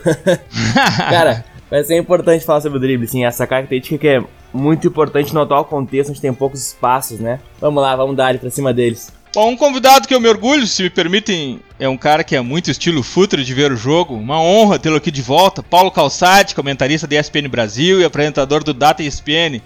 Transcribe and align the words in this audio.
cara, 1.10 1.44
vai 1.70 1.84
ser 1.84 1.98
importante 1.98 2.46
falar 2.46 2.62
sobre 2.62 2.78
o 2.78 2.82
drible, 2.82 3.10
sim. 3.10 3.26
Essa 3.26 3.46
característica 3.46 3.98
que 3.98 4.08
é 4.08 4.24
muito 4.54 4.88
importante 4.88 5.34
no 5.34 5.42
atual 5.42 5.66
contexto, 5.66 6.12
onde 6.12 6.22
tem 6.22 6.34
poucos 6.34 6.66
espaços, 6.66 7.20
né? 7.20 7.42
Vamos 7.60 7.84
lá, 7.84 7.94
vamos 7.94 8.16
dar 8.16 8.28
ali 8.28 8.40
pra 8.40 8.50
cima 8.50 8.74
deles. 8.74 9.12
Bom, 9.34 9.52
um 9.52 9.58
convidado 9.58 10.08
que 10.08 10.16
eu 10.16 10.20
me 10.20 10.28
orgulho, 10.28 10.66
se 10.66 10.82
me 10.82 10.90
permitem, 10.90 11.60
é 11.80 11.88
um 11.88 11.98
cara 11.98 12.24
que 12.24 12.36
é 12.36 12.42
muito 12.42 12.72
estilo 12.72 13.04
futre 13.04 13.44
de 13.44 13.54
ver 13.54 13.72
o 13.72 13.76
jogo. 13.76 14.16
Uma 14.16 14.42
honra 14.42 14.80
tê-lo 14.80 14.96
aqui 14.96 15.12
de 15.12 15.22
volta. 15.22 15.62
Paulo 15.62 15.92
Calçade, 15.92 16.56
comentarista 16.56 17.06
da 17.06 17.20
ESPN 17.20 17.48
Brasil 17.48 18.02
e 18.02 18.04
apresentador 18.04 18.64
do 18.64 18.74
Data 18.74 19.04
ESPN. 19.04 19.62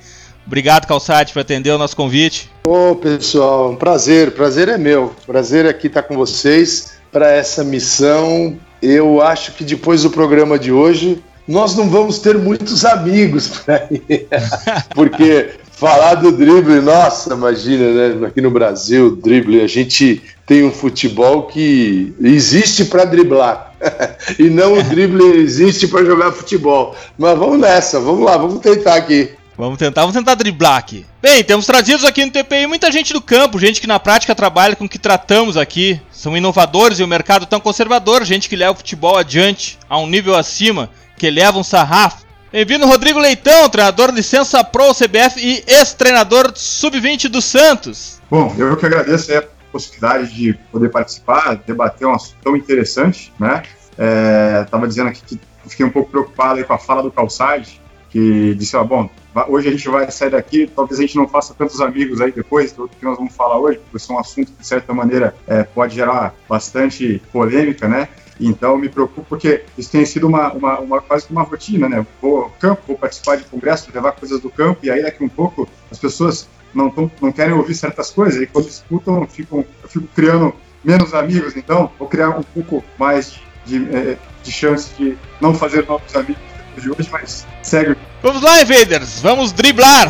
Obrigado, 0.45 0.85
Calçade, 0.85 1.31
por 1.31 1.39
atender 1.39 1.71
o 1.71 1.77
nosso 1.77 1.95
convite. 1.95 2.51
Ô, 2.67 2.93
pessoal, 2.95 3.71
um 3.71 3.75
prazer. 3.77 4.31
Prazer 4.31 4.67
é 4.67 4.77
meu. 4.77 5.15
Prazer 5.25 5.65
aqui 5.65 5.87
estar 5.87 6.03
com 6.03 6.15
vocês 6.15 6.95
para 7.09 7.31
essa 7.31 7.63
missão. 7.63 8.57
Eu 8.81 9.21
acho 9.21 9.53
que 9.53 9.63
depois 9.63 10.03
do 10.03 10.09
programa 10.09 10.59
de 10.59 10.73
hoje, 10.73 11.23
nós 11.47 11.73
não 11.73 11.89
vamos 11.89 12.19
ter 12.19 12.37
muitos 12.37 12.83
amigos 12.83 13.47
por 13.47 13.73
aí. 13.73 14.27
Porque 14.93 15.51
Falar 15.75 16.15
do 16.15 16.31
drible, 16.31 16.81
nossa, 16.81 17.33
imagina, 17.33 18.15
né? 18.15 18.27
Aqui 18.27 18.39
no 18.39 18.51
Brasil, 18.51 19.15
drible, 19.15 19.61
a 19.61 19.67
gente 19.67 20.21
tem 20.45 20.63
um 20.63 20.71
futebol 20.71 21.43
que 21.43 22.13
existe 22.21 22.85
para 22.85 23.05
driblar. 23.05 23.73
e 24.39 24.43
não 24.43 24.77
o 24.77 24.83
drible 24.83 25.23
existe 25.41 25.87
para 25.87 26.05
jogar 26.05 26.31
futebol. 26.31 26.95
Mas 27.17 27.37
vamos 27.37 27.59
nessa, 27.59 27.99
vamos 27.99 28.23
lá, 28.23 28.37
vamos 28.37 28.59
tentar 28.59 28.95
aqui. 28.95 29.31
Vamos 29.57 29.77
tentar, 29.77 30.01
vamos 30.01 30.15
tentar 30.15 30.35
driblar 30.35 30.77
aqui. 30.77 31.05
Bem, 31.21 31.43
temos 31.43 31.65
trazidos 31.65 32.03
aqui 32.03 32.25
no 32.25 32.31
TPI 32.31 32.65
muita 32.65 32.91
gente 32.91 33.13
do 33.13 33.21
campo, 33.21 33.59
gente 33.59 33.79
que 33.79 33.87
na 33.87 33.99
prática 33.99 34.33
trabalha 34.33 34.75
com 34.75 34.85
o 34.85 34.89
que 34.89 34.97
tratamos 34.97 35.57
aqui. 35.57 36.01
São 36.11 36.35
inovadores 36.35 36.99
e 36.99 37.03
o 37.03 37.07
mercado 37.07 37.45
tão 37.45 37.59
conservador, 37.59 38.23
gente 38.25 38.49
que 38.49 38.55
leva 38.55 38.71
o 38.71 38.75
futebol 38.75 39.17
adiante, 39.17 39.77
a 39.89 39.97
um 39.99 40.07
nível 40.07 40.35
acima, 40.35 40.89
que 41.17 41.29
leva 41.29 41.57
um 41.57 41.63
sarrafo. 41.63 42.22
Bem-vindo, 42.53 42.85
Rodrigo 42.85 43.17
Leitão, 43.17 43.67
treinador 43.67 44.11
licença 44.11 44.63
Pro 44.63 44.93
CBF 44.93 45.39
e 45.39 45.63
ex-treinador 45.65 46.51
sub-20 46.53 47.27
do 47.27 47.41
Santos. 47.41 48.21
Bom, 48.29 48.53
eu 48.59 48.77
que 48.77 48.85
agradeço 48.85 49.35
a 49.35 49.43
possibilidade 49.71 50.31
de 50.31 50.53
poder 50.71 50.89
participar, 50.89 51.55
debater 51.55 52.05
um 52.05 52.13
assunto 52.13 52.37
tão 52.43 52.55
interessante, 52.55 53.33
né? 53.39 53.63
É, 53.97 54.67
dizendo 54.87 55.09
aqui 55.09 55.23
que 55.25 55.39
fiquei 55.67 55.83
um 55.83 55.89
pouco 55.89 56.11
preocupado 56.11 56.63
com 56.63 56.73
a 56.73 56.77
fala 56.77 57.01
do 57.01 57.11
Calçade, 57.11 57.81
que 58.11 58.53
disse, 58.53 58.77
ó, 58.77 58.83
bom, 58.83 59.09
hoje 59.47 59.69
a 59.69 59.71
gente 59.71 59.89
vai 59.89 60.11
sair 60.11 60.29
daqui, 60.29 60.69
talvez 60.75 60.99
a 60.99 61.01
gente 61.01 61.15
não 61.15 61.27
faça 61.27 61.55
tantos 61.55 61.81
amigos 61.81 62.21
aí 62.21 62.31
depois 62.31 62.71
do 62.71 62.87
que 62.87 63.03
nós 63.03 63.17
vamos 63.17 63.35
falar 63.35 63.57
hoje, 63.57 63.79
porque 63.79 63.97
isso 63.97 64.11
é 64.11 64.15
um 64.15 64.19
assunto 64.19 64.51
que, 64.51 64.61
de 64.61 64.67
certa 64.67 64.93
maneira, 64.93 65.33
é, 65.47 65.63
pode 65.63 65.95
gerar 65.95 66.35
bastante 66.47 67.19
polêmica, 67.31 67.87
né? 67.87 68.09
Então, 68.39 68.77
me 68.77 68.89
preocupo 68.89 69.25
porque 69.27 69.63
isso 69.77 69.91
tem 69.91 70.05
sido 70.05 70.27
uma, 70.27 70.51
uma, 70.53 70.79
uma 70.79 71.01
quase 71.01 71.27
uma 71.29 71.43
rotina, 71.43 71.87
né? 71.87 72.05
Vou 72.21 72.43
ao 72.43 72.49
campo, 72.49 72.81
vou 72.87 72.97
participar 72.97 73.37
de 73.37 73.43
congressos, 73.43 73.93
levar 73.93 74.13
coisas 74.13 74.39
do 74.39 74.49
campo, 74.49 74.79
e 74.83 74.89
aí 74.89 75.03
daqui 75.03 75.23
um 75.23 75.29
pouco 75.29 75.67
as 75.91 75.99
pessoas 75.99 76.47
não, 76.73 76.89
tão, 76.89 77.11
não 77.21 77.31
querem 77.31 77.53
ouvir 77.53 77.75
certas 77.75 78.09
coisas, 78.09 78.41
e 78.41 78.47
quando 78.47 78.67
escutam, 78.67 79.27
ficam, 79.27 79.65
eu 79.83 79.89
fico 79.89 80.07
criando 80.15 80.53
menos 80.83 81.13
amigos. 81.13 81.55
Então, 81.55 81.91
vou 81.97 82.07
criar 82.07 82.29
um 82.29 82.43
pouco 82.43 82.83
mais 82.97 83.39
de, 83.65 83.79
de, 83.79 83.95
é, 83.95 84.17
de 84.43 84.51
chance 84.51 84.93
de 84.97 85.17
não 85.39 85.53
fazer 85.53 85.85
novos 85.87 86.15
amigos 86.15 86.41
de 86.77 86.89
hoje, 86.89 87.09
mas 87.11 87.45
segue. 87.61 87.95
Vamos 88.21 88.41
lá, 88.41 88.61
Invaders! 88.61 89.21
Vamos 89.21 89.51
driblar! 89.51 90.09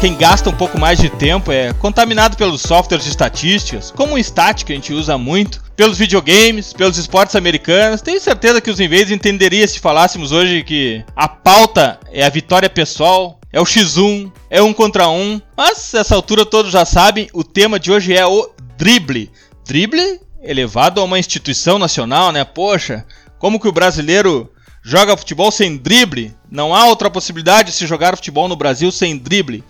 quem 0.00 0.14
gasta 0.14 0.50
um 0.50 0.52
pouco 0.52 0.78
mais 0.78 0.98
de 0.98 1.08
tempo 1.08 1.50
é 1.50 1.72
contaminado 1.72 2.36
pelos 2.36 2.60
softwares 2.60 3.04
de 3.04 3.10
estatísticas, 3.10 3.90
como 3.90 4.14
o 4.14 4.18
Stat, 4.18 4.64
que 4.64 4.72
a 4.72 4.74
gente 4.74 4.92
usa 4.92 5.16
muito, 5.16 5.62
pelos 5.74 5.96
videogames, 5.96 6.72
pelos 6.72 6.98
esportes 6.98 7.34
americanos. 7.34 8.02
Tenho 8.02 8.20
certeza 8.20 8.60
que 8.60 8.70
os 8.70 8.78
invades 8.78 9.10
entenderia 9.10 9.66
se 9.66 9.80
falássemos 9.80 10.32
hoje 10.32 10.62
que 10.64 11.02
a 11.14 11.26
pauta 11.26 11.98
é 12.12 12.24
a 12.24 12.30
vitória 12.30 12.68
pessoal, 12.68 13.40
é 13.50 13.60
o 13.60 13.64
X1, 13.64 14.30
é 14.50 14.60
um 14.60 14.72
contra 14.72 15.08
um. 15.08 15.40
Mas, 15.56 15.94
essa 15.94 16.14
altura 16.14 16.44
todos 16.44 16.70
já 16.70 16.84
sabem, 16.84 17.28
o 17.32 17.42
tema 17.42 17.80
de 17.80 17.90
hoje 17.90 18.14
é 18.14 18.26
o 18.26 18.50
drible. 18.76 19.30
Drible 19.66 20.20
elevado 20.42 21.00
a 21.00 21.04
uma 21.04 21.18
instituição 21.18 21.78
nacional, 21.78 22.32
né? 22.32 22.44
Poxa, 22.44 23.06
como 23.38 23.58
que 23.58 23.68
o 23.68 23.72
brasileiro 23.72 24.52
joga 24.82 25.16
futebol 25.16 25.50
sem 25.50 25.76
drible? 25.76 26.34
Não 26.50 26.74
há 26.74 26.86
outra 26.86 27.10
possibilidade 27.10 27.70
de 27.70 27.76
se 27.76 27.86
jogar 27.86 28.14
futebol 28.14 28.46
no 28.46 28.56
Brasil 28.56 28.92
sem 28.92 29.16
drible. 29.16 29.64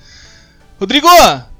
Rodrigo, 0.78 1.08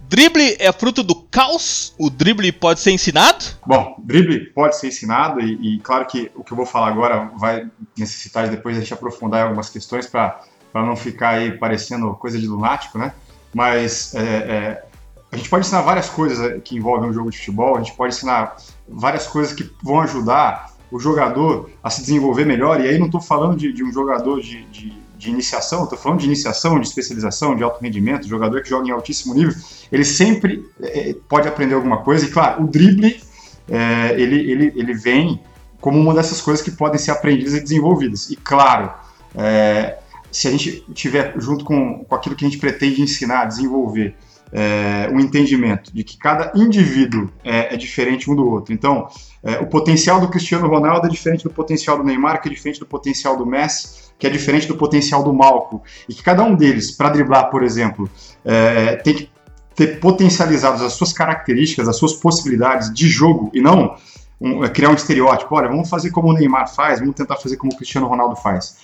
drible 0.09 0.57
é 0.59 0.71
fruto 0.71 1.03
do 1.03 1.15
caos? 1.15 1.95
O 1.99 2.11
drible 2.11 2.53
pode 2.53 2.81
ser 2.81 2.91
ensinado? 2.91 3.47
Bom, 3.67 3.97
drible 3.99 4.53
pode 4.53 4.77
ser 4.77 4.89
ensinado 4.89 5.41
e, 5.41 5.77
e 5.77 5.81
claro 5.81 6.05
que 6.05 6.31
o 6.35 6.45
que 6.45 6.53
eu 6.53 6.57
vou 6.57 6.67
falar 6.67 6.89
agora 6.89 7.31
vai 7.35 7.67
necessitar 7.97 8.47
depois 8.49 8.77
a 8.77 8.81
gente 8.81 8.93
aprofundar 8.93 9.45
algumas 9.45 9.71
questões 9.71 10.07
para 10.07 10.43
não 10.75 10.95
ficar 10.95 11.31
aí 11.31 11.57
parecendo 11.57 12.13
coisa 12.15 12.39
de 12.39 12.47
lunático, 12.47 12.99
né? 12.99 13.15
Mas 13.55 14.15
é, 14.15 14.21
é, 14.21 14.85
a 15.33 15.37
gente 15.37 15.49
pode 15.49 15.65
ensinar 15.65 15.81
várias 15.81 16.11
coisas 16.11 16.63
que 16.63 16.77
envolvem 16.77 17.09
um 17.09 17.13
jogo 17.15 17.31
de 17.31 17.39
futebol, 17.39 17.77
a 17.77 17.79
gente 17.79 17.97
pode 17.97 18.15
ensinar 18.15 18.57
várias 18.87 19.27
coisas 19.27 19.55
que 19.55 19.71
vão 19.83 20.03
ajudar 20.03 20.77
o 20.91 21.01
jogador 21.01 21.71
a 21.83 21.89
se 21.89 22.03
desenvolver 22.03 22.45
melhor, 22.45 22.81
e 22.81 22.89
aí 22.89 22.99
não 22.99 23.07
estou 23.07 23.21
falando 23.21 23.57
de, 23.57 23.73
de, 23.73 23.83
um 23.83 23.93
jogador 23.93 24.41
de, 24.41 24.65
de, 24.67 24.91
de 25.27 25.33
iniciação, 25.33 25.85
estou 25.85 25.99
falando 25.99 26.21
de 26.21 26.27
iniciação, 26.27 26.81
de 26.81 26.87
especialização, 26.87 27.55
de 27.55 27.63
alto 27.63 27.83
rendimento, 27.83 28.27
jogador 28.27 28.63
que 28.63 28.69
joga 28.69 28.89
em 28.89 28.91
altíssimo 28.91 29.35
nível, 29.35 29.55
ele 29.93 30.05
sempre 30.05 30.65
é, 30.81 31.15
pode 31.29 31.47
aprender 31.49 31.75
alguma 31.75 31.99
coisa, 31.99 32.25
e 32.25 32.31
claro, 32.31 32.65
o 32.65 32.67
drible, 32.67 33.21
é, 33.69 34.15
ele, 34.21 34.51
ele, 34.51 34.73
ele 34.75 34.95
vem 34.95 35.41
como 35.81 35.99
uma 36.01 36.15
dessas 36.15 36.41
coisas 36.41 36.65
que 36.65 36.71
podem 36.71 36.99
ser 36.99 37.11
aprendidas 37.11 37.55
e 37.55 37.61
desenvolvidas. 37.61 38.31
E 38.31 38.37
claro, 38.37 38.93
é, 39.35 39.99
se 40.31 40.49
a 40.49 40.51
gente 40.51 40.85
tiver 40.95 41.35
junto 41.39 41.65
com, 41.65 42.05
com 42.05 42.15
aquilo 42.15 42.35
que 42.35 42.45
a 42.45 42.49
gente 42.49 42.59
pretende 42.59 43.03
ensinar, 43.03 43.45
desenvolver, 43.45 44.15
é, 44.53 45.09
um 45.13 45.21
entendimento 45.21 45.95
de 45.95 46.05
que 46.05 46.17
cada 46.17 46.53
indivíduo 46.55 47.31
é, 47.43 47.75
é 47.75 47.77
diferente 47.77 48.31
um 48.31 48.35
do 48.35 48.49
outro. 48.49 48.73
Então, 48.73 49.09
é, 49.43 49.59
o 49.59 49.67
potencial 49.67 50.21
do 50.21 50.29
Cristiano 50.29 50.69
Ronaldo 50.69 51.07
é 51.07 51.11
diferente 51.11 51.45
do 51.45 51.51
potencial 51.51 51.99
do 51.99 52.05
Neymar, 52.05 52.41
que 52.41 52.49
é 52.49 52.53
diferente 52.53 52.81
do 52.81 52.87
potencial 52.87 53.37
do 53.37 53.47
Messi, 53.47 54.07
que 54.19 54.27
é 54.27 54.31
diferente 54.31 54.67
do 54.67 54.77
potencial 54.77 55.23
do 55.23 55.33
Malco. 55.33 55.83
E 56.09 56.15
que 56.15 56.23
cada 56.23 56.43
um 56.43 56.55
deles, 56.55 56.91
para 56.91 57.11
driblar, 57.11 57.51
por 57.51 57.63
exemplo, 57.63 58.09
é, 58.45 58.97
tem 58.97 59.15
que 59.15 59.31
ter 59.75 60.01
potencializados 60.01 60.81
as 60.81 60.95
suas 60.95 61.13
características, 61.13 61.87
as 61.87 61.97
suas 61.97 62.15
possibilidades 62.15 62.93
de 62.93 63.07
jogo 63.09 63.51
e 63.53 63.61
não 63.61 63.95
um, 64.41 64.65
é, 64.65 64.69
criar 64.71 64.91
um 64.91 64.95
estereótipo. 64.95 65.55
Olha, 65.55 65.69
vamos 65.69 65.89
fazer 65.89 66.11
como 66.11 66.29
o 66.29 66.33
Neymar 66.33 66.73
faz, 66.75 67.01
vamos 67.01 67.15
tentar 67.15 67.37
fazer 67.37 67.57
como 67.57 67.73
o 67.73 67.77
Cristiano 67.77 68.07
Ronaldo 68.07 68.37
faz. 68.37 68.77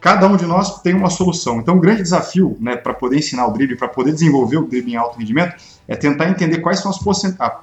Cada 0.00 0.26
um 0.26 0.36
de 0.36 0.46
nós 0.46 0.80
tem 0.80 0.94
uma 0.94 1.10
solução. 1.10 1.58
Então, 1.60 1.76
o 1.76 1.80
grande 1.80 2.02
desafio 2.02 2.56
né, 2.58 2.74
para 2.74 2.94
poder 2.94 3.18
ensinar 3.18 3.46
o 3.46 3.52
drible, 3.52 3.76
para 3.76 3.88
poder 3.88 4.12
desenvolver 4.12 4.56
o 4.56 4.66
drible 4.66 4.92
em 4.92 4.96
alto 4.96 5.18
rendimento, 5.18 5.54
é 5.86 5.94
tentar 5.94 6.30
entender 6.30 6.58
quais 6.58 6.80
são 6.80 6.90
as, 6.90 6.98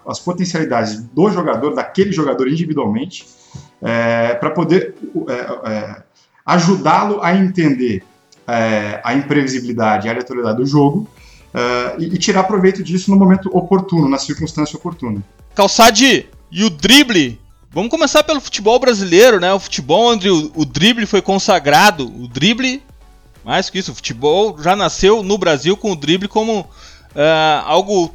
as 0.05 0.19
potencialidades 0.19 1.01
do 1.01 1.29
jogador, 1.31 1.73
daquele 1.73 2.11
jogador 2.11 2.47
individualmente, 2.47 3.25
é, 3.81 4.35
para 4.35 4.51
poder 4.51 4.93
é, 5.27 5.71
é, 5.71 6.03
ajudá-lo 6.45 7.21
a 7.23 7.35
entender 7.35 8.03
é, 8.47 9.01
a 9.03 9.13
imprevisibilidade 9.13 10.07
a 10.07 10.11
aleatoriedade 10.11 10.57
do 10.57 10.65
jogo 10.65 11.07
é, 11.53 11.95
e, 11.99 12.05
e, 12.05 12.17
tirar 12.17 12.43
proveito 12.43 12.83
disso 12.83 13.11
no 13.11 13.17
momento 13.17 13.49
oportuno, 13.55 14.07
na 14.07 14.17
circunstância 14.17 14.77
oportuna. 14.77 15.23
Calçade, 15.55 16.29
e 16.51 16.63
o 16.63 16.69
drible 16.69 17.39
Vamos 17.71 17.91
começar 17.91 18.23
pelo 18.23 18.41
futebol 18.41 18.79
brasileiro, 18.79 19.39
né? 19.39 19.53
O 19.53 19.59
futebol 19.59 20.11
onde 20.11 20.29
o, 20.29 20.51
o 20.55 20.65
drible 20.65 21.05
foi 21.05 21.21
consagrado. 21.21 22.05
O 22.05 22.27
drible, 22.27 22.81
mais 23.43 23.69
que 23.69 23.79
isso, 23.79 23.91
o 23.91 23.95
futebol 23.95 24.57
já 24.61 24.75
nasceu 24.75 25.21
no 25.21 25.37
Brasil 25.37 25.75
com 25.75 25.91
o 25.91 25.95
drible 25.95 26.27
como 26.27 26.61
uh, 26.61 26.67
algo 27.65 28.13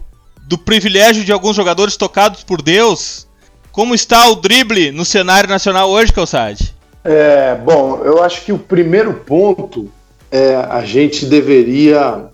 do 0.48 0.58
privilégio 0.58 1.24
de 1.24 1.32
alguns 1.32 1.54
jogadores 1.54 1.96
tocados 1.96 2.42
por 2.42 2.62
Deus. 2.62 3.26
Como 3.70 3.94
está 3.94 4.28
o 4.28 4.36
drible 4.36 4.90
no 4.90 5.04
cenário 5.04 5.48
nacional 5.48 5.90
hoje, 5.90 6.12
Calçade? 6.12 6.74
É, 7.04 7.54
bom, 7.54 8.00
eu 8.04 8.22
acho 8.22 8.44
que 8.44 8.52
o 8.52 8.58
primeiro 8.58 9.14
ponto 9.14 9.90
é 10.30 10.56
a 10.56 10.84
gente 10.84 11.26
deveria 11.26 12.26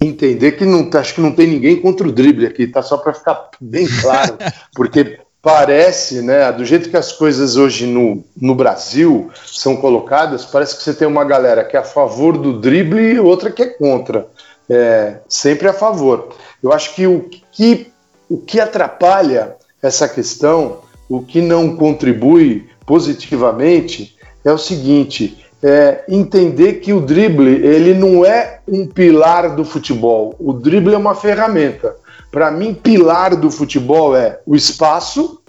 entender 0.00 0.52
que 0.52 0.64
não 0.64 0.90
acho 0.94 1.14
que 1.14 1.20
não 1.20 1.32
tem 1.32 1.46
ninguém 1.46 1.80
contra 1.80 2.06
o 2.06 2.12
drible 2.12 2.46
aqui, 2.46 2.66
tá 2.66 2.82
só 2.82 2.98
para 2.98 3.14
ficar 3.14 3.48
bem 3.60 3.86
claro, 3.86 4.36
porque 4.74 5.18
parece, 5.46 6.22
né, 6.22 6.50
do 6.50 6.64
jeito 6.64 6.90
que 6.90 6.96
as 6.96 7.12
coisas 7.12 7.56
hoje 7.56 7.86
no, 7.86 8.24
no 8.36 8.52
Brasil 8.52 9.30
são 9.46 9.76
colocadas, 9.76 10.44
parece 10.44 10.76
que 10.76 10.82
você 10.82 10.92
tem 10.92 11.06
uma 11.06 11.22
galera 11.22 11.62
que 11.62 11.76
é 11.76 11.78
a 11.78 11.84
favor 11.84 12.36
do 12.36 12.58
drible 12.58 13.00
e 13.00 13.20
outra 13.20 13.52
que 13.52 13.62
é 13.62 13.66
contra. 13.66 14.26
É, 14.68 15.18
sempre 15.28 15.68
a 15.68 15.72
favor. 15.72 16.30
Eu 16.60 16.72
acho 16.72 16.96
que 16.96 17.06
o 17.06 17.30
que, 17.52 17.92
o 18.28 18.38
que 18.38 18.58
atrapalha 18.58 19.54
essa 19.80 20.08
questão, 20.08 20.78
o 21.08 21.22
que 21.22 21.40
não 21.40 21.76
contribui 21.76 22.68
positivamente, 22.84 24.16
é 24.44 24.50
o 24.50 24.58
seguinte: 24.58 25.46
é 25.62 26.02
entender 26.08 26.80
que 26.80 26.92
o 26.92 27.00
drible 27.00 27.64
ele 27.64 27.94
não 27.94 28.24
é 28.24 28.58
um 28.66 28.84
pilar 28.84 29.54
do 29.54 29.64
futebol. 29.64 30.34
O 30.40 30.52
drible 30.52 30.94
é 30.94 30.98
uma 30.98 31.14
ferramenta. 31.14 31.94
Para 32.30 32.50
mim, 32.50 32.74
pilar 32.74 33.34
do 33.36 33.50
futebol 33.50 34.16
é 34.16 34.40
o 34.46 34.54
espaço 34.54 35.40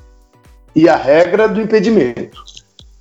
e 0.76 0.88
a 0.88 0.96
regra 0.96 1.48
do 1.48 1.62
impedimento. 1.62 2.44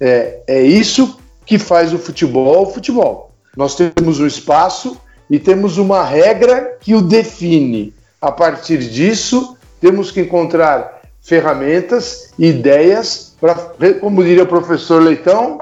É, 0.00 0.40
é 0.46 0.62
isso 0.62 1.18
que 1.44 1.58
faz 1.58 1.92
o 1.92 1.98
futebol 1.98 2.72
futebol. 2.72 3.30
Nós 3.56 3.74
temos 3.74 4.20
um 4.20 4.26
espaço 4.26 4.98
e 5.30 5.38
temos 5.38 5.78
uma 5.78 6.04
regra 6.04 6.76
que 6.80 6.94
o 6.94 7.00
define. 7.00 7.94
A 8.20 8.32
partir 8.32 8.78
disso, 8.78 9.56
temos 9.80 10.10
que 10.10 10.20
encontrar 10.20 11.00
ferramentas, 11.20 12.32
ideias 12.38 13.34
para, 13.40 13.54
como 14.00 14.22
diria 14.22 14.44
o 14.44 14.46
professor 14.46 15.02
Leitão, 15.02 15.60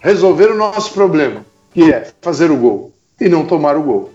resolver 0.00 0.50
o 0.50 0.56
nosso 0.56 0.92
problema, 0.92 1.44
que 1.72 1.92
é 1.92 2.10
fazer 2.20 2.50
o 2.50 2.56
gol 2.56 2.92
e 3.20 3.28
não 3.28 3.46
tomar 3.46 3.76
o 3.76 3.82
gol. 3.82 4.10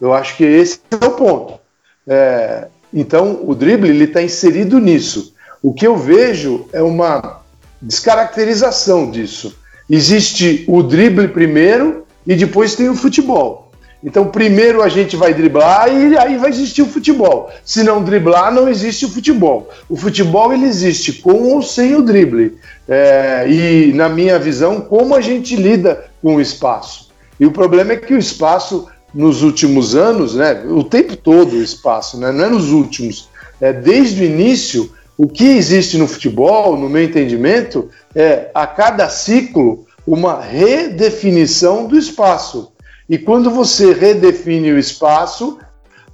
Eu 0.00 0.12
acho 0.12 0.36
que 0.36 0.44
esse 0.44 0.80
é 0.90 1.04
o 1.04 1.12
ponto. 1.12 1.58
É, 2.06 2.68
então, 2.92 3.40
o 3.44 3.54
drible 3.54 3.90
está 4.04 4.22
inserido 4.22 4.78
nisso. 4.78 5.34
O 5.62 5.72
que 5.72 5.86
eu 5.86 5.96
vejo 5.96 6.66
é 6.72 6.82
uma 6.82 7.40
descaracterização 7.80 9.10
disso. 9.10 9.56
Existe 9.88 10.64
o 10.68 10.82
drible 10.82 11.28
primeiro 11.28 12.04
e 12.26 12.34
depois 12.34 12.74
tem 12.74 12.88
o 12.88 12.94
futebol. 12.94 13.70
Então, 14.04 14.26
primeiro 14.26 14.82
a 14.82 14.88
gente 14.88 15.16
vai 15.16 15.32
driblar 15.32 15.88
e 15.88 16.16
aí 16.18 16.36
vai 16.36 16.50
existir 16.50 16.82
o 16.82 16.88
futebol. 16.88 17.50
Se 17.64 17.84
não 17.84 18.02
driblar, 18.02 18.52
não 18.52 18.68
existe 18.68 19.06
o 19.06 19.08
futebol. 19.08 19.70
O 19.88 19.96
futebol 19.96 20.52
ele 20.52 20.66
existe 20.66 21.12
com 21.14 21.54
ou 21.54 21.62
sem 21.62 21.94
o 21.94 22.02
drible. 22.02 22.58
É, 22.88 23.46
e, 23.48 23.92
na 23.92 24.08
minha 24.08 24.38
visão, 24.40 24.80
como 24.80 25.14
a 25.14 25.20
gente 25.20 25.54
lida 25.54 26.04
com 26.20 26.36
o 26.36 26.40
espaço. 26.40 27.10
E 27.38 27.46
o 27.46 27.52
problema 27.52 27.92
é 27.92 27.96
que 27.96 28.12
o 28.12 28.18
espaço 28.18 28.88
nos 29.14 29.42
últimos 29.42 29.94
anos, 29.94 30.34
né, 30.34 30.64
o 30.68 30.82
tempo 30.82 31.16
todo 31.16 31.54
o 31.54 31.62
espaço, 31.62 32.18
né, 32.18 32.32
não 32.32 32.44
é 32.44 32.48
nos 32.48 32.70
últimos, 32.70 33.28
é, 33.60 33.72
desde 33.72 34.22
o 34.22 34.24
início, 34.24 34.90
o 35.16 35.28
que 35.28 35.44
existe 35.44 35.98
no 35.98 36.08
futebol, 36.08 36.76
no 36.76 36.88
meu 36.88 37.02
entendimento, 37.02 37.88
é 38.14 38.50
a 38.54 38.66
cada 38.66 39.08
ciclo 39.08 39.86
uma 40.06 40.40
redefinição 40.40 41.86
do 41.86 41.96
espaço. 41.96 42.72
E 43.08 43.18
quando 43.18 43.50
você 43.50 43.92
redefine 43.92 44.72
o 44.72 44.78
espaço, 44.78 45.58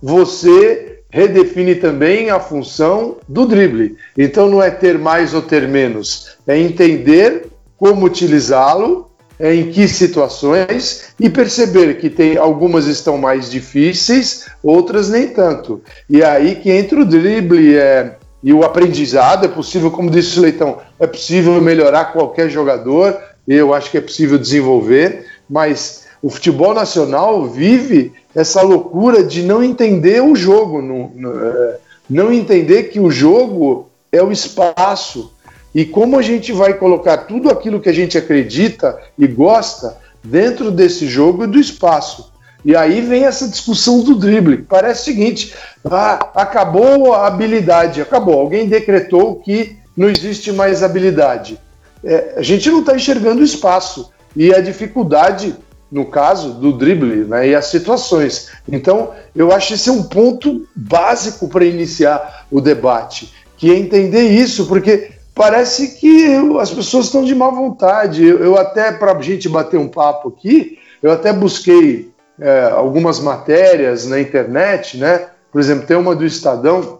você 0.02 1.00
redefine 1.10 1.76
também 1.76 2.30
a 2.30 2.38
função 2.38 3.16
do 3.26 3.46
drible. 3.46 3.96
Então 4.16 4.48
não 4.48 4.62
é 4.62 4.70
ter 4.70 4.98
mais 4.98 5.32
ou 5.32 5.42
ter 5.42 5.66
menos, 5.66 6.36
é 6.46 6.58
entender 6.58 7.46
como 7.76 8.04
utilizá-lo 8.04 9.07
em 9.40 9.70
que 9.70 9.86
situações 9.86 11.10
e 11.18 11.30
perceber 11.30 11.98
que 11.98 12.10
tem 12.10 12.36
algumas 12.36 12.86
estão 12.86 13.16
mais 13.16 13.50
difíceis, 13.50 14.46
outras 14.62 15.08
nem 15.08 15.28
tanto. 15.28 15.80
E 16.10 16.22
é 16.22 16.26
aí 16.26 16.54
que 16.56 16.70
entra 16.70 17.00
o 17.00 17.04
drible 17.04 17.76
é, 17.76 18.16
e 18.42 18.52
o 18.52 18.64
aprendizado. 18.64 19.44
É 19.44 19.48
possível, 19.48 19.90
como 19.90 20.10
disse 20.10 20.38
o 20.38 20.42
Leitão, 20.42 20.78
é 20.98 21.06
possível 21.06 21.60
melhorar 21.60 22.12
qualquer 22.12 22.50
jogador. 22.50 23.16
Eu 23.46 23.72
acho 23.72 23.90
que 23.90 23.98
é 23.98 24.00
possível 24.00 24.38
desenvolver, 24.38 25.26
mas 25.48 26.04
o 26.20 26.28
futebol 26.28 26.74
nacional 26.74 27.46
vive 27.46 28.12
essa 28.34 28.60
loucura 28.60 29.22
de 29.22 29.42
não 29.42 29.62
entender 29.62 30.20
o 30.20 30.34
jogo, 30.34 30.82
não, 30.82 31.12
é, 31.40 31.78
não 32.10 32.32
entender 32.32 32.84
que 32.84 32.98
o 32.98 33.10
jogo 33.10 33.88
é 34.10 34.22
o 34.22 34.32
espaço 34.32 35.32
e 35.78 35.84
como 35.84 36.18
a 36.18 36.22
gente 36.22 36.50
vai 36.50 36.74
colocar 36.74 37.18
tudo 37.18 37.48
aquilo 37.48 37.78
que 37.78 37.88
a 37.88 37.92
gente 37.92 38.18
acredita 38.18 38.98
e 39.16 39.28
gosta 39.28 39.96
dentro 40.24 40.72
desse 40.72 41.06
jogo 41.06 41.44
e 41.44 41.46
do 41.46 41.56
espaço. 41.56 42.32
E 42.64 42.74
aí 42.74 43.00
vem 43.00 43.24
essa 43.24 43.46
discussão 43.46 44.00
do 44.00 44.16
drible. 44.16 44.66
Parece 44.68 45.02
o 45.02 45.04
seguinte: 45.04 45.54
ah, 45.84 46.30
acabou 46.34 47.14
a 47.14 47.28
habilidade, 47.28 48.02
acabou. 48.02 48.40
Alguém 48.40 48.66
decretou 48.66 49.36
que 49.36 49.76
não 49.96 50.10
existe 50.10 50.50
mais 50.50 50.82
habilidade. 50.82 51.60
É, 52.02 52.34
a 52.36 52.42
gente 52.42 52.68
não 52.68 52.80
está 52.80 52.96
enxergando 52.96 53.40
o 53.40 53.44
espaço 53.44 54.10
e 54.34 54.52
a 54.52 54.60
dificuldade, 54.60 55.54
no 55.92 56.06
caso 56.06 56.54
do 56.54 56.72
drible, 56.72 57.24
né, 57.24 57.50
e 57.50 57.54
as 57.54 57.66
situações. 57.66 58.48
Então, 58.68 59.12
eu 59.32 59.52
acho 59.52 59.74
esse 59.74 59.88
um 59.88 60.02
ponto 60.02 60.66
básico 60.74 61.46
para 61.46 61.64
iniciar 61.64 62.46
o 62.50 62.60
debate, 62.60 63.32
que 63.56 63.70
é 63.70 63.78
entender 63.78 64.22
isso, 64.22 64.66
porque 64.66 65.17
parece 65.38 65.96
que 65.98 66.26
as 66.60 66.70
pessoas 66.70 67.06
estão 67.06 67.24
de 67.24 67.34
má 67.34 67.48
vontade. 67.48 68.26
Eu, 68.26 68.38
eu 68.40 68.58
até, 68.58 68.92
para 68.92 69.12
a 69.12 69.22
gente 69.22 69.48
bater 69.48 69.78
um 69.78 69.88
papo 69.88 70.28
aqui, 70.28 70.78
eu 71.00 71.12
até 71.12 71.32
busquei 71.32 72.10
é, 72.38 72.64
algumas 72.72 73.20
matérias 73.20 74.06
na 74.06 74.20
internet, 74.20 74.98
né? 74.98 75.28
Por 75.50 75.60
exemplo, 75.60 75.86
tem 75.86 75.96
uma 75.96 76.14
do 76.14 76.26
Estadão, 76.26 76.98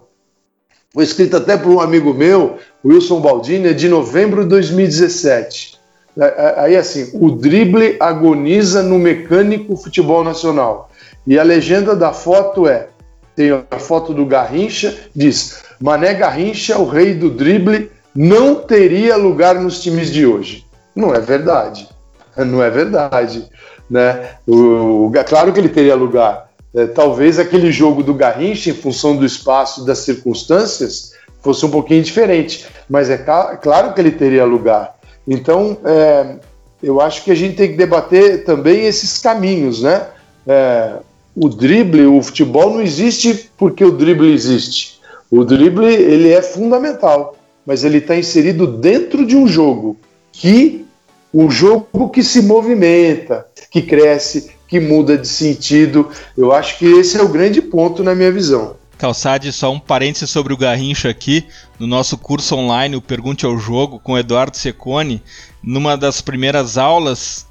foi 0.91 1.03
escrita 1.03 1.37
até 1.37 1.55
por 1.55 1.69
um 1.69 1.79
amigo 1.79 2.13
meu, 2.13 2.57
Wilson 2.83 3.21
Baldini, 3.21 3.67
é 3.67 3.73
de 3.73 3.87
novembro 3.87 4.43
de 4.43 4.49
2017. 4.49 5.77
É, 6.17 6.23
é, 6.23 6.53
aí, 6.57 6.75
assim, 6.75 7.11
o 7.13 7.29
drible 7.29 7.97
agoniza 7.99 8.81
no 8.81 8.97
mecânico 8.97 9.77
futebol 9.77 10.23
nacional. 10.23 10.89
E 11.27 11.37
a 11.37 11.43
legenda 11.43 11.95
da 11.95 12.11
foto 12.11 12.67
é: 12.67 12.87
tem 13.35 13.51
a 13.51 13.79
foto 13.79 14.13
do 14.13 14.25
Garrincha, 14.25 14.97
diz: 15.15 15.61
Mané 15.79 16.13
Garrincha, 16.13 16.79
o 16.79 16.87
rei 16.87 17.13
do 17.13 17.29
drible, 17.29 17.91
não 18.15 18.55
teria 18.55 19.15
lugar 19.15 19.55
nos 19.55 19.81
times 19.81 20.11
de 20.11 20.25
hoje. 20.25 20.65
Não 20.95 21.13
é 21.13 21.19
verdade. 21.19 21.87
Não 22.37 22.63
é 22.63 22.69
verdade. 22.69 23.49
Né? 23.89 24.31
O, 24.47 25.07
o, 25.07 25.11
claro 25.27 25.51
que 25.51 25.59
ele 25.59 25.69
teria 25.69 25.95
lugar. 25.95 26.49
É, 26.73 26.85
talvez 26.87 27.39
aquele 27.39 27.71
jogo 27.71 28.03
do 28.03 28.13
Garrincha, 28.13 28.69
em 28.69 28.73
função 28.73 29.17
do 29.17 29.25
espaço 29.25 29.83
das 29.83 29.99
circunstâncias, 29.99 31.13
fosse 31.41 31.65
um 31.65 31.69
pouquinho 31.69 32.03
diferente, 32.03 32.67
mas 32.89 33.09
é 33.09 33.17
claro 33.17 33.93
que 33.93 34.01
ele 34.01 34.11
teria 34.11 34.45
lugar. 34.45 34.95
Então, 35.27 35.77
é, 35.83 36.35
eu 36.81 37.01
acho 37.01 37.23
que 37.23 37.31
a 37.31 37.35
gente 37.35 37.55
tem 37.55 37.71
que 37.71 37.77
debater 37.77 38.43
também 38.43 38.85
esses 38.85 39.17
caminhos, 39.17 39.81
né? 39.81 40.07
É, 40.47 40.93
o 41.35 41.47
drible, 41.47 42.05
o 42.05 42.21
futebol 42.21 42.71
não 42.71 42.81
existe 42.81 43.49
porque 43.57 43.83
o 43.83 43.91
drible 43.91 44.33
existe. 44.33 44.99
O 45.29 45.43
drible 45.43 45.85
ele 45.85 46.31
é 46.31 46.41
fundamental, 46.41 47.35
mas 47.69 47.83
ele 47.83 47.99
está 47.99 48.15
inserido 48.15 48.65
dentro 48.65 49.23
de 49.23 49.35
um 49.35 49.47
jogo 49.47 49.95
que 50.31 50.87
um 51.31 51.51
jogo 51.51 52.09
que 52.09 52.23
se 52.23 52.41
movimenta, 52.41 53.45
que 53.69 53.83
cresce, 53.83 54.49
que 54.67 54.79
muda 54.79 55.15
de 55.15 55.27
sentido. 55.27 56.09
Eu 56.35 56.51
acho 56.51 56.79
que 56.79 56.85
esse 56.87 57.15
é 57.15 57.21
o 57.21 57.29
grande 57.29 57.61
ponto 57.61 58.03
na 58.03 58.15
minha 58.15 58.31
visão. 58.31 58.75
Calçade, 58.97 59.53
só 59.53 59.71
um 59.71 59.79
parênteses 59.79 60.31
sobre 60.31 60.51
o 60.51 60.57
Garrincha 60.57 61.09
aqui. 61.09 61.45
No 61.77 61.85
nosso 61.85 62.17
curso 62.17 62.55
online, 62.55 62.95
o 62.95 63.01
Pergunte 63.01 63.45
ao 63.45 63.55
Jogo, 63.59 63.99
com 63.99 64.17
Eduardo 64.17 64.57
Secone, 64.57 65.21
numa 65.61 65.95
das 65.95 66.21
primeiras 66.21 66.75
aulas, 66.75 67.45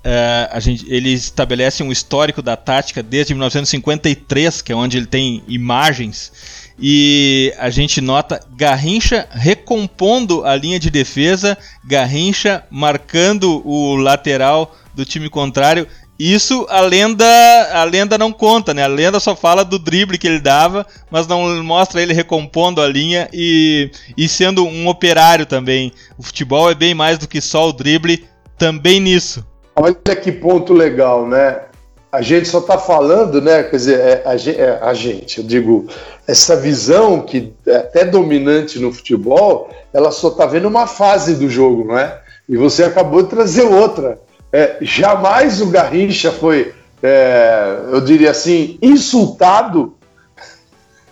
a 0.50 0.58
gente, 0.58 0.84
ele 0.92 1.12
estabelece 1.12 1.80
um 1.84 1.92
histórico 1.92 2.42
da 2.42 2.56
tática 2.56 3.04
desde 3.04 3.34
1953, 3.34 4.62
que 4.62 4.72
é 4.72 4.74
onde 4.74 4.96
ele 4.96 5.06
tem 5.06 5.44
imagens 5.46 6.32
e 6.78 7.52
a 7.58 7.70
gente 7.70 8.00
nota 8.00 8.40
Garrincha 8.56 9.26
recompondo 9.30 10.44
a 10.44 10.54
linha 10.54 10.78
de 10.78 10.90
defesa, 10.90 11.58
Garrincha 11.84 12.64
marcando 12.70 13.66
o 13.66 13.96
lateral 13.96 14.76
do 14.94 15.04
time 15.04 15.28
contrário. 15.28 15.86
Isso 16.18 16.66
a 16.68 16.80
lenda, 16.80 17.24
a 17.72 17.84
lenda 17.84 18.18
não 18.18 18.32
conta, 18.32 18.74
né? 18.74 18.82
A 18.82 18.88
lenda 18.88 19.20
só 19.20 19.36
fala 19.36 19.64
do 19.64 19.78
drible 19.78 20.18
que 20.18 20.26
ele 20.26 20.40
dava, 20.40 20.84
mas 21.10 21.28
não 21.28 21.62
mostra 21.62 22.02
ele 22.02 22.12
recompondo 22.12 22.80
a 22.80 22.88
linha 22.88 23.28
e, 23.32 23.90
e 24.16 24.28
sendo 24.28 24.64
um 24.64 24.88
operário 24.88 25.46
também. 25.46 25.92
O 26.16 26.22
futebol 26.22 26.68
é 26.70 26.74
bem 26.74 26.92
mais 26.92 27.18
do 27.18 27.28
que 27.28 27.40
só 27.40 27.68
o 27.68 27.72
drible, 27.72 28.26
também 28.56 28.98
nisso. 28.98 29.46
Olha 29.76 29.94
que 29.94 30.32
ponto 30.32 30.72
legal, 30.72 31.24
né? 31.28 31.67
A 32.10 32.22
gente 32.22 32.48
só 32.48 32.58
está 32.58 32.78
falando, 32.78 33.40
né? 33.40 33.62
Quer 33.62 33.76
dizer, 33.76 34.00
é, 34.00 34.22
a, 34.24 34.34
é, 34.34 34.78
a, 34.82 34.94
gente, 34.94 35.38
eu 35.38 35.44
digo, 35.44 35.86
essa 36.26 36.56
visão 36.56 37.20
que 37.20 37.52
é 37.66 37.76
até 37.76 38.04
dominante 38.04 38.78
no 38.78 38.92
futebol, 38.92 39.70
ela 39.92 40.10
só 40.10 40.28
está 40.28 40.46
vendo 40.46 40.68
uma 40.68 40.86
fase 40.86 41.34
do 41.34 41.48
jogo, 41.48 41.84
não 41.84 41.98
é? 41.98 42.20
E 42.48 42.56
você 42.56 42.84
acabou 42.84 43.22
de 43.22 43.28
trazer 43.28 43.62
outra. 43.62 44.18
É, 44.50 44.78
jamais 44.80 45.60
o 45.60 45.66
Garrincha 45.66 46.32
foi, 46.32 46.72
é, 47.02 47.78
eu 47.92 48.00
diria 48.00 48.30
assim, 48.30 48.78
insultado. 48.80 49.94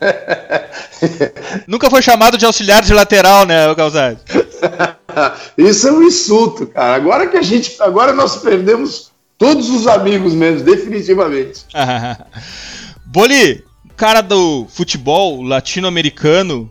Nunca 1.69 1.91
foi 1.91 2.01
chamado 2.01 2.39
de 2.39 2.47
auxiliar 2.47 2.83
de 2.83 2.95
lateral, 2.95 3.45
né, 3.45 3.75
Calzade? 3.75 4.19
Isso 5.59 5.89
é 5.89 5.93
um 5.93 6.03
insulto, 6.03 6.67
cara. 6.67 6.95
Agora 6.95 7.27
que 7.27 7.37
a 7.37 7.43
gente, 7.43 7.77
agora 7.81 8.15
nós 8.15 8.37
perdemos 8.37 9.11
Todos 9.39 9.69
os 9.69 9.87
amigos 9.87 10.35
mesmo, 10.35 10.65
definitivamente. 10.65 11.67
Boli, 13.05 13.65
cara 13.97 14.21
do 14.21 14.67
futebol 14.69 15.43
latino-americano 15.43 16.71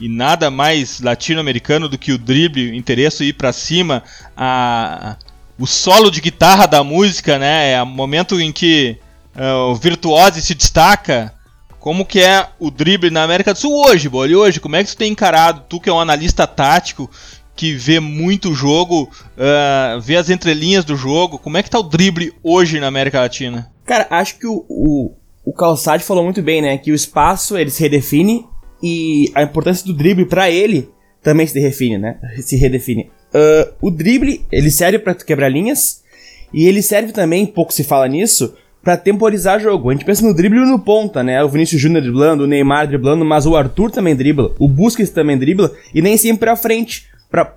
e 0.00 0.08
nada 0.08 0.50
mais 0.50 1.00
latino-americano 1.00 1.88
do 1.88 1.98
que 1.98 2.12
o 2.12 2.18
drible, 2.18 2.70
o 2.70 2.74
interesse 2.74 3.24
ir 3.24 3.32
para 3.32 3.52
cima, 3.52 4.02
a, 4.36 5.16
o 5.58 5.66
solo 5.66 6.10
de 6.10 6.20
guitarra 6.20 6.66
da 6.66 6.84
música, 6.84 7.38
né? 7.38 7.72
É 7.72 7.82
o 7.82 7.86
momento 7.86 8.40
em 8.40 8.52
que 8.52 8.98
uh, 9.34 9.70
o 9.70 9.74
virtuose 9.74 10.42
se 10.42 10.54
destaca. 10.54 11.32
Como 11.78 12.04
que 12.04 12.20
é 12.20 12.48
o 12.58 12.70
drible 12.70 13.10
na 13.10 13.22
América 13.22 13.52
do 13.52 13.58
Sul 13.58 13.86
hoje, 13.86 14.08
Boli? 14.08 14.34
Hoje, 14.34 14.58
como 14.58 14.74
é 14.74 14.82
que 14.82 14.90
tu 14.90 14.96
tem 14.96 15.12
encarado? 15.12 15.62
Tu 15.68 15.80
que 15.80 15.88
é 15.88 15.92
um 15.92 16.00
analista 16.00 16.46
tático, 16.46 17.08
que 17.56 17.74
vê 17.74 17.98
muito 17.98 18.54
jogo, 18.54 19.04
uh, 19.04 20.00
vê 20.00 20.16
as 20.16 20.28
entrelinhas 20.28 20.84
do 20.84 20.94
jogo. 20.94 21.38
Como 21.38 21.56
é 21.56 21.62
que 21.62 21.70
tá 21.70 21.78
o 21.78 21.82
drible 21.82 22.32
hoje 22.42 22.78
na 22.78 22.86
América 22.86 23.20
Latina? 23.20 23.72
Cara, 23.84 24.06
acho 24.10 24.38
que 24.38 24.46
o, 24.46 24.64
o, 24.68 25.14
o 25.44 25.52
Calçade 25.52 26.04
falou 26.04 26.22
muito 26.22 26.42
bem, 26.42 26.60
né? 26.60 26.76
Que 26.76 26.92
o 26.92 26.94
espaço 26.94 27.56
ele 27.56 27.70
se 27.70 27.82
redefine 27.82 28.44
e 28.82 29.32
a 29.34 29.42
importância 29.42 29.86
do 29.86 29.94
drible 29.94 30.26
para 30.26 30.50
ele 30.50 30.90
também 31.22 31.46
se 31.46 31.58
redefine, 31.58 31.98
né? 31.98 32.18
Se 32.40 32.56
redefine. 32.56 33.10
Uh, 33.34 33.72
o 33.80 33.90
drible 33.90 34.44
ele 34.52 34.70
serve 34.70 34.98
para 34.98 35.14
quebrar 35.14 35.48
linhas 35.48 36.04
e 36.52 36.66
ele 36.66 36.82
serve 36.82 37.12
também, 37.12 37.46
pouco 37.46 37.72
se 37.72 37.82
fala 37.82 38.06
nisso, 38.06 38.54
para 38.82 38.96
temporizar 38.96 39.60
jogo. 39.60 39.90
A 39.90 39.92
gente 39.92 40.04
pensa 40.04 40.24
no 40.24 40.32
drible 40.32 40.60
no 40.60 40.78
ponta, 40.78 41.22
né? 41.22 41.42
O 41.42 41.48
Vinícius 41.48 41.80
Júnior 41.80 42.02
driblando, 42.02 42.44
o 42.44 42.46
Neymar 42.46 42.86
driblando, 42.86 43.24
mas 43.24 43.44
o 43.44 43.56
Arthur 43.56 43.90
também 43.90 44.14
dribla, 44.14 44.54
o 44.58 44.68
Busquets 44.68 45.10
também 45.10 45.36
dribla 45.36 45.72
e 45.92 46.00
nem 46.00 46.16
sempre 46.16 46.48
à 46.48 46.54
frente 46.54 47.08
para 47.30 47.54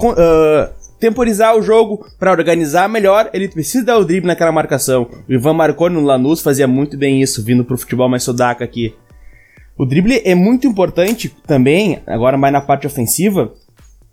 uh, 0.00 0.72
temporizar 0.98 1.56
o 1.56 1.62
jogo, 1.62 2.06
para 2.18 2.30
organizar 2.30 2.88
melhor, 2.88 3.30
ele 3.32 3.48
precisa 3.48 3.84
dar 3.84 3.98
o 3.98 4.04
drible 4.04 4.26
naquela 4.26 4.52
marcação. 4.52 5.08
O 5.28 5.32
Ivan 5.32 5.52
Marconi 5.52 5.94
no 5.94 6.00
Lanús 6.00 6.40
fazia 6.40 6.66
muito 6.66 6.96
bem 6.96 7.20
isso, 7.20 7.44
vindo 7.44 7.64
pro 7.64 7.76
futebol 7.76 8.08
mais 8.08 8.22
sodaca 8.22 8.64
aqui. 8.64 8.94
O 9.76 9.84
drible 9.84 10.22
é 10.24 10.34
muito 10.34 10.66
importante 10.66 11.34
também, 11.46 12.00
agora 12.06 12.38
mais 12.38 12.52
na 12.52 12.60
parte 12.60 12.86
ofensiva, 12.86 13.52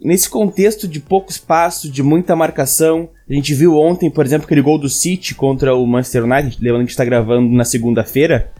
nesse 0.03 0.29
contexto 0.29 0.88
de 0.88 1.00
pouco 1.00 1.29
espaço, 1.29 1.89
de 1.89 2.01
muita 2.01 2.36
marcação. 2.36 3.10
A 3.29 3.34
gente 3.34 3.53
viu 3.53 3.77
ontem, 3.77 4.10
por 4.10 4.25
exemplo, 4.25 4.46
aquele 4.46 4.62
gol 4.62 4.79
do 4.79 4.89
City 4.89 5.36
contra 5.36 5.75
o 5.75 5.86
Manchester 5.86 6.25
United, 6.25 6.58
lembrando 6.60 6.86
que 6.86 6.91
está 6.91 7.05
gravando 7.05 7.48
na 7.55 7.63
segunda-feira, 7.63 8.51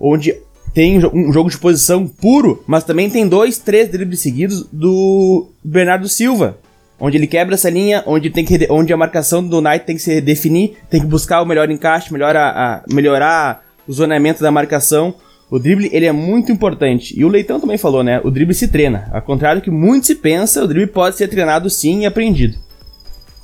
onde 0.00 0.36
tem 0.74 1.04
um 1.04 1.32
jogo 1.32 1.50
de 1.50 1.58
posição 1.58 2.06
puro, 2.06 2.62
mas 2.66 2.84
também 2.84 3.10
tem 3.10 3.28
dois, 3.28 3.58
três 3.58 3.90
dribles 3.90 4.20
seguidos 4.20 4.66
do 4.72 5.50
Bernardo 5.62 6.08
Silva. 6.08 6.58
Onde 6.98 7.18
ele 7.18 7.26
quebra 7.26 7.54
essa 7.54 7.68
linha, 7.68 8.02
onde, 8.06 8.30
tem 8.30 8.44
que, 8.44 8.66
onde 8.70 8.92
a 8.92 8.96
marcação 8.96 9.46
do 9.46 9.60
Knight 9.60 9.84
tem 9.84 9.96
que 9.96 10.02
se 10.02 10.20
definir, 10.20 10.78
tem 10.88 11.00
que 11.00 11.06
buscar 11.06 11.42
o 11.42 11.46
melhor 11.46 11.68
encaixe, 11.70 12.12
melhor 12.12 12.36
a, 12.36 12.48
a, 12.48 12.82
melhorar 12.92 13.64
o 13.86 13.92
zoneamento 13.92 14.40
da 14.40 14.50
marcação. 14.50 15.14
O 15.50 15.58
drible 15.58 15.90
ele 15.92 16.06
é 16.06 16.12
muito 16.12 16.50
importante. 16.50 17.18
E 17.18 17.24
o 17.24 17.28
Leitão 17.28 17.60
também 17.60 17.76
falou, 17.76 18.02
né? 18.02 18.20
O 18.24 18.30
drible 18.30 18.54
se 18.54 18.68
treina. 18.68 19.10
Ao 19.12 19.20
contrário 19.20 19.60
do 19.60 19.64
que 19.64 19.70
muito 19.70 20.06
se 20.06 20.14
pensa, 20.14 20.64
o 20.64 20.68
drible 20.68 20.86
pode 20.86 21.16
ser 21.16 21.28
treinado 21.28 21.68
sim 21.68 22.02
e 22.02 22.06
aprendido. 22.06 22.56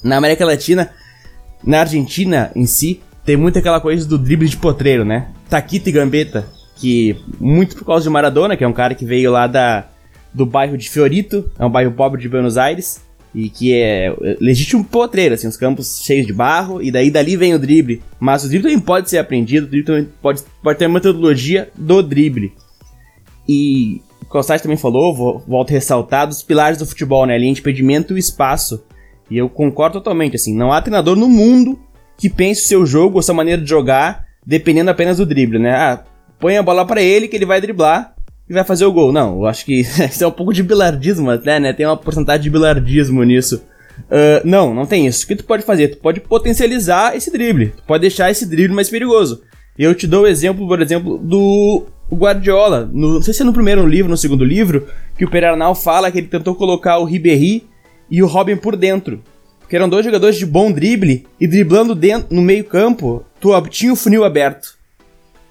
Na 0.02 0.16
América 0.16 0.46
Latina, 0.46 0.90
na 1.62 1.80
Argentina 1.80 2.52
em 2.54 2.64
si, 2.64 3.00
tem 3.24 3.36
muito 3.36 3.58
aquela 3.58 3.80
coisa 3.80 4.06
do 4.06 4.16
drible 4.16 4.48
de 4.48 4.56
potreiro, 4.56 5.04
né? 5.04 5.26
Taquita 5.50 5.88
e 5.88 5.92
gambeta 5.92 6.57
que 6.78 7.16
muito 7.40 7.76
por 7.76 7.84
causa 7.84 8.04
de 8.04 8.10
Maradona, 8.10 8.56
que 8.56 8.64
é 8.64 8.68
um 8.68 8.72
cara 8.72 8.94
que 8.94 9.04
veio 9.04 9.32
lá 9.32 9.46
da, 9.46 9.88
do 10.32 10.46
bairro 10.46 10.78
de 10.78 10.88
Fiorito, 10.88 11.50
é 11.58 11.64
um 11.64 11.70
bairro 11.70 11.92
pobre 11.92 12.20
de 12.20 12.28
Buenos 12.28 12.56
Aires, 12.56 13.02
e 13.34 13.50
que 13.50 13.74
é 13.74 14.14
legítimo 14.40 14.84
potreiro, 14.84 15.34
assim, 15.34 15.48
os 15.48 15.56
campos 15.56 16.00
cheios 16.02 16.26
de 16.26 16.32
barro, 16.32 16.82
e 16.82 16.90
daí 16.90 17.10
dali 17.10 17.36
vem 17.36 17.54
o 17.54 17.58
drible. 17.58 18.02
Mas 18.18 18.44
o 18.44 18.48
drible 18.48 18.70
também 18.70 18.80
pode 18.80 19.10
ser 19.10 19.18
aprendido, 19.18 19.66
o 19.66 19.68
drible 19.68 19.86
também 19.86 20.08
pode, 20.22 20.42
pode 20.62 20.78
ter 20.78 20.86
uma 20.86 20.94
metodologia 20.94 21.68
do 21.76 22.02
drible. 22.02 22.52
E 23.46 24.00
o 24.22 24.26
Costais 24.26 24.62
também 24.62 24.76
falou, 24.76 25.14
vou, 25.14 25.44
volto 25.46 25.70
a 25.70 25.74
ressaltar, 25.74 26.26
dos 26.26 26.42
pilares 26.42 26.78
do 26.78 26.86
futebol, 26.86 27.26
né, 27.26 27.36
linha 27.36 27.52
de 27.52 27.60
impedimento 27.60 28.16
e 28.16 28.20
espaço. 28.20 28.84
E 29.30 29.36
eu 29.36 29.48
concordo 29.48 29.98
totalmente, 29.98 30.36
assim, 30.36 30.54
não 30.54 30.72
há 30.72 30.80
treinador 30.80 31.16
no 31.16 31.28
mundo 31.28 31.78
que 32.16 32.30
pense 32.30 32.62
o 32.62 32.66
seu 32.66 32.86
jogo, 32.86 33.18
a 33.18 33.22
sua 33.22 33.34
maneira 33.34 33.60
de 33.60 33.68
jogar 33.68 34.26
dependendo 34.44 34.90
apenas 34.90 35.18
do 35.18 35.26
drible, 35.26 35.58
né? 35.58 35.72
Ah, 35.72 36.04
põe 36.38 36.56
a 36.56 36.62
bola 36.62 36.86
para 36.86 37.02
ele 37.02 37.28
que 37.28 37.36
ele 37.36 37.46
vai 37.46 37.60
driblar 37.60 38.14
e 38.48 38.54
vai 38.54 38.64
fazer 38.64 38.84
o 38.84 38.92
gol. 38.92 39.12
Não, 39.12 39.40
eu 39.40 39.46
acho 39.46 39.64
que 39.64 39.80
isso 39.82 40.24
é 40.24 40.26
um 40.26 40.32
pouco 40.32 40.52
de 40.52 40.62
bilardismo 40.62 41.30
até, 41.30 41.60
né? 41.60 41.72
Tem 41.72 41.86
uma 41.86 41.96
porcentagem 41.96 42.42
de 42.42 42.50
bilardismo 42.50 43.22
nisso. 43.22 43.62
Uh, 44.06 44.40
não, 44.44 44.74
não 44.74 44.86
tem 44.86 45.06
isso. 45.06 45.24
O 45.24 45.28
que 45.28 45.36
tu 45.36 45.44
pode 45.44 45.64
fazer? 45.64 45.88
Tu 45.88 45.98
pode 45.98 46.20
potencializar 46.20 47.16
esse 47.16 47.30
drible. 47.30 47.72
Tu 47.76 47.82
pode 47.82 48.00
deixar 48.00 48.30
esse 48.30 48.46
drible 48.46 48.74
mais 48.74 48.88
perigoso. 48.88 49.42
Eu 49.76 49.94
te 49.94 50.06
dou 50.06 50.22
o 50.22 50.26
exemplo, 50.26 50.66
por 50.66 50.80
exemplo, 50.80 51.18
do 51.18 51.86
Guardiola. 52.12 52.88
No, 52.92 53.14
não 53.14 53.22
sei 53.22 53.34
se 53.34 53.42
é 53.42 53.44
no 53.44 53.52
primeiro 53.52 53.86
livro, 53.86 54.10
no 54.10 54.16
segundo 54.16 54.44
livro, 54.44 54.86
que 55.16 55.24
o 55.24 55.30
Perarnal 55.30 55.74
fala 55.74 56.10
que 56.10 56.18
ele 56.18 56.26
tentou 56.28 56.54
colocar 56.54 56.98
o 56.98 57.04
Ribéry 57.04 57.66
e 58.10 58.22
o 58.22 58.26
Robin 58.26 58.56
por 58.56 58.76
dentro. 58.76 59.22
Porque 59.60 59.76
eram 59.76 59.88
dois 59.88 60.04
jogadores 60.04 60.36
de 60.36 60.46
bom 60.46 60.72
drible 60.72 61.26
e 61.38 61.46
driblando 61.46 61.94
dentro, 61.94 62.34
no 62.34 62.40
meio 62.40 62.64
campo, 62.64 63.24
tu 63.38 63.50
tinha 63.68 63.92
o 63.92 63.96
funil 63.96 64.24
aberto. 64.24 64.77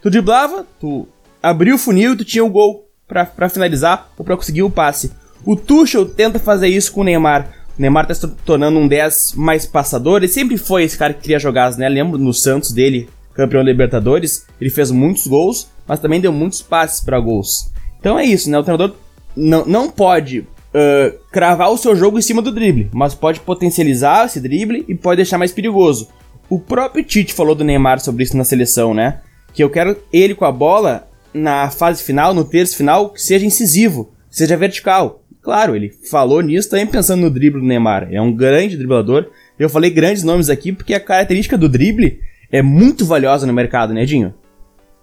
Tu 0.07 0.11
driblava, 0.11 0.65
tu 0.79 1.05
abria 1.43 1.75
o 1.75 1.77
funil 1.77 2.13
e 2.13 2.15
tu 2.15 2.23
tinha 2.23 2.41
o 2.41 2.49
gol 2.49 2.87
para 3.05 3.49
finalizar 3.49 4.09
ou 4.17 4.23
para 4.23 4.37
conseguir 4.37 4.63
o 4.63 4.69
passe. 4.69 5.11
O 5.45 5.53
Tuchel 5.53 6.05
tenta 6.05 6.39
fazer 6.39 6.69
isso 6.69 6.93
com 6.93 7.01
o 7.01 7.03
Neymar. 7.03 7.49
O 7.77 7.81
Neymar 7.81 8.07
tá 8.07 8.13
se 8.13 8.25
tornando 8.45 8.79
um 8.79 8.87
10 8.87 9.33
mais 9.35 9.65
passador. 9.65 10.19
Ele 10.19 10.29
sempre 10.29 10.57
foi 10.57 10.85
esse 10.85 10.97
cara 10.97 11.13
que 11.13 11.23
queria 11.23 11.39
jogar, 11.39 11.75
né? 11.75 11.89
Lembro 11.89 12.17
no 12.17 12.33
Santos 12.33 12.71
dele, 12.71 13.09
campeão 13.33 13.61
da 13.61 13.69
Libertadores. 13.69 14.45
Ele 14.61 14.69
fez 14.69 14.91
muitos 14.91 15.27
gols, 15.27 15.67
mas 15.85 15.99
também 15.99 16.21
deu 16.21 16.31
muitos 16.31 16.61
passes 16.61 17.01
para 17.01 17.19
gols. 17.19 17.69
Então 17.99 18.17
é 18.17 18.23
isso, 18.23 18.49
né? 18.49 18.57
O 18.57 18.63
treinador 18.63 18.95
não, 19.35 19.65
não 19.65 19.89
pode 19.89 20.39
uh, 20.39 21.17
cravar 21.33 21.69
o 21.69 21.77
seu 21.77 21.97
jogo 21.97 22.17
em 22.17 22.21
cima 22.21 22.41
do 22.41 22.53
drible, 22.53 22.89
mas 22.93 23.13
pode 23.13 23.41
potencializar 23.41 24.25
esse 24.25 24.39
drible 24.39 24.85
e 24.87 24.95
pode 24.95 25.17
deixar 25.17 25.37
mais 25.37 25.51
perigoso. 25.51 26.07
O 26.49 26.57
próprio 26.57 27.03
Tite 27.03 27.33
falou 27.33 27.53
do 27.53 27.65
Neymar 27.65 27.99
sobre 27.99 28.23
isso 28.23 28.37
na 28.37 28.45
seleção, 28.45 28.93
né? 28.93 29.19
Que 29.57 29.63
eu 29.63 29.71
quero 29.71 29.97
ele 30.13 30.35
com 30.35 30.45
a 30.45 30.51
bola 30.51 31.09
na 31.33 31.71
fase 31.71 32.03
final, 32.03 32.31
no 32.31 32.45
terço 32.45 32.77
final, 32.77 33.09
que 33.09 33.19
seja 33.19 33.43
incisivo, 33.43 34.13
seja 34.29 34.55
vertical. 34.55 35.23
Claro, 35.41 35.75
ele 35.75 35.91
falou 36.11 36.41
nisso 36.41 36.69
também 36.69 36.85
pensando 36.85 37.21
no 37.21 37.31
drible 37.31 37.59
do 37.59 37.65
Neymar. 37.65 38.07
É 38.11 38.21
um 38.21 38.31
grande 38.31 38.77
driblador. 38.77 39.31
Eu 39.57 39.67
falei 39.67 39.89
grandes 39.89 40.21
nomes 40.21 40.51
aqui 40.51 40.71
porque 40.71 40.93
a 40.93 40.99
característica 40.99 41.57
do 41.57 41.67
drible 41.67 42.19
é 42.51 42.61
muito 42.61 43.03
valiosa 43.03 43.47
no 43.47 43.53
mercado, 43.53 43.95
né, 43.95 44.05
Dinho? 44.05 44.31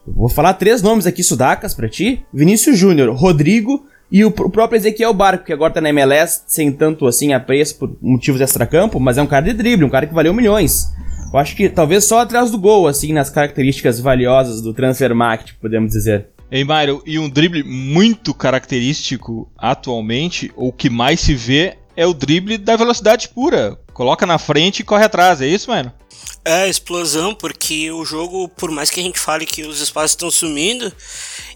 vou 0.07 0.29
falar 0.29 0.55
três 0.55 0.83
nomes 0.83 1.05
aqui 1.05 1.25
sudacas 1.25 1.75
para 1.75 1.89
ti: 1.89 2.25
Vinícius 2.33 2.79
Júnior, 2.79 3.13
Rodrigo 3.13 3.85
e 4.09 4.25
o, 4.25 4.31
próprio 4.31 4.77
Ezequiel 4.77 5.13
Barco, 5.13 5.47
que 5.47 5.53
agora 5.53 5.73
tá 5.73 5.81
na 5.81 5.89
MLS 5.89 6.45
sem 6.47 6.71
tanto 6.71 7.09
assim 7.09 7.33
apreço 7.33 7.77
por 7.77 7.97
motivos 8.01 8.41
extra-campo, 8.41 9.01
mas 9.01 9.19
é 9.19 9.23
um 9.23 9.27
cara 9.27 9.47
de 9.47 9.53
drible, 9.53 9.85
um 9.85 9.91
cara 9.91 10.07
que 10.07 10.15
valeu 10.15 10.33
milhões. 10.33 10.93
Eu 11.35 11.41
acho 11.41 11.57
que 11.57 11.69
talvez 11.69 12.05
só 12.05 12.21
atrás 12.21 12.53
do 12.53 12.59
gol, 12.59 12.87
assim, 12.87 13.12
nas 13.12 13.29
características 13.29 13.99
valiosas 13.99 14.62
do 14.62 14.73
transfer 14.73 15.12
market, 15.12 15.57
podemos 15.61 15.91
dizer. 15.91 16.29
Ei, 16.49 16.62
Mário, 16.62 17.03
e 17.05 17.19
um 17.19 17.29
drible 17.29 17.64
muito 17.64 18.33
característico 18.33 19.50
atualmente, 19.59 20.53
ou 20.55 20.73
que 20.73 20.88
mais 20.88 21.19
se 21.19 21.35
vê, 21.35 21.76
é 21.97 22.07
o 22.07 22.14
drible 22.14 22.57
da 22.57 22.76
velocidade 22.76 23.31
pura. 23.31 23.76
Coloca 23.93 24.25
na 24.25 24.38
frente 24.38 24.79
e 24.79 24.85
corre 24.85 25.07
atrás, 25.07 25.41
é 25.41 25.49
isso, 25.49 25.71
mano? 25.71 25.93
É, 26.45 26.69
explosão, 26.69 27.35
porque 27.35 27.91
o 27.91 28.05
jogo, 28.05 28.49
por 28.50 28.71
mais 28.71 28.88
que 28.88 29.00
a 29.00 29.03
gente 29.03 29.19
fale 29.19 29.45
que 29.45 29.64
os 29.64 29.81
espaços 29.81 30.12
estão 30.12 30.31
sumindo, 30.31 30.93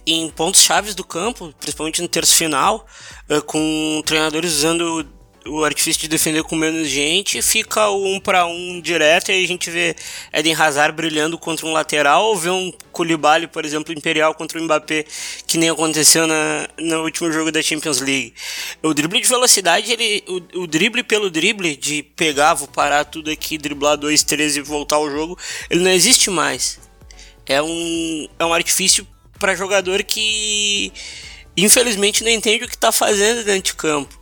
em 0.05 0.29
pontos 0.31 0.61
chaves 0.61 0.97
do 0.97 1.05
campo, 1.05 1.55
principalmente 1.61 2.03
no 2.03 2.09
terço 2.09 2.35
final, 2.35 2.85
eh, 3.29 3.41
com 3.43 4.03
treinadores 4.05 4.55
usando 4.55 5.07
o 5.47 5.65
artifício 5.65 6.03
de 6.03 6.09
defender 6.09 6.43
com 6.43 6.57
menos 6.57 6.89
gente, 6.89 7.41
fica 7.43 7.91
um 7.91 8.21
para 8.21 8.47
um 8.47 8.81
direto 8.81 9.31
e 9.31 9.45
a 9.45 9.47
gente 9.47 9.71
vê 9.71 9.95
Eden 10.33 10.55
Hazard 10.55 10.95
brilhando 10.95 11.39
contra 11.39 11.67
um 11.67 11.73
lateral, 11.73 12.27
ou 12.27 12.37
vê 12.37 12.51
um 12.51 12.73
Koulibaly, 12.93 13.47
por 13.47 13.65
exemplo, 13.65 13.93
Imperial 13.93 14.35
contra 14.35 14.59
o 14.59 14.63
Mbappé, 14.63 15.05
que 15.47 15.57
nem 15.57 15.71
aconteceu 15.71 16.27
na, 16.27 16.69
no 16.79 17.03
último 17.03 17.31
jogo 17.33 17.53
da 17.53 17.63
Champions 17.63 18.01
League. 18.01 18.35
O 18.83 18.93
drible 18.93 19.21
de 19.21 19.29
velocidade, 19.29 19.93
ele, 19.93 20.25
o, 20.27 20.63
o 20.63 20.67
drible 20.67 21.03
pelo 21.03 21.31
drible, 21.31 21.77
de 21.77 22.03
pegar, 22.03 22.55
vou 22.55 22.69
parar 22.69 23.05
tudo 23.05 23.31
aqui, 23.31 23.57
driblar 23.57 23.97
2, 23.97 24.23
3 24.23 24.57
e 24.57 24.61
voltar 24.61 24.97
ao 24.97 25.11
jogo, 25.11 25.39
ele 25.71 25.81
não 25.81 25.91
existe 25.91 26.31
mais. 26.31 26.79
É 27.47 27.63
um, 27.63 28.29
é 28.39 28.45
um 28.45 28.53
artifício 28.53 29.07
para 29.39 29.55
jogador 29.55 30.03
que 30.03 30.93
infelizmente 31.57 32.23
não 32.23 32.31
entende 32.31 32.65
o 32.65 32.69
que 32.69 32.75
está 32.75 32.93
fazendo 32.93 33.45
dentro 33.45 33.73
de 33.73 33.75
campo. 33.75 34.18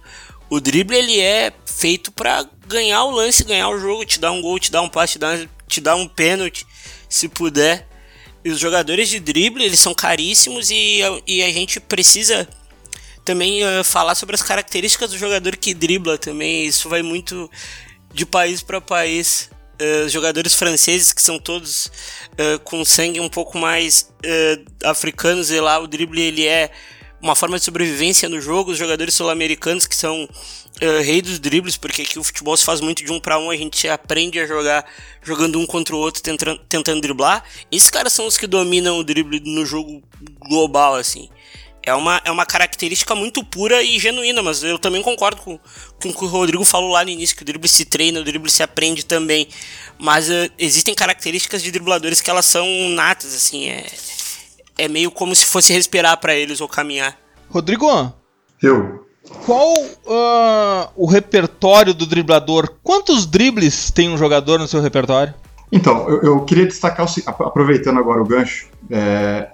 O 0.49 0.61
drible 0.61 0.97
ele 0.97 1.21
é 1.21 1.53
feito 1.65 2.13
para 2.13 2.49
ganhar 2.67 3.05
o 3.05 3.11
lance, 3.11 3.45
ganhar 3.45 3.69
o 3.69 3.79
jogo, 3.79 4.05
te 4.05 4.21
dar 4.21 4.31
um 4.31 4.41
gol, 4.41 4.59
te 4.59 4.71
dar 4.71 4.83
um 4.83 4.89
passe, 4.89 5.15
te 5.15 5.19
dar, 5.19 5.49
te 5.67 5.81
dar 5.81 5.97
um 5.97 6.07
pênalti, 6.07 6.67
se 7.09 7.29
puder. 7.29 7.87
E 8.45 8.51
os 8.51 8.61
jogadores 8.61 9.09
de 9.09 9.19
drible, 9.19 9.65
eles 9.65 9.81
são 9.81 9.93
caríssimos 9.93 10.71
e, 10.71 11.01
e 11.27 11.43
a 11.43 11.53
gente 11.53 11.81
precisa 11.81 12.49
também 13.25 13.65
uh, 13.65 13.83
falar 13.83 14.15
sobre 14.15 14.37
as 14.37 14.43
características 14.43 15.11
do 15.11 15.19
jogador 15.19 15.57
que 15.57 15.75
dribla 15.75 16.17
também. 16.17 16.65
Isso 16.65 16.89
vai 16.89 17.03
muito 17.03 17.51
de 18.15 18.25
país 18.25 18.63
para 18.63 18.81
país. 18.81 19.51
Uh, 19.83 20.09
jogadores 20.09 20.55
franceses 20.55 21.13
que 21.13 21.21
são 21.21 21.39
todos 21.39 21.87
uh, 21.87 22.59
com 22.63 22.85
sangue 22.85 23.21
um 23.21 23.29
pouco 23.29 23.59
mais 23.59 24.11
africanos 24.85 25.51
e 25.51 25.61
lá 25.61 25.79
o 25.79 25.87
drible 25.87 26.23
ele 26.23 26.47
é 26.47 26.71
uma 27.21 27.35
forma 27.35 27.59
de 27.59 27.65
sobrevivência 27.65 28.29
no 28.29 28.41
jogo. 28.41 28.73
Os 28.73 28.79
jogadores 28.79 29.15
sul-americanos 29.15 29.87
que 29.87 29.97
são 29.97 30.25
uh, 30.25 31.03
rei 31.03 31.23
dos 31.23 31.39
dribles, 31.39 31.77
porque 31.77 32.03
aqui 32.03 32.19
o 32.19 32.25
futebol 32.25 32.57
se 32.57 32.65
faz 32.65 32.81
muito 32.81 33.05
de 33.05 33.13
um 33.13 33.21
para 33.21 33.39
um, 33.39 33.51
a 33.51 33.57
gente 33.57 33.89
aprende 33.89 34.39
a 34.39 34.47
jogar 34.47 34.85
jogando 35.23 35.59
um 35.59 35.67
contra 35.67 35.95
o 35.95 35.99
outro, 35.99 36.23
tentando, 36.23 36.59
tentando 36.69 37.01
driblar. 37.01 37.45
Esses 37.71 37.91
caras 37.91 38.13
são 38.13 38.27
os 38.27 38.37
que 38.37 38.47
dominam 38.47 38.99
o 38.99 39.05
drible 39.05 39.41
no 39.41 39.65
jogo 39.65 40.03
global, 40.49 40.95
assim. 40.95 41.29
É 41.87 41.95
uma, 41.95 42.21
é 42.25 42.33
uma 42.33 42.45
característica 42.45 43.15
muito 43.15 43.45
pura 43.45 43.81
e 43.81 43.97
genuína, 44.01 44.43
mas 44.43 44.61
eu 44.65 44.77
também 44.77 45.01
concordo 45.03 45.41
com, 45.41 45.57
com 46.03 46.09
o 46.09 46.13
que 46.13 46.25
o 46.25 46.27
Rodrigo 46.27 46.65
falou 46.65 46.91
lá 46.91 47.05
no 47.05 47.11
início, 47.11 47.37
que 47.37 47.43
o 47.43 47.45
drible 47.45 47.69
se 47.69 47.85
treina, 47.85 48.19
o 48.19 48.25
drible 48.25 48.51
se 48.51 48.61
aprende 48.61 49.05
também. 49.05 49.47
Mas 49.97 50.29
uh, 50.29 50.51
existem 50.59 50.93
características 50.93 51.63
de 51.63 51.71
dribladores 51.71 52.21
que 52.21 52.29
elas 52.29 52.45
são 52.45 52.67
natas, 52.89 53.33
assim, 53.33 53.69
é, 53.69 53.87
é 54.77 54.89
meio 54.89 55.11
como 55.11 55.35
se 55.35 55.47
fosse 55.47 55.73
respirar 55.73 56.19
para 56.19 56.35
eles 56.35 56.61
ou 56.61 56.69
caminhar. 56.69 57.17
Rodrigo, 57.49 58.13
eu. 58.63 59.07
Qual 59.45 59.73
uh, 59.75 60.89
o 60.95 61.07
repertório 61.07 61.93
do 61.93 62.07
driblador? 62.07 62.75
Quantos 62.83 63.27
dribles 63.27 63.91
tem 63.91 64.09
um 64.09 64.17
jogador 64.17 64.59
no 64.59 64.69
seu 64.69 64.81
repertório? 64.81 65.35
Então, 65.73 66.09
eu, 66.09 66.23
eu 66.23 66.45
queria 66.45 66.67
destacar, 66.67 67.07
aproveitando 67.27 67.99
agora 67.99 68.23
o 68.23 68.25
gancho, 68.25 68.69
é, 68.91 69.49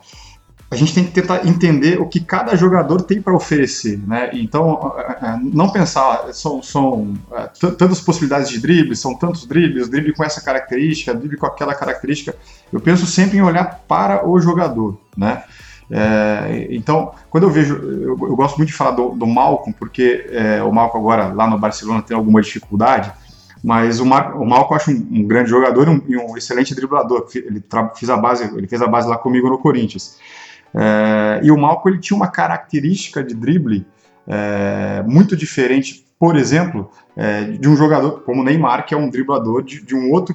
a 0.73 0.77
gente 0.77 0.95
tem 0.95 1.05
que 1.05 1.11
tentar 1.11 1.47
entender 1.47 2.01
o 2.01 2.07
que 2.07 2.19
cada 2.19 2.57
jogador 2.57 3.03
tem 3.03 3.21
para 3.21 3.35
oferecer, 3.35 4.01
né? 4.07 4.31
Então, 4.33 4.95
não 5.43 5.69
pensar, 5.69 6.33
são, 6.33 6.63
são 6.63 7.13
é, 7.31 7.47
tantas 7.73 8.01
possibilidades 8.01 8.49
de 8.49 8.59
dribles, 8.59 8.99
são 8.99 9.15
tantos 9.15 9.45
dribles, 9.47 9.91
drible 9.91 10.15
com 10.15 10.25
essa 10.25 10.41
característica, 10.41 11.13
drible 11.13 11.37
com 11.37 11.45
aquela 11.45 11.75
característica. 11.75 12.35
Eu 12.73 12.81
penso 12.81 13.05
sempre 13.05 13.37
em 13.37 13.43
olhar 13.43 13.85
para 13.87 14.27
o 14.27 14.41
jogador, 14.41 14.99
né? 15.15 15.45
É, 15.91 16.69
então, 16.71 17.13
quando 17.29 17.45
eu 17.45 17.51
vejo, 17.51 17.75
eu, 17.75 18.17
eu, 18.19 18.35
gosto 18.35 18.57
muito 18.57 18.71
de 18.71 18.75
falar 18.75 18.93
do, 18.93 19.11
do 19.11 19.27
Malcolm, 19.27 19.75
porque 19.79 20.27
é, 20.31 20.63
o 20.63 20.73
Malcolm 20.73 21.07
agora 21.07 21.35
lá 21.35 21.47
no 21.47 21.59
Barcelona 21.59 22.01
tem 22.01 22.17
alguma 22.17 22.41
dificuldade, 22.41 23.13
mas 23.63 24.01
o, 24.01 24.07
Mar, 24.07 24.35
o 24.37 24.47
Malcolm 24.47 24.73
eu 24.73 24.77
acho 24.77 24.91
um, 24.91 25.21
um 25.21 25.29
grande 25.29 25.51
jogador 25.51 25.87
e 26.09 26.17
um, 26.17 26.31
um, 26.31 26.37
excelente 26.39 26.75
driblador. 26.75 27.29
Ele, 27.35 27.63
fez 27.95 28.09
a 28.09 28.17
base, 28.17 28.45
ele 28.57 28.67
fez 28.67 28.81
a 28.81 28.87
base 28.87 29.07
lá 29.07 29.19
comigo 29.19 29.51
no 29.51 29.59
Corinthians. 29.59 30.17
É, 30.75 31.41
e 31.43 31.51
o 31.51 31.57
Malcolm 31.57 31.95
ele 31.95 32.01
tinha 32.01 32.17
uma 32.17 32.29
característica 32.29 33.23
de 33.23 33.35
drible 33.35 33.87
é, 34.27 35.03
muito 35.07 35.37
diferente, 35.37 36.07
por 36.19 36.37
exemplo, 36.37 36.91
é, 37.17 37.45
de 37.45 37.69
um 37.69 37.77
jogador 37.77 38.23
como 38.23 38.41
o 38.41 38.45
Neymar, 38.45 38.87
que 38.87 38.95
é 38.95 38.97
um 38.97 39.11
driblador 39.11 39.63
de, 39.63 39.83
de, 39.83 39.95
um 39.95 40.11
outro. 40.11 40.35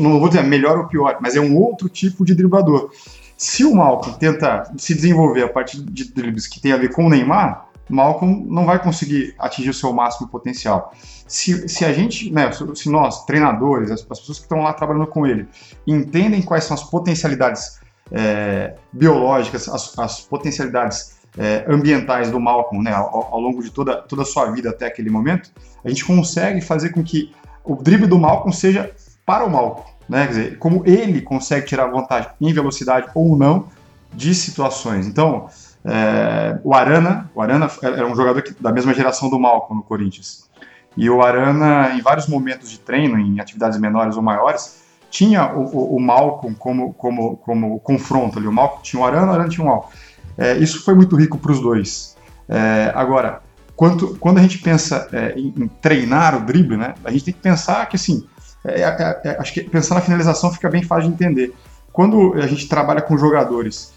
Não 0.00 0.18
vou 0.18 0.28
dizer 0.28 0.42
melhor 0.42 0.78
ou 0.78 0.86
pior, 0.86 1.18
mas 1.20 1.36
é 1.36 1.40
um 1.40 1.56
outro 1.56 1.88
tipo 1.88 2.24
de 2.24 2.34
driblador. 2.34 2.90
Se 3.36 3.64
o 3.64 3.74
Malcolm 3.74 4.16
tenta 4.18 4.72
se 4.76 4.94
desenvolver 4.94 5.42
a 5.42 5.48
partir 5.48 5.82
de 5.82 6.12
dribles 6.12 6.46
que 6.46 6.60
tem 6.60 6.72
a 6.72 6.76
ver 6.76 6.92
com 6.92 7.06
o 7.06 7.10
Neymar, 7.10 7.68
Malcolm 7.88 8.46
não 8.48 8.64
vai 8.64 8.82
conseguir 8.82 9.34
atingir 9.38 9.70
o 9.70 9.74
seu 9.74 9.92
máximo 9.92 10.28
potencial. 10.28 10.92
Se, 11.26 11.68
se 11.68 11.84
a 11.84 11.92
gente, 11.92 12.30
né, 12.32 12.50
se 12.52 12.88
nós, 12.88 13.24
treinadores, 13.24 13.90
as, 13.90 14.00
as 14.00 14.18
pessoas 14.18 14.38
que 14.38 14.44
estão 14.44 14.62
lá 14.62 14.72
trabalhando 14.72 15.06
com 15.06 15.26
ele, 15.26 15.46
entendem 15.86 16.40
quais 16.42 16.64
são 16.64 16.74
as 16.74 16.82
potencialidades 16.82 17.78
é, 18.10 18.74
biológicas, 18.92 19.68
as, 19.68 19.98
as 19.98 20.20
potencialidades 20.20 21.16
é, 21.36 21.64
ambientais 21.68 22.30
do 22.30 22.38
Malcolm 22.38 22.82
né, 22.82 22.92
ao, 22.92 23.28
ao, 23.32 23.40
longo 23.40 23.62
de 23.62 23.70
toda, 23.70 23.96
toda 24.02 24.22
a 24.22 24.24
sua 24.24 24.50
vida 24.50 24.70
até 24.70 24.86
aquele 24.86 25.10
momento, 25.10 25.50
a 25.84 25.88
gente 25.88 26.04
consegue 26.04 26.60
fazer 26.60 26.90
com 26.90 27.02
que 27.02 27.32
o 27.64 27.74
drible 27.76 28.06
do 28.06 28.18
Malcolm 28.18 28.52
seja 28.52 28.94
para 29.24 29.44
o 29.44 29.50
Malcolm. 29.50 29.88
Né? 30.08 30.26
Quer 30.26 30.28
dizer, 30.28 30.58
como 30.58 30.82
ele 30.86 31.20
consegue 31.22 31.66
tirar 31.66 31.86
vantagem 31.86 32.30
em 32.40 32.52
velocidade 32.52 33.08
ou 33.14 33.36
não 33.36 33.68
de 34.12 34.34
situações. 34.34 35.06
Então, 35.06 35.48
é, 35.84 36.58
o 36.62 36.74
Arana, 36.74 37.30
o 37.34 37.40
Arana 37.40 37.70
era 37.82 38.06
um 38.06 38.14
jogador 38.14 38.42
que, 38.42 38.54
da 38.62 38.72
mesma 38.72 38.94
geração 38.94 39.28
do 39.28 39.38
Malcolm 39.38 39.80
no 39.80 39.82
Corinthians. 39.82 40.48
E 40.96 41.10
o 41.10 41.22
Arana, 41.22 41.94
em 41.94 42.00
vários 42.00 42.28
momentos 42.28 42.70
de 42.70 42.78
treino, 42.78 43.18
em 43.18 43.40
atividades 43.40 43.78
menores 43.78 44.16
ou 44.16 44.22
maiores, 44.22 44.83
tinha 45.14 45.54
o, 45.54 45.62
o, 45.62 45.96
o, 45.96 46.00
Malcolm 46.00 46.56
como, 46.56 46.92
como, 46.94 47.36
como 47.36 47.78
confronto 47.78 48.36
ali. 48.36 48.48
O 48.48 48.52
Malcolm 48.52 48.82
tinha 48.82 49.00
o 49.00 49.06
Arana, 49.06 49.30
o 49.30 49.34
Arana 49.34 49.48
tinha 49.48 49.64
o 49.64 49.68
Malcolm. 49.68 49.94
É, 50.36 50.58
isso 50.58 50.84
foi 50.84 50.92
muito 50.92 51.14
rico 51.14 51.38
para 51.38 51.52
os 51.52 51.60
dois. 51.60 52.16
É, 52.48 52.90
agora, 52.96 53.40
quando, 53.76 54.16
quando 54.18 54.38
a 54.38 54.42
gente 54.42 54.58
pensa 54.58 55.08
é, 55.12 55.38
em, 55.38 55.54
em, 55.56 55.68
treinar 55.68 56.36
o 56.36 56.40
drible, 56.44 56.76
né, 56.76 56.94
a 57.04 57.12
gente 57.12 57.26
tem 57.26 57.32
que 57.32 57.38
pensar 57.38 57.88
que, 57.88 57.94
assim, 57.94 58.26
é, 58.64 58.80
é, 58.82 59.20
é, 59.24 59.36
acho 59.38 59.54
que 59.54 59.62
pensar 59.62 59.94
na 59.94 60.00
finalização 60.00 60.52
fica 60.52 60.68
bem 60.68 60.82
fácil 60.82 61.08
de 61.08 61.14
entender. 61.14 61.54
Quando 61.92 62.34
a 62.34 62.48
gente 62.48 62.68
trabalha 62.68 63.00
com 63.00 63.16
jogadores 63.16 63.94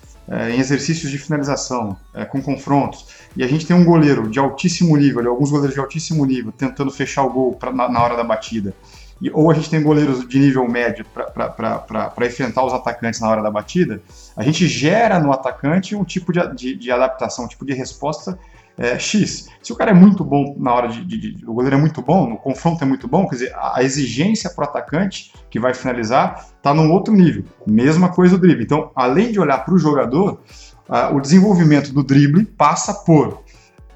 em 0.52 0.60
exercícios 0.60 1.10
de 1.10 1.18
finalização, 1.18 1.96
com 2.30 2.42
confrontos, 2.42 3.08
e 3.36 3.44
a 3.44 3.48
gente 3.48 3.66
tem 3.66 3.74
um 3.74 3.86
goleiro 3.86 4.30
de 4.30 4.38
altíssimo 4.38 4.96
nível, 4.98 5.28
alguns 5.28 5.50
goleiros 5.50 5.74
de 5.74 5.80
altíssimo 5.80 6.26
nível, 6.26 6.52
tentando 6.52 6.92
fechar 6.92 7.24
o 7.24 7.30
gol 7.30 7.54
pra, 7.54 7.72
na, 7.72 7.90
na 7.90 8.04
hora 8.04 8.16
da 8.18 8.26
batida, 8.26 8.76
e, 9.22 9.30
ou 9.32 9.50
a 9.50 9.54
gente 9.54 9.70
tem 9.70 9.82
goleiros 9.82 10.28
de 10.28 10.40
nível 10.40 10.68
médio 10.68 11.06
para 11.06 12.26
enfrentar 12.26 12.64
os 12.64 12.74
atacantes 12.74 13.20
na 13.20 13.30
hora 13.30 13.42
da 13.42 13.52
batida, 13.52 14.02
a 14.36 14.44
gente 14.44 14.68
gera 14.68 15.20
no 15.20 15.32
atacante 15.32 15.96
um 15.96 16.04
tipo 16.04 16.32
de, 16.32 16.56
de, 16.56 16.76
de 16.76 16.92
adaptação, 16.92 17.46
um 17.46 17.48
tipo 17.48 17.66
de 17.66 17.74
resposta 17.74 18.38
é, 18.78 19.00
X. 19.00 19.50
Se 19.62 19.74
o 19.74 19.76
cara 19.76 19.92
é 19.92 19.94
muito 19.94 20.24
bom 20.24 20.56
na 20.60 20.74
hora 20.74 20.88
de, 20.88 21.04
de, 21.04 21.34
de, 21.34 21.46
O 21.46 21.54
goleiro 21.54 21.78
é 21.78 21.80
muito 21.80 22.02
bom, 22.02 22.30
no 22.30 22.38
confronto 22.38 22.84
é 22.84 22.88
muito 22.88 23.08
bom, 23.08 23.28
quer 23.28 23.36
dizer, 23.36 23.54
a, 23.56 23.80
a 23.80 23.84
exigência 23.84 24.50
para 24.52 24.66
o 24.66 24.68
atacante 24.70 25.34
que 25.50 25.60
vai 25.60 25.74
finalizar 25.74 26.48
está 26.56 26.74
num 26.74 26.92
outro 26.92 27.14
nível. 27.14 27.44
Mesma 27.66 28.10
coisa 28.10 28.36
o 28.36 28.38
drible. 28.38 28.64
Então, 28.64 28.92
além 28.96 29.32
de 29.32 29.40
olhar 29.40 29.66
para 29.66 29.74
o 29.74 29.80
jogador, 29.80 30.42
o 31.14 31.20
desenvolvimento 31.20 31.92
do 31.92 32.04
drible 32.04 32.46
passa 32.46 32.94
por 32.94 33.44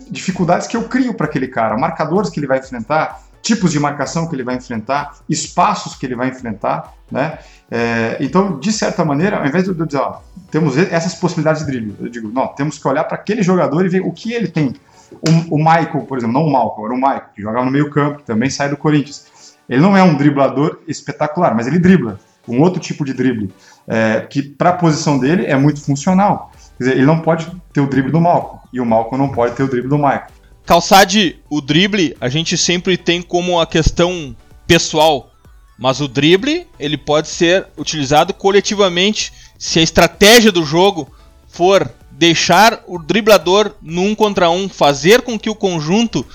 dificuldades 0.09 0.67
que 0.67 0.75
eu 0.75 0.89
crio 0.89 1.13
para 1.13 1.25
aquele 1.25 1.47
cara, 1.47 1.77
marcadores 1.77 2.29
que 2.29 2.39
ele 2.39 2.47
vai 2.47 2.59
enfrentar, 2.59 3.21
tipos 3.41 3.71
de 3.71 3.79
marcação 3.79 4.27
que 4.27 4.35
ele 4.35 4.43
vai 4.43 4.55
enfrentar, 4.55 5.15
espaços 5.27 5.95
que 5.95 6.05
ele 6.05 6.15
vai 6.15 6.29
enfrentar, 6.29 6.93
né? 7.11 7.39
É, 7.69 8.17
então, 8.19 8.59
de 8.59 8.71
certa 8.71 9.03
maneira, 9.03 9.37
ao 9.37 9.45
invés 9.45 9.63
de 9.63 9.69
eu 9.69 9.85
dizer, 9.85 9.99
ó, 9.99 10.19
temos 10.49 10.77
essas 10.77 11.15
possibilidades 11.15 11.65
de 11.65 11.71
drible, 11.71 11.95
eu 11.99 12.09
digo, 12.09 12.29
não, 12.29 12.47
temos 12.47 12.77
que 12.77 12.87
olhar 12.87 13.03
para 13.05 13.15
aquele 13.15 13.41
jogador 13.41 13.85
e 13.85 13.89
ver 13.89 14.01
o 14.01 14.11
que 14.11 14.33
ele 14.33 14.47
tem. 14.47 14.75
O, 15.11 15.55
o 15.55 15.57
Michael, 15.57 16.05
por 16.07 16.17
exemplo, 16.17 16.33
não 16.33 16.45
o 16.45 16.51
Malcolm, 16.51 16.85
era 16.85 16.93
o 16.93 16.97
Michael, 16.97 17.29
que 17.35 17.41
jogava 17.41 17.65
no 17.65 17.71
meio 17.71 17.89
campo, 17.89 18.19
que 18.19 18.23
também 18.23 18.49
sai 18.49 18.69
do 18.69 18.77
Corinthians. 18.77 19.25
Ele 19.67 19.81
não 19.81 19.95
é 19.95 20.03
um 20.03 20.15
driblador 20.15 20.79
espetacular, 20.87 21.55
mas 21.55 21.67
ele 21.67 21.79
dribla, 21.79 22.19
um 22.47 22.61
outro 22.61 22.79
tipo 22.81 23.05
de 23.05 23.13
drible, 23.13 23.53
é, 23.87 24.21
que 24.21 24.41
para 24.41 24.71
a 24.71 24.73
posição 24.73 25.17
dele 25.17 25.45
é 25.45 25.55
muito 25.55 25.81
funcional. 25.81 26.51
Quer 26.77 26.83
dizer, 26.83 26.97
ele 26.97 27.05
não 27.05 27.19
pode 27.19 27.49
ter 27.71 27.79
o 27.79 27.87
drible 27.87 28.11
do 28.11 28.19
Malcolm, 28.19 28.61
e 28.73 28.81
o 28.81 28.85
Malcolm 28.85 29.17
não 29.25 29.31
pode 29.31 29.55
ter 29.55 29.63
o 29.63 29.67
drible 29.67 29.89
do 29.89 29.97
Michael. 29.97 30.40
Calçade, 30.65 31.39
o 31.49 31.59
drible 31.59 32.15
a 32.21 32.29
gente 32.29 32.57
sempre 32.57 32.97
tem 32.97 33.21
como 33.21 33.59
a 33.59 33.65
questão 33.65 34.35
pessoal, 34.67 35.31
mas 35.77 35.99
o 35.99 36.07
drible 36.07 36.67
ele 36.79 36.97
pode 36.97 37.27
ser 37.27 37.67
utilizado 37.77 38.33
coletivamente 38.33 39.33
se 39.57 39.79
a 39.79 39.83
estratégia 39.83 40.51
do 40.51 40.63
jogo 40.63 41.11
for 41.47 41.91
deixar 42.11 42.83
o 42.87 42.99
driblador 42.99 43.73
num 43.81 44.13
contra 44.13 44.49
um, 44.49 44.69
fazer 44.69 45.23
com 45.23 45.39
que 45.39 45.49
o 45.49 45.55
conjunto 45.55 46.25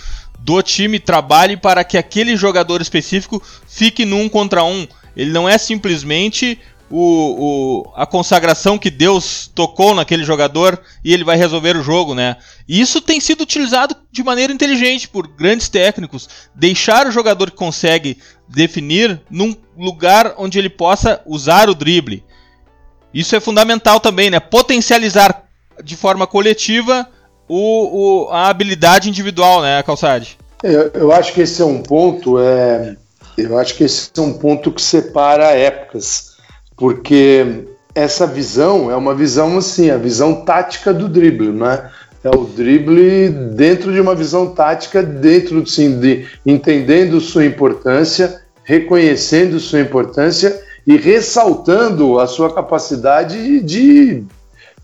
do 0.41 0.61
time 0.62 0.99
trabalhe 0.99 1.57
para 1.57 1.85
que 1.85 1.97
aquele 1.97 2.37
jogador 2.37 2.81
específico 2.81 3.43
fique 3.67 4.05
num 4.05 4.29
contra 4.29 4.65
um. 4.65 4.87
Ele 5.17 5.31
não 5.31 5.49
é 5.49 5.57
simplesmente 5.57 6.59
o, 6.90 7.85
o, 7.88 7.92
a 7.96 8.07
consagração 8.07 8.79
que 8.79 8.90
Deus 8.90 9.51
tocou 9.55 9.94
naquele 9.94 10.25
jogador 10.25 10.81
e 11.05 11.12
ele 11.12 11.25
vai 11.25 11.37
resolver 11.37 11.77
o 11.77 11.83
jogo, 11.83 12.14
né? 12.14 12.37
E 12.68 12.81
isso 12.81 13.01
tem 13.01 13.20
sido 13.20 13.42
utilizado 13.42 13.96
de 14.11 14.22
maneira 14.22 14.53
inteligente 14.53 15.09
por 15.09 15.27
grandes 15.27 15.68
técnicos. 15.68 16.29
Deixar 16.55 17.07
o 17.07 17.11
jogador 17.11 17.51
que 17.51 17.57
consegue 17.57 18.18
definir 18.49 19.20
num 19.29 19.55
lugar 19.77 20.35
onde 20.38 20.59
ele 20.59 20.70
possa 20.70 21.20
usar 21.27 21.68
o 21.68 21.75
drible. 21.75 22.25
Isso 23.12 23.35
é 23.35 23.40
fundamental 23.40 23.99
também, 23.99 24.31
né? 24.31 24.38
Potencializar 24.38 25.44
de 25.83 25.96
forma 25.96 26.27
coletiva 26.27 27.09
o, 27.49 28.27
o 28.27 28.31
a 28.31 28.49
habilidade 28.49 29.09
individual, 29.09 29.62
né, 29.62 29.83
Calçade? 29.83 30.38
Eu, 30.62 30.90
eu 30.94 31.12
acho 31.12 31.33
que 31.33 31.40
esse 31.40 31.61
é 31.61 31.64
um 31.64 31.83
ponto, 31.83 32.38
é, 32.38 32.96
eu 33.37 33.59
acho 33.59 33.75
que 33.75 33.85
esse 33.85 34.11
é 34.16 34.20
um 34.20 34.33
ponto 34.33 34.72
que 34.72 34.81
separa 34.81 35.51
épocas 35.51 36.36
porque 36.77 37.65
essa 37.95 38.27
visão 38.27 38.91
é 38.91 38.97
uma 38.97 39.15
visão 39.15 39.57
assim, 39.57 39.91
a 39.91 39.97
visão 39.97 40.45
tática 40.45 40.93
do 40.93 41.09
drible, 41.09 41.51
né? 41.51 41.91
É 42.23 42.29
o 42.29 42.45
drible 42.45 43.31
dentro 43.55 43.93
de 43.93 44.01
uma 44.01 44.15
visão 44.15 44.53
tática, 44.53 45.03
dentro 45.03 45.67
sim, 45.67 45.99
de 45.99 46.27
entendendo 46.45 47.21
sua 47.21 47.47
importância, 47.47 48.43
reconhecendo 48.65 49.61
sua 49.61 49.81
importância 49.81 50.61
e 50.87 50.97
ressaltando 50.97 52.19
a 52.19 52.27
sua 52.27 52.53
capacidade 52.53 53.61
de, 53.61 54.25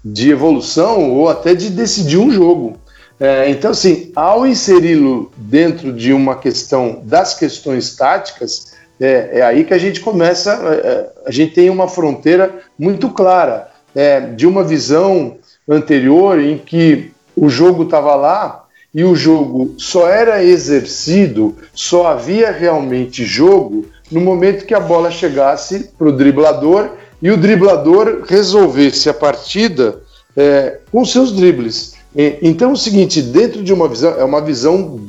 de 0.05 0.31
evolução 0.31 1.11
ou 1.11 1.29
até 1.29 1.55
de 1.55 1.69
decidir 1.69 2.19
um 2.19 2.31
jogo. 2.31 2.77
É, 3.21 3.49
então, 3.51 3.73
assim, 3.73 4.11
ao 4.17 4.47
inseri-lo 4.47 5.31
dentro 5.37 5.93
de 5.93 6.13
uma 6.13 6.37
questão 6.37 7.03
das 7.05 7.35
questões 7.35 7.95
táticas, 7.95 8.72
é, 9.03 9.41
é 9.41 9.43
aí 9.43 9.65
que 9.65 9.75
a 9.75 9.79
gente 9.79 10.01
começa, 10.01 10.53
é, 10.53 10.87
é, 10.87 11.11
a 11.27 11.31
gente 11.33 11.55
tem 11.55 11.69
uma 11.69 11.89
fronteira 11.89 12.55
muito 12.79 13.11
clara 13.11 13.69
é, 13.93 14.21
de 14.21 14.47
uma 14.47 14.63
visão 14.63 15.39
anterior 15.69 16.41
em 16.41 16.57
que 16.57 17.11
o 17.37 17.49
jogo 17.49 17.83
estava 17.83 18.15
lá 18.15 18.65
e 18.95 19.03
o 19.03 19.17
jogo 19.17 19.75
só 19.77 20.09
era 20.09 20.45
exercido, 20.45 21.57
só 21.75 22.07
havia 22.07 22.53
realmente 22.53 23.25
jogo 23.25 23.87
no 24.09 24.21
momento 24.21 24.67
que 24.67 24.75
a 24.75 24.81
bola 24.81 25.11
chegasse 25.11 25.91
para 25.99 26.09
o 26.09 26.13
driblador 26.13 26.91
e 27.21 27.31
o 27.31 27.37
driblador 27.37 28.23
resolvesse 28.29 29.09
a 29.09 29.15
partida 29.15 30.01
é, 30.37 30.79
com 30.93 31.05
seus 31.05 31.33
dribles. 31.33 31.95
Então 32.15 32.71
é 32.71 32.73
o 32.75 32.77
seguinte, 32.77 33.23
dentro 33.23 33.65
de 33.65 33.73
uma 33.73 33.89
visão, 33.89 34.21
é 34.21 34.23
uma 34.23 34.43
visão 34.43 35.09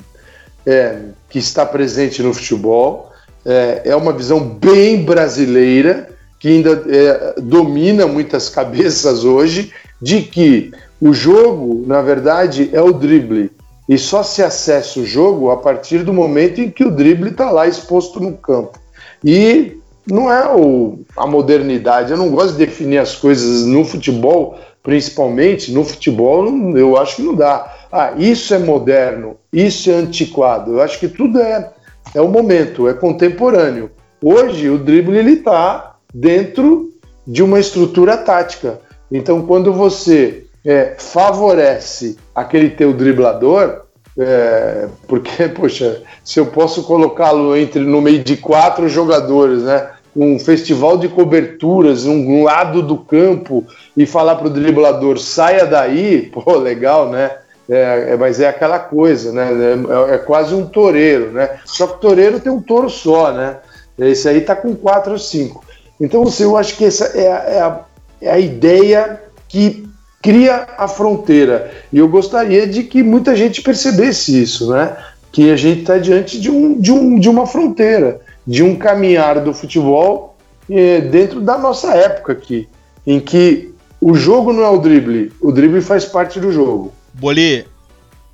é, 0.65 0.99
que 1.29 1.38
está 1.38 1.65
presente 1.65 2.23
no 2.23 2.34
futebol, 2.34 3.12
é, 3.45 3.82
é 3.86 3.95
uma 3.95 4.13
visão 4.13 4.39
bem 4.39 5.03
brasileira, 5.03 6.10
que 6.39 6.49
ainda 6.49 6.84
é, 6.88 7.41
domina 7.41 8.06
muitas 8.08 8.49
cabeças 8.49 9.23
hoje, 9.23 9.71
de 10.01 10.21
que 10.21 10.71
o 10.99 11.13
jogo, 11.13 11.84
na 11.88 12.01
verdade, 12.01 12.69
é 12.73 12.82
o 12.82 12.93
drible. 12.93 13.51
E 13.88 13.97
só 13.97 14.23
se 14.23 14.41
acessa 14.41 14.99
o 14.99 15.06
jogo 15.06 15.51
a 15.51 15.58
partir 15.58 15.99
do 15.99 16.13
momento 16.13 16.62
em 16.62 16.69
que 16.69 16.86
o 16.86 16.91
drible 16.91 17.29
está 17.29 17.51
lá 17.51 17.67
exposto 17.67 18.19
no 18.19 18.38
campo. 18.38 18.79
E 19.23 19.77
não 20.10 20.32
é 20.32 20.53
o, 20.53 20.99
a 21.15 21.27
modernidade, 21.27 22.12
eu 22.12 22.17
não 22.17 22.29
gosto 22.29 22.53
de 22.53 22.65
definir 22.65 22.97
as 22.97 23.15
coisas 23.15 23.65
no 23.65 23.84
futebol, 23.84 24.58
principalmente 24.82 25.71
no 25.71 25.84
futebol, 25.84 26.47
eu 26.75 26.97
acho 26.97 27.17
que 27.17 27.21
não 27.21 27.36
dá. 27.36 27.73
Ah, 27.91 28.13
isso 28.17 28.53
é 28.53 28.60
moderno, 28.60 29.38
isso 29.51 29.89
é 29.89 29.93
antiquado. 29.93 30.73
Eu 30.73 30.82
acho 30.82 30.99
que 30.99 31.08
tudo 31.08 31.39
é 31.39 31.72
é 32.13 32.22
o 32.22 32.28
momento, 32.28 32.88
é 32.88 32.94
contemporâneo. 32.94 33.92
Hoje 34.22 34.70
o 34.70 34.78
drible 34.78 35.18
ele 35.18 35.34
está 35.34 35.96
dentro 36.13 36.92
de 37.26 37.44
uma 37.44 37.60
estrutura 37.60 38.18
tática. 38.18 38.80
Então 39.12 39.42
quando 39.44 39.74
você 39.74 40.46
é, 40.66 40.96
favorece 40.98 42.18
aquele 42.34 42.70
teu 42.70 42.94
driblador, 42.94 43.82
é, 44.18 44.88
porque 45.08 45.48
poxa, 45.50 46.02
se 46.24 46.39
eu 46.39 46.48
posso 46.48 46.84
colocá-lo 46.84 47.56
entre 47.56 47.82
no 47.82 48.02
meio 48.02 48.24
de 48.24 48.38
quatro 48.38 48.88
jogadores, 48.88 49.63
né? 49.63 49.89
Um 50.16 50.38
festival 50.38 50.96
de 50.96 51.10
coberturas, 51.10 52.06
um 52.06 52.44
lado 52.44 52.84
do 52.84 52.98
campo 52.98 53.66
e 53.98 54.06
falar 54.06 54.36
para 54.36 54.46
o 54.46 54.50
driblador 54.52 55.18
saia 55.18 55.66
daí, 55.66 56.30
pô, 56.32 56.56
legal, 56.56 57.10
né? 57.10 57.32
É, 57.69 58.12
é, 58.12 58.17
mas 58.17 58.39
é 58.39 58.47
aquela 58.47 58.80
coisa, 58.80 59.32
né? 59.32 59.49
É, 59.52 60.15
é, 60.15 60.17
quase 60.17 60.54
um 60.54 60.65
toureiro, 60.65 61.32
né? 61.32 61.49
Só 61.65 61.88
que 61.88 62.02
toureiro 62.02 62.39
tem 62.39 62.52
um 62.52 62.62
touro 62.62 62.89
só, 62.89 63.32
né? 63.32 63.58
Esse 63.97 64.28
aí 64.28 64.41
tá 64.41 64.56
com 64.56 64.76
quatro 64.76 65.13
ou 65.13 65.19
cinco. 65.19 65.63
Então, 65.99 66.23
assim, 66.23 66.43
eu 66.43 66.58
acho 66.58 66.76
que 66.76 66.86
essa 66.86 67.06
é 67.17 67.32
a, 67.32 67.38
é 67.38 67.60
a, 67.62 67.80
é 68.21 68.32
a 68.32 68.39
ideia 68.39 69.21
que 69.47 69.88
cria 70.21 70.67
a 70.78 70.88
fronteira. 70.88 71.71
E 71.91 71.99
eu 71.99 72.08
gostaria 72.08 72.67
de 72.67 72.84
que 72.84 73.04
muita 73.04 73.36
gente 73.36 73.62
percebesse 73.62 74.41
isso, 74.41 74.71
né? 74.71 74.97
Que 75.32 75.52
a 75.52 75.56
gente 75.56 75.82
está 75.82 75.97
diante 75.97 76.39
de, 76.39 76.49
um, 76.49 76.80
de, 76.80 76.91
um, 76.91 77.19
de 77.19 77.30
uma 77.30 77.45
fronteira, 77.45 78.21
de 78.45 78.63
um 78.63 78.76
caminhar 78.76 79.39
do 79.39 79.54
futebol 79.54 80.36
é, 80.69 81.02
dentro 81.02 81.39
da 81.39 81.58
nossa 81.58 81.93
época 81.93 82.34
aqui, 82.34 82.67
em 83.06 83.19
que 83.19 83.73
o 84.02 84.13
jogo 84.15 84.52
não 84.52 84.63
é 84.63 84.69
o 84.69 84.78
drible, 84.78 85.32
o 85.41 85.52
drible 85.52 85.82
faz 85.82 86.06
parte 86.06 86.39
do 86.39 86.52
jogo. 86.52 86.91
Boli, 87.13 87.67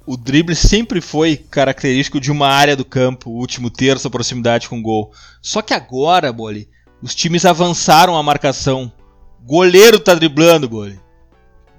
o 0.05 0.17
drible 0.17 0.55
sempre 0.55 1.01
foi 1.01 1.37
característico 1.37 2.19
de 2.19 2.31
uma 2.31 2.47
área 2.47 2.75
do 2.75 2.85
campo, 2.85 3.29
o 3.29 3.37
último 3.37 3.69
terço, 3.69 4.07
a 4.07 4.11
proximidade 4.11 4.67
com 4.67 4.79
o 4.79 4.81
gol. 4.81 5.11
Só 5.41 5.61
que 5.61 5.73
agora, 5.73 6.31
Boli, 6.31 6.69
os 7.01 7.13
times 7.13 7.45
avançaram 7.45 8.17
a 8.17 8.23
marcação. 8.23 8.91
Goleiro 9.45 9.99
tá 9.99 10.15
driblando, 10.15 10.67
Boli. 10.67 10.99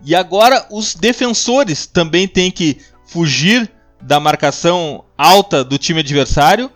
E 0.04 0.14
agora 0.14 0.66
os 0.70 0.94
defensores 0.94 1.86
também 1.86 2.28
têm 2.28 2.50
que 2.50 2.78
fugir 3.04 3.70
da 4.00 4.20
marcação 4.20 5.04
alta 5.16 5.62
do 5.64 5.76
time 5.76 6.00
adversário, 6.00 6.70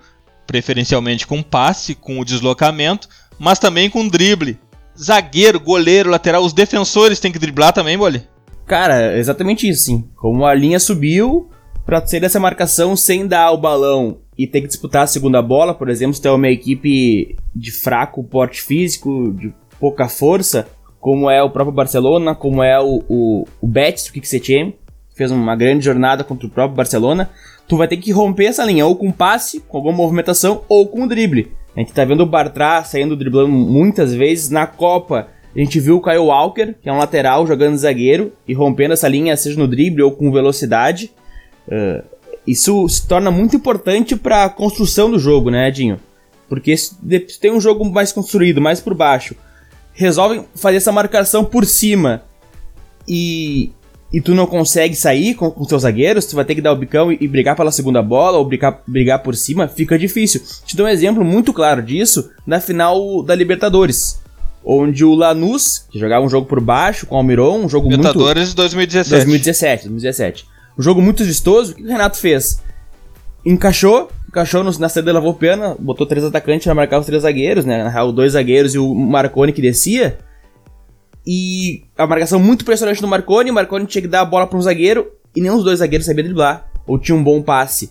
preferencialmente 0.46 1.26
com 1.26 1.42
passe, 1.42 1.94
com 1.94 2.18
o 2.18 2.24
deslocamento, 2.24 3.08
mas 3.38 3.58
também 3.58 3.88
com 3.88 4.08
drible. 4.08 4.58
Zagueiro, 5.00 5.58
goleiro, 5.58 6.10
lateral, 6.10 6.44
os 6.44 6.52
defensores 6.52 7.18
têm 7.18 7.32
que 7.32 7.38
driblar 7.38 7.72
também, 7.72 7.96
Boli? 7.96 8.26
Cara, 8.66 9.18
exatamente 9.18 9.68
isso, 9.68 9.84
sim. 9.84 10.04
Como 10.16 10.44
a 10.46 10.54
linha 10.54 10.80
subiu, 10.80 11.48
pra 11.84 12.04
ser 12.04 12.22
essa 12.22 12.40
marcação 12.40 12.96
sem 12.96 13.26
dar 13.26 13.52
o 13.52 13.58
balão 13.58 14.18
e 14.36 14.46
ter 14.46 14.62
que 14.62 14.68
disputar 14.68 15.04
a 15.04 15.06
segunda 15.06 15.40
bola, 15.42 15.74
por 15.74 15.88
exemplo, 15.88 16.14
se 16.14 16.22
tem 16.22 16.30
uma 16.30 16.48
equipe 16.48 17.36
de 17.54 17.70
fraco 17.70 18.24
porte 18.24 18.62
físico, 18.62 19.32
de 19.32 19.52
pouca 19.78 20.08
força, 20.08 20.66
como 20.98 21.30
é 21.30 21.42
o 21.42 21.50
próprio 21.50 21.74
Barcelona, 21.74 22.34
como 22.34 22.62
é 22.62 22.80
o, 22.80 23.04
o, 23.08 23.44
o 23.60 23.66
Betis, 23.66 24.08
o 24.08 24.12
Kiksetien, 24.12 24.72
que 25.10 25.16
fez 25.16 25.30
uma 25.30 25.54
grande 25.54 25.84
jornada 25.84 26.24
contra 26.24 26.46
o 26.46 26.50
próprio 26.50 26.76
Barcelona, 26.76 27.30
tu 27.68 27.76
vai 27.76 27.86
ter 27.86 27.98
que 27.98 28.10
romper 28.10 28.46
essa 28.46 28.64
linha, 28.64 28.86
ou 28.86 28.96
com 28.96 29.12
passe, 29.12 29.60
com 29.60 29.76
alguma 29.76 29.96
movimentação, 29.96 30.62
ou 30.68 30.88
com 30.88 31.06
drible. 31.06 31.52
A 31.76 31.80
gente 31.80 31.92
tá 31.92 32.04
vendo 32.04 32.22
o 32.22 32.26
Bartra 32.26 32.82
saindo 32.84 33.16
driblando 33.16 33.50
muitas 33.50 34.14
vezes 34.14 34.48
na 34.48 34.66
Copa. 34.66 35.28
A 35.54 35.58
gente 35.58 35.78
viu 35.78 35.96
o 35.96 36.02
Kyle 36.02 36.18
Walker, 36.18 36.74
que 36.82 36.88
é 36.88 36.92
um 36.92 36.98
lateral 36.98 37.46
jogando 37.46 37.76
zagueiro 37.76 38.32
e 38.46 38.52
rompendo 38.52 38.94
essa 38.94 39.06
linha, 39.06 39.36
seja 39.36 39.58
no 39.58 39.68
drible 39.68 40.02
ou 40.02 40.10
com 40.10 40.32
velocidade. 40.32 41.12
Uh, 41.68 42.04
isso 42.46 42.88
se 42.88 43.06
torna 43.06 43.30
muito 43.30 43.54
importante 43.54 44.16
para 44.16 44.44
a 44.44 44.50
construção 44.50 45.10
do 45.10 45.18
jogo, 45.18 45.50
né, 45.50 45.68
Edinho? 45.68 45.98
Porque 46.48 46.76
se 46.76 46.96
tem 47.40 47.52
um 47.52 47.60
jogo 47.60 47.84
mais 47.84 48.12
construído, 48.12 48.60
mais 48.60 48.80
por 48.80 48.94
baixo, 48.94 49.34
resolvem 49.92 50.44
fazer 50.54 50.76
essa 50.76 50.92
marcação 50.92 51.44
por 51.44 51.64
cima 51.64 52.22
e, 53.08 53.70
e 54.12 54.20
tu 54.20 54.34
não 54.34 54.46
consegue 54.46 54.94
sair 54.94 55.34
com, 55.34 55.50
com 55.50 55.64
seus 55.64 55.82
zagueiros, 55.82 56.26
tu 56.26 56.36
vai 56.36 56.44
ter 56.44 56.54
que 56.54 56.60
dar 56.60 56.72
o 56.72 56.76
bicão 56.76 57.12
e, 57.12 57.18
e 57.20 57.28
brigar 57.28 57.56
pela 57.56 57.70
segunda 57.70 58.02
bola 58.02 58.38
ou 58.38 58.44
brigar, 58.44 58.82
brigar 58.86 59.22
por 59.22 59.36
cima, 59.36 59.68
fica 59.68 59.98
difícil. 59.98 60.42
Te 60.66 60.76
dou 60.76 60.86
um 60.86 60.88
exemplo 60.88 61.24
muito 61.24 61.52
claro 61.52 61.80
disso 61.80 62.30
na 62.44 62.60
final 62.60 63.22
da 63.22 63.34
Libertadores. 63.34 64.22
Onde 64.64 65.04
o 65.04 65.14
Lanús, 65.14 65.86
que 65.90 65.98
jogava 65.98 66.24
um 66.24 66.28
jogo 66.28 66.46
por 66.46 66.60
baixo 66.60 67.06
com 67.06 67.14
o 67.14 67.18
Almiron, 67.18 67.58
um 67.64 67.68
jogo 67.68 67.88
Libertadores 67.88 68.48
muito... 68.48 68.56
2017. 68.56 69.10
2017, 69.10 69.82
2017. 69.84 70.46
Um 70.78 70.82
jogo 70.82 71.02
muito 71.02 71.22
vistoso, 71.22 71.72
o 71.72 71.74
que 71.74 71.82
o 71.82 71.86
Renato 71.86 72.16
fez? 72.16 72.62
Encaixou, 73.44 74.10
encaixou 74.26 74.64
na 74.64 74.88
saída 74.88 75.12
da 75.12 75.18
Lavopena, 75.18 75.76
botou 75.78 76.06
três 76.06 76.24
atacantes 76.24 76.64
para 76.64 76.74
marcar 76.74 76.98
os 76.98 77.06
três 77.06 77.22
zagueiros, 77.22 77.64
né? 77.64 77.84
Na 77.84 77.90
real, 77.90 78.10
dois 78.10 78.32
zagueiros 78.32 78.74
e 78.74 78.78
o 78.78 78.94
Marconi 78.94 79.52
que 79.52 79.60
descia. 79.60 80.18
E 81.26 81.84
a 81.96 82.06
marcação 82.06 82.40
muito 82.40 82.64
pressionante 82.64 83.02
no 83.02 83.08
Marconi, 83.08 83.50
o 83.50 83.54
Marconi 83.54 83.86
tinha 83.86 84.02
que 84.02 84.08
dar 84.08 84.22
a 84.22 84.24
bola 84.24 84.46
para 84.46 84.58
um 84.58 84.62
zagueiro 84.62 85.10
e 85.36 85.40
nenhum 85.40 85.56
dos 85.56 85.64
dois 85.64 85.78
zagueiros 85.78 86.06
sabia 86.06 86.24
driblar, 86.24 86.70
ou 86.86 86.98
tinha 86.98 87.16
um 87.16 87.22
bom 87.22 87.42
passe. 87.42 87.90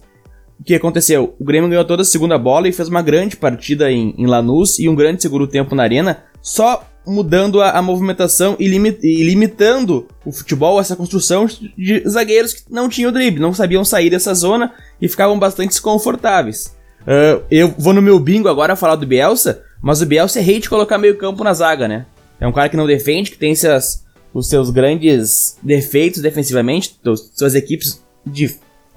O 0.60 0.64
que 0.64 0.76
aconteceu? 0.76 1.36
O 1.40 1.44
Grêmio 1.44 1.70
ganhou 1.70 1.84
toda 1.84 2.04
a 2.04 2.06
segunda 2.06 2.38
bola 2.38 2.68
e 2.68 2.72
fez 2.72 2.88
uma 2.88 3.02
grande 3.02 3.36
partida 3.36 3.92
em, 3.92 4.14
em 4.18 4.26
Lanús 4.26 4.80
e 4.80 4.88
um 4.88 4.96
grande 4.96 5.22
segundo 5.22 5.48
tempo 5.48 5.76
na 5.76 5.84
arena, 5.84 6.24
só 6.44 6.86
mudando 7.06 7.62
a, 7.62 7.72
a 7.72 7.82
movimentação 7.82 8.56
e, 8.60 8.66
e, 8.66 9.24
limitando 9.24 10.08
o 10.26 10.32
futebol, 10.32 10.80
essa 10.80 10.96
construção 10.96 11.46
de 11.46 12.04
zagueiros 12.08 12.54
que 12.54 12.64
não 12.70 12.88
tinham 12.88 13.12
drible, 13.12 13.42
não 13.42 13.54
sabiam 13.54 13.84
sair 13.84 14.10
dessa 14.10 14.34
zona 14.34 14.74
e 15.02 15.08
ficavam 15.08 15.40
bastante 15.40 15.70
desconfortáveis. 15.70 16.76
Uh, 17.02 17.44
eu 17.50 17.74
vou 17.78 17.94
no 17.94 18.02
meu 18.02 18.20
bingo 18.20 18.48
agora 18.48 18.76
falar 18.76 18.96
do 18.96 19.08
Bielsa, 19.08 19.64
mas 19.82 20.02
o 20.02 20.06
Bielsa 20.06 20.40
é 20.40 20.42
rei 20.42 20.60
de 20.60 20.70
colocar 20.70 20.98
meio 20.98 21.18
campo 21.18 21.44
na 21.44 21.54
zaga, 21.54 21.88
né? 21.88 22.06
É 22.40 22.48
um 22.48 22.52
cara 22.52 22.70
que 22.70 22.78
não 22.78 22.88
defende, 22.88 23.32
que 23.32 23.38
tem 23.38 23.56
seus, 23.56 24.04
os 24.34 24.48
seus 24.48 24.70
grandes 24.70 25.58
defeitos 25.62 26.22
defensivamente, 26.22 27.00
suas 27.34 27.56
equipes 27.56 28.02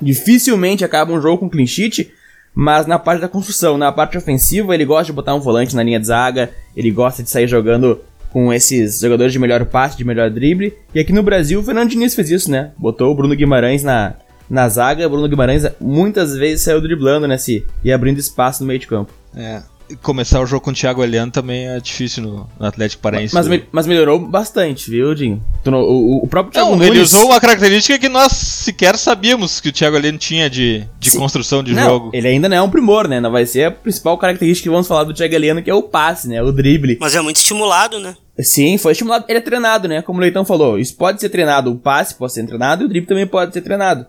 dificilmente 0.00 0.84
acabam 0.84 1.16
um 1.16 1.20
jogo 1.20 1.38
com 1.38 1.50
clean 1.50 1.66
sheet, 1.66 2.12
mas 2.58 2.86
na 2.86 2.98
parte 2.98 3.20
da 3.20 3.28
construção, 3.28 3.76
na 3.76 3.92
parte 3.92 4.16
ofensiva, 4.16 4.74
ele 4.74 4.86
gosta 4.86 5.04
de 5.04 5.12
botar 5.12 5.34
um 5.34 5.40
volante 5.40 5.76
na 5.76 5.82
linha 5.82 6.00
de 6.00 6.06
zaga, 6.06 6.48
ele 6.74 6.90
gosta 6.90 7.22
de 7.22 7.28
sair 7.28 7.46
jogando 7.46 8.00
com 8.30 8.50
esses 8.50 8.98
jogadores 8.98 9.30
de 9.30 9.38
melhor 9.38 9.62
passe, 9.66 9.98
de 9.98 10.06
melhor 10.06 10.30
drible. 10.30 10.72
E 10.94 10.98
aqui 10.98 11.12
no 11.12 11.22
Brasil, 11.22 11.60
o 11.60 11.62
Fernando 11.62 11.90
Diniz 11.90 12.14
fez 12.14 12.30
isso, 12.30 12.50
né? 12.50 12.70
Botou 12.78 13.12
o 13.12 13.14
Bruno 13.14 13.36
Guimarães 13.36 13.82
na, 13.82 14.14
na 14.48 14.66
zaga, 14.70 15.06
o 15.06 15.10
Bruno 15.10 15.28
Guimarães 15.28 15.64
muitas 15.78 16.34
vezes 16.34 16.64
saiu 16.64 16.80
driblando, 16.80 17.28
né? 17.28 17.36
Se, 17.36 17.62
e 17.84 17.92
abrindo 17.92 18.18
espaço 18.18 18.62
no 18.62 18.68
meio 18.68 18.80
de 18.80 18.86
campo. 18.86 19.12
É, 19.36 19.60
começar 20.02 20.40
o 20.40 20.46
jogo 20.46 20.64
com 20.64 20.70
o 20.70 20.74
Thiago 20.74 21.02
Eliano 21.02 21.30
também 21.30 21.68
é 21.68 21.80
difícil 21.80 22.22
no, 22.22 22.48
no 22.58 22.66
Atlético 22.66 23.02
Paraense. 23.02 23.34
Mas, 23.34 23.46
mas, 23.46 23.62
mas, 23.70 23.86
melhorou 23.86 24.18
bastante, 24.18 24.90
viu, 24.90 25.14
Dinho? 25.14 25.42
O, 25.64 26.24
o, 26.24 26.28
próprio 26.28 26.52
Thiago 26.52 26.70
não, 26.70 26.76
Nunes... 26.76 26.90
Ele 26.90 27.00
usou 27.00 27.26
uma 27.26 27.40
característica 27.40 27.98
que 27.98 28.08
nós 28.08 28.32
sequer 28.32 28.96
sabíamos 28.96 29.60
que 29.60 29.68
o 29.68 29.72
Thiago 29.72 29.96
Eliano 29.96 30.18
tinha 30.18 30.50
de, 30.50 30.84
de 30.98 31.10
construção 31.12 31.62
de 31.62 31.74
não, 31.74 31.82
jogo. 31.82 32.10
Ele 32.12 32.28
ainda 32.28 32.48
não 32.48 32.56
é 32.56 32.62
um 32.62 32.70
primor, 32.70 33.08
né? 33.08 33.20
Não 33.20 33.30
vai 33.30 33.46
ser 33.46 33.64
a 33.64 33.70
principal 33.70 34.18
característica 34.18 34.64
que 34.64 34.70
vamos 34.70 34.88
falar 34.88 35.04
do 35.04 35.14
Thiago 35.14 35.34
Eliano, 35.34 35.62
que 35.62 35.70
é 35.70 35.74
o 35.74 35.82
passe, 35.82 36.28
né? 36.28 36.42
O 36.42 36.52
drible. 36.52 36.98
Mas 37.00 37.14
é 37.14 37.20
muito 37.20 37.36
estimulado, 37.36 38.00
né? 38.00 38.16
Sim, 38.38 38.76
foi 38.78 38.92
estimulado. 38.92 39.24
Ele 39.28 39.38
é 39.38 39.42
treinado, 39.42 39.88
né? 39.88 40.02
Como 40.02 40.18
o 40.18 40.22
Leitão 40.22 40.44
falou, 40.44 40.78
isso 40.78 40.96
pode 40.96 41.20
ser 41.20 41.28
treinado. 41.28 41.70
O 41.70 41.76
passe 41.76 42.14
pode 42.14 42.32
ser 42.32 42.44
treinado 42.46 42.82
e 42.82 42.86
o 42.86 42.88
drible 42.88 43.08
também 43.08 43.26
pode 43.26 43.52
ser 43.52 43.62
treinado. 43.62 44.06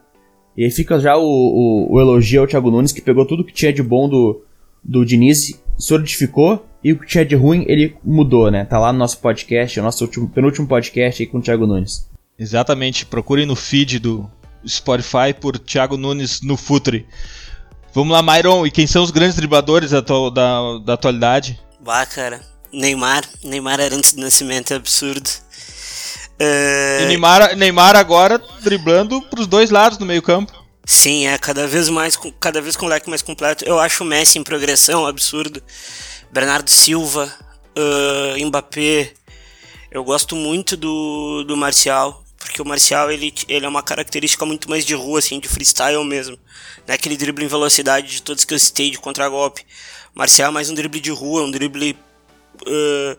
E 0.56 0.64
aí 0.64 0.72
fica 0.72 1.00
já 1.00 1.16
o, 1.16 1.24
o, 1.24 1.94
o 1.94 2.02
elogio 2.02 2.42
ao 2.42 2.48
Thiago 2.48 2.72
Nunes, 2.72 2.92
que 2.92 3.02
pegou 3.02 3.28
tudo 3.28 3.44
que 3.44 3.54
tinha 3.54 3.72
de 3.72 3.84
bom 3.84 4.10
do, 4.10 4.42
do 4.84 5.06
Diniz 5.06 5.54
solidificou 5.78 6.66
e 6.84 6.94
o 6.94 7.00
que 7.00 7.08
tinha 7.08 7.26
de 7.26 7.36
ruim 7.36 7.66
ele 7.68 7.96
mudou, 8.04 8.50
né? 8.50 8.66
Tá 8.66 8.80
lá 8.80 8.92
no 8.92 9.00
nosso 9.00 9.20
podcast, 9.20 9.80
o 9.80 9.84
nosso 9.84 10.04
último, 10.06 10.30
penúltimo 10.30 10.68
podcast 10.68 11.22
aí 11.22 11.28
com 11.28 11.38
o 11.38 11.42
Thiago 11.42 11.68
Nunes. 11.68 12.10
Exatamente, 12.38 13.06
procurem 13.06 13.46
no 13.46 13.56
feed 13.56 14.00
do 14.00 14.30
Spotify 14.68 15.34
por 15.40 15.58
Thiago 15.58 15.98
Nunes 15.98 16.42
no 16.42 16.58
Futre. 16.58 17.06
Vamos 17.94 18.14
lá, 18.14 18.22
Myron, 18.22 18.66
e 18.66 18.72
quem 18.72 18.86
são 18.86 19.04
os 19.04 19.12
grandes 19.12 19.36
dribladores 19.36 19.92
da, 19.92 20.02
da, 20.02 20.78
da 20.86 20.94
atualidade? 20.94 21.60
Bah, 21.80 22.06
cara, 22.06 22.42
Neymar. 22.72 23.24
Neymar 23.44 23.80
era 23.80 23.96
antes 23.96 24.14
do 24.14 24.22
nascimento, 24.22 24.72
é 24.72 24.76
absurdo. 24.76 25.28
Uh... 26.40 27.04
E 27.04 27.06
Neymar, 27.08 27.56
Neymar 27.56 27.96
agora 27.96 28.40
driblando 28.62 29.22
pros 29.24 29.48
dois 29.48 29.72
lados 29.72 29.98
no 29.98 30.06
meio 30.06 30.22
campo. 30.22 30.54
Sim, 30.90 31.28
é 31.28 31.38
cada 31.38 31.68
vez 31.68 31.90
mais, 31.90 32.18
cada 32.40 32.62
vez 32.62 32.78
com 32.78 32.86
o 32.86 32.90
leque 32.90 33.10
mais 33.10 33.22
completo. 33.22 33.66
Eu 33.66 33.78
acho 33.78 34.06
o 34.06 34.08
Messi 34.08 34.40
em 34.40 34.44
progressão 34.44 35.06
absurdo. 35.06 35.62
Bernardo 36.32 36.70
Silva, 36.70 37.30
uh, 37.78 38.46
Mbappé. 38.46 39.12
Eu 39.92 40.02
gosto 40.06 40.34
muito 40.34 40.78
do, 40.78 41.44
do 41.44 41.58
Marcial, 41.58 42.24
porque 42.38 42.62
o 42.62 42.66
Marcial 42.66 43.12
ele, 43.12 43.34
ele 43.50 43.66
é 43.66 43.70
uma 43.70 43.84
característica 43.84 44.46
muito 44.46 44.70
mais 44.70 44.86
de 44.86 44.94
rua, 44.94 45.20
assim, 45.20 45.42
de 45.42 45.50
freestyle 45.50 46.02
mesmo. 46.06 46.40
Não 46.88 46.94
é 46.94 46.96
aquele 46.96 47.18
drible 47.18 47.44
em 47.44 47.50
velocidade 47.50 48.08
de 48.08 48.22
todos 48.22 48.46
que 48.46 48.54
eu 48.54 48.60
citei 48.60 48.90
de 48.90 48.98
contragolpe. 48.98 49.66
Marcial 50.16 50.52
é 50.52 50.54
mais 50.54 50.70
um 50.70 50.74
drible 50.74 51.02
de 51.02 51.12
rua, 51.12 51.44
um 51.44 51.52
drible 51.52 51.98
uh, 52.62 53.18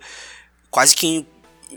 quase 0.71 0.97
que 0.97 1.27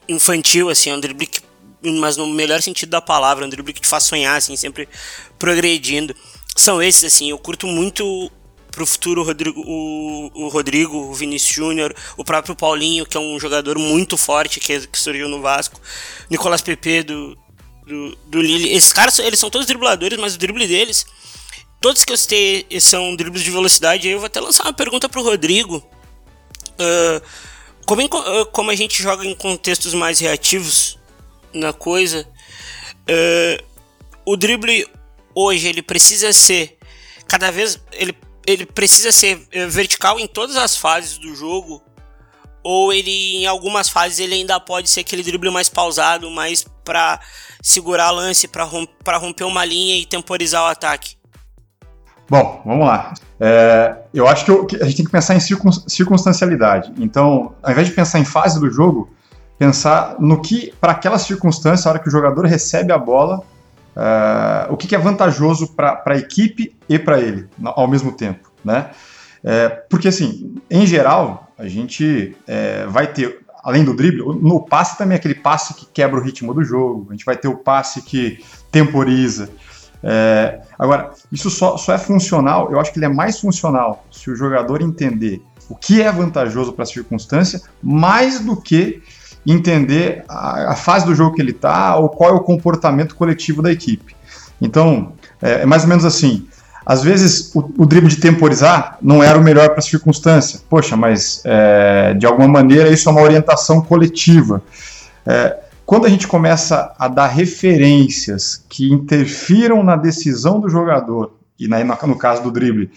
infantil, 0.08 0.70
assim, 0.70 0.90
é 0.90 0.96
um 0.96 1.02
drible 1.02 1.28
que 1.28 1.42
mas 1.84 2.18
no 2.18 2.28
melhor 2.28 2.62
sentido 2.62 2.90
da 2.90 3.02
palavra, 3.02 3.46
um 3.46 3.50
drible 3.50 3.74
que 3.74 3.82
te 3.82 3.88
faz 3.88 4.04
sonhar, 4.04 4.38
assim, 4.38 4.56
sempre 4.56 4.88
progredindo. 5.40 6.16
São 6.56 6.82
esses, 6.82 7.04
assim, 7.04 7.30
eu 7.30 7.38
curto 7.38 7.68
muito 7.68 8.32
pro 8.72 8.86
futuro 8.86 9.22
o 9.22 9.24
Rodrigo, 9.24 9.62
o, 9.62 10.32
o 10.34 10.48
Rodrigo, 10.48 10.98
o 10.98 11.14
Vinícius 11.14 11.54
Júnior, 11.54 11.94
o 12.18 12.24
próprio 12.24 12.56
Paulinho, 12.56 13.06
que 13.06 13.18
é 13.18 13.20
um 13.20 13.40
jogador 13.40 13.78
muito 13.78 14.18
forte 14.18 14.60
que, 14.60 14.88
que 14.88 15.00
surgiu 15.00 15.28
no 15.28 15.42
Vasco, 15.42 15.80
Nicolas 16.30 16.62
Pepe 16.62 17.04
do, 17.04 17.38
do, 17.86 18.18
do 18.28 18.42
Lille. 18.42 18.72
Esses 18.72 18.94
caras, 18.94 19.20
eles 19.20 19.40
são 19.40 19.50
todos 19.50 19.68
dribladores, 19.68 20.18
mas 20.18 20.36
o 20.36 20.38
drible 20.38 20.66
deles, 20.68 21.06
todos 21.82 22.06
que 22.06 22.14
eu 22.14 22.18
citei 22.18 22.66
são 22.80 23.16
dribles 23.16 23.44
de 23.44 23.52
velocidade. 23.52 24.08
Eu 24.08 24.20
vou 24.20 24.28
até 24.28 24.40
lançar 24.40 24.64
uma 24.64 24.74
pergunta 24.74 25.10
pro 25.10 25.24
Rodrigo. 25.24 25.84
Uh, 26.80 27.22
como, 27.86 28.02
em, 28.02 28.10
como 28.52 28.72
a 28.72 28.76
gente 28.76 29.04
joga 29.04 29.26
em 29.26 29.36
contextos 29.36 29.94
mais 29.94 30.20
reativos, 30.20 30.98
na 31.54 31.74
coisa. 31.74 32.28
Uh, 33.02 33.64
o 34.26 34.38
drible 34.38 34.88
hoje 35.34 35.68
ele 35.68 35.82
precisa 35.82 36.32
ser 36.34 36.78
cada 37.28 37.52
vez 37.52 37.80
ele, 37.92 38.16
ele 38.46 38.66
precisa 38.66 39.12
ser 39.12 39.42
eh, 39.52 39.66
vertical 39.66 40.20
em 40.20 40.28
todas 40.28 40.58
as 40.58 40.76
fases 40.76 41.18
do 41.18 41.34
jogo 41.34 41.82
ou 42.64 42.94
ele 42.94 43.38
em 43.38 43.46
algumas 43.46 43.90
fases 43.90 44.20
ele 44.20 44.36
ainda 44.36 44.60
pode 44.60 44.90
ser 44.90 45.00
aquele 45.00 45.24
drible 45.24 45.50
mais 45.50 45.70
pausado, 45.70 46.30
mais 46.30 46.64
para 46.84 47.20
segurar 47.62 48.12
lance, 48.12 48.48
para 48.48 48.64
romper, 48.64 49.18
romper 49.18 49.44
uma 49.46 49.66
linha 49.66 49.98
e 49.98 50.06
temporizar 50.06 50.64
o 50.64 50.68
ataque. 50.68 51.16
Bom, 52.30 52.62
vamos 52.66 52.86
lá. 52.86 53.14
É, 53.40 53.96
eu 54.14 54.28
acho 54.28 54.46
que, 54.66 54.76
a 54.78 54.86
gente 54.86 54.98
tem 54.98 55.06
que 55.06 55.12
pensar 55.12 55.36
em 55.36 55.40
circunstancialidade. 55.40 56.94
Então, 56.98 57.56
ao 57.62 57.72
invés 57.72 57.88
de 57.88 57.94
pensar 57.94 58.20
em 58.20 58.26
fase 58.26 58.60
do 58.60 58.70
jogo, 58.72 59.10
pensar 59.62 60.16
no 60.20 60.42
que, 60.42 60.74
para 60.82 60.92
aquela 60.92 61.20
circunstância, 61.20 61.88
a 61.88 61.92
hora 61.92 62.00
que 62.00 62.08
o 62.08 62.12
jogador 62.12 62.48
recebe 62.48 62.92
a 62.92 62.98
bola, 62.98 63.44
uh, 63.96 64.74
o 64.74 64.76
que, 64.76 64.88
que, 64.88 64.96
é 64.96 64.98
vantajoso 64.98 65.76
para 65.76 66.02
a 66.04 66.16
equipe 66.16 66.76
e 66.90 66.98
para 66.98 67.20
ele 67.20 67.48
ao 67.64 67.88
mesmo 67.88 68.12
tempo, 68.12 68.52
né? 68.66 68.90
É, 69.44 69.70
porque, 69.70 70.08
assim, 70.08 70.56
em 70.68 70.88
geral, 70.88 71.48
a 71.60 71.68
gente 71.68 72.36
é, 72.48 72.88
vai 72.88 73.06
ter, 73.14 73.42
além 73.64 73.84
do 73.84 73.96
drible, 73.96 74.24
no 74.42 74.62
passe 74.62 74.98
também 74.98 75.16
aquele 75.16 75.36
passe 75.36 75.76
que 75.76 75.86
quebra 75.86 76.20
o 76.20 76.24
ritmo 76.24 76.56
do 76.56 76.64
jogo, 76.64 77.06
a 77.10 77.12
gente 77.12 77.26
vai 77.26 77.38
ter 77.38 77.48
o 77.48 77.56
passe 77.56 78.02
que 78.02 78.44
temporiza. 78.72 79.48
É, 80.02 80.60
agora, 80.80 81.12
isso 81.32 81.52
só, 81.52 81.78
só 81.78 81.94
é 81.94 82.00
funcional, 82.00 82.72
eu 82.72 82.80
acho 82.80 82.92
que 82.92 82.98
ele 82.98 83.06
é 83.06 83.10
mais 83.10 83.40
funcional 83.40 84.04
se 84.12 84.32
o 84.32 84.36
jogador 84.36 84.82
entender 84.82 85.40
o 85.70 85.76
que 85.76 86.02
é 86.02 86.12
vantajoso 86.12 86.74
para 86.74 86.82
a 86.82 86.88
circunstância, 86.88 87.62
mais 87.84 88.40
do 88.40 88.60
que 88.60 89.04
entender 89.46 90.24
a, 90.28 90.72
a, 90.72 90.76
fase 90.76 91.06
do 91.06 91.16
jogo 91.16 91.36
que 91.36 91.42
ele 91.42 91.52
está 91.52 91.96
ou 91.96 92.10
qual 92.10 92.32
é 92.32 92.34
o 92.34 92.42
comportamento 92.42 93.16
coletivo 93.16 93.62
da 93.62 93.72
equipe. 93.72 94.16
Então, 94.62 95.14
é, 95.42 95.62
é 95.62 95.66
mais 95.66 95.84
ou 95.84 95.90
menos 95.90 96.06
assim. 96.06 96.48
Às 96.86 97.04
vezes 97.04 97.54
o, 97.56 97.60
o 97.78 97.86
drible 97.86 98.10
de 98.10 98.18
temporizar 98.18 98.98
não 99.02 99.24
era 99.24 99.38
o 99.38 99.44
melhor 99.44 99.70
para 99.70 99.80
a 99.80 99.82
circunstância. 99.82 100.60
Poxa, 100.70 100.96
mas 100.96 101.42
é, 101.46 102.14
de 102.14 102.26
alguma 102.26 102.48
maneira 102.48 102.90
isso 102.90 103.10
é 103.10 103.12
uma 103.12 103.22
orientação 103.22 103.82
coletiva. 103.82 104.62
É, 105.26 105.58
quando 105.86 106.06
a 106.06 106.10
gente 106.10 106.28
começa 106.28 106.94
a 106.98 107.08
dar 107.08 107.28
referências 107.28 108.64
que 108.70 108.90
interfiram 108.92 109.84
na 109.84 109.96
decisão 109.96 110.60
do 110.60 110.70
jogador, 110.70 111.34
e 111.60 111.68
na, 111.68 111.84
no 111.84 112.18
caso 112.18 112.42
do 112.42 112.50
drible, 112.50 112.90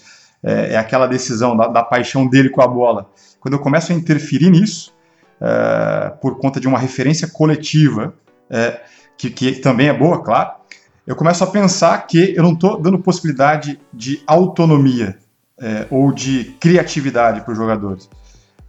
é, 0.43 0.75
é 0.75 0.77
aquela 0.77 1.07
decisão 1.07 1.57
da, 1.57 1.67
da, 1.67 1.83
paixão 1.83 2.27
dele 2.27 2.51
com 2.51 2.63
a 2.63 2.69
bola, 2.69 3.11
quando 3.41 3.55
eu 3.55 3.59
começo 3.59 3.91
a 3.91 3.95
interferir 3.95 4.49
nisso, 4.49 4.94
é, 5.45 6.11
por 6.21 6.39
conta 6.39 6.59
de 6.59 6.67
uma 6.67 6.79
referência 6.79 7.29
coletiva, 7.29 8.15
é, 8.49 8.81
que, 9.19 9.29
que 9.29 9.53
também 9.53 9.89
é 9.89 9.93
boa, 9.93 10.23
claro, 10.23 10.53
eu 11.07 11.15
começo 11.15 11.45
a 11.45 11.47
pensar 11.47 12.07
que 12.07 12.35
eu 12.35 12.43
não 12.43 12.55
estou 12.55 12.81
dando 12.81 12.99
possibilidade 12.99 13.79
de 13.93 14.23
autonomia 14.27 15.19
é, 15.61 15.87
ou 15.91 16.11
de 16.11 16.57
criatividade 16.59 17.43
para 17.43 17.53
os 17.53 17.59
jogadores. 17.59 18.09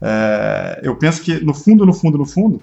É, 0.02 0.82
eu 0.84 0.98
penso 0.98 1.22
que, 1.22 1.44
no 1.44 1.54
fundo, 1.54 1.86
no 1.86 1.94
fundo, 1.94 2.18
no 2.18 2.26
fundo, 2.26 2.62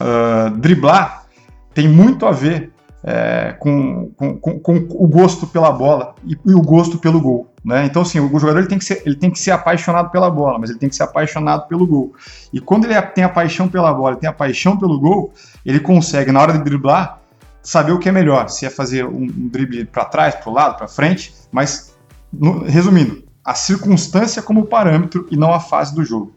uh, 0.00 0.50
driblar 0.56 1.26
tem 1.74 1.88
muito 1.88 2.24
a 2.24 2.30
ver 2.30 2.72
é, 3.02 3.54
com, 3.58 4.10
com, 4.16 4.38
com, 4.38 4.60
com, 4.60 4.76
o 4.90 5.06
gosto 5.06 5.46
pela 5.46 5.70
bola 5.70 6.14
e, 6.24 6.36
e, 6.46 6.54
o 6.54 6.60
gosto 6.60 6.98
pelo 6.98 7.20
gol. 7.20 7.52
Né? 7.64 7.84
Então, 7.84 8.02
assim, 8.02 8.18
o 8.18 8.38
jogador 8.38 8.60
ele 8.60 8.68
tem, 8.68 8.78
que 8.78 8.84
ser, 8.84 9.02
ele 9.06 9.16
tem 9.16 9.30
que 9.30 9.38
ser 9.38 9.50
apaixonado 9.50 10.10
pela 10.10 10.30
bola, 10.30 10.58
mas 10.58 10.70
ele 10.70 10.78
tem 10.78 10.88
que 10.88 10.96
ser 10.96 11.04
apaixonado 11.04 11.68
pelo 11.68 11.86
gol. 11.86 12.12
E 12.52 12.60
quando 12.60 12.84
ele 12.86 13.00
tem 13.02 13.24
a 13.24 13.28
paixão 13.28 13.68
pela 13.68 13.92
bola, 13.92 14.16
tem 14.16 14.28
a 14.28 14.32
paixão 14.32 14.76
pelo 14.76 14.98
gol, 14.98 15.32
ele 15.64 15.80
consegue, 15.80 16.32
na 16.32 16.40
hora 16.40 16.52
de 16.52 16.64
driblar, 16.64 17.20
saber 17.62 17.92
o 17.92 17.98
que 17.98 18.08
é 18.08 18.12
melhor, 18.12 18.48
se 18.48 18.64
é 18.64 18.70
fazer 18.70 19.04
um, 19.04 19.24
um 19.24 19.48
drible 19.48 19.84
para 19.84 20.04
trás, 20.04 20.34
para 20.34 20.50
o 20.50 20.52
lado, 20.52 20.76
para 20.76 20.88
frente, 20.88 21.34
mas 21.52 21.94
no, 22.32 22.64
resumindo, 22.64 23.22
a 23.44 23.54
circunstância 23.54 24.42
como 24.42 24.66
parâmetro 24.66 25.26
e 25.30 25.36
não 25.36 25.52
a 25.52 25.60
fase 25.60 25.94
do 25.94 26.04
jogo. 26.04 26.32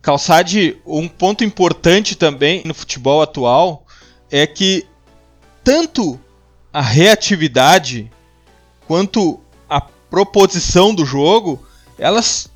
Calçade, 0.00 0.80
um 0.86 1.08
ponto 1.08 1.44
importante 1.44 2.16
também 2.16 2.62
no 2.64 2.72
futebol 2.72 3.20
atual 3.20 3.84
é 4.30 4.46
que 4.46 4.86
tanto 5.68 6.18
a 6.72 6.80
reatividade 6.80 8.10
quanto 8.86 9.38
a 9.68 9.82
proposição 9.82 10.94
do 10.94 11.04
jogo, 11.04 11.62
elas 11.98 12.50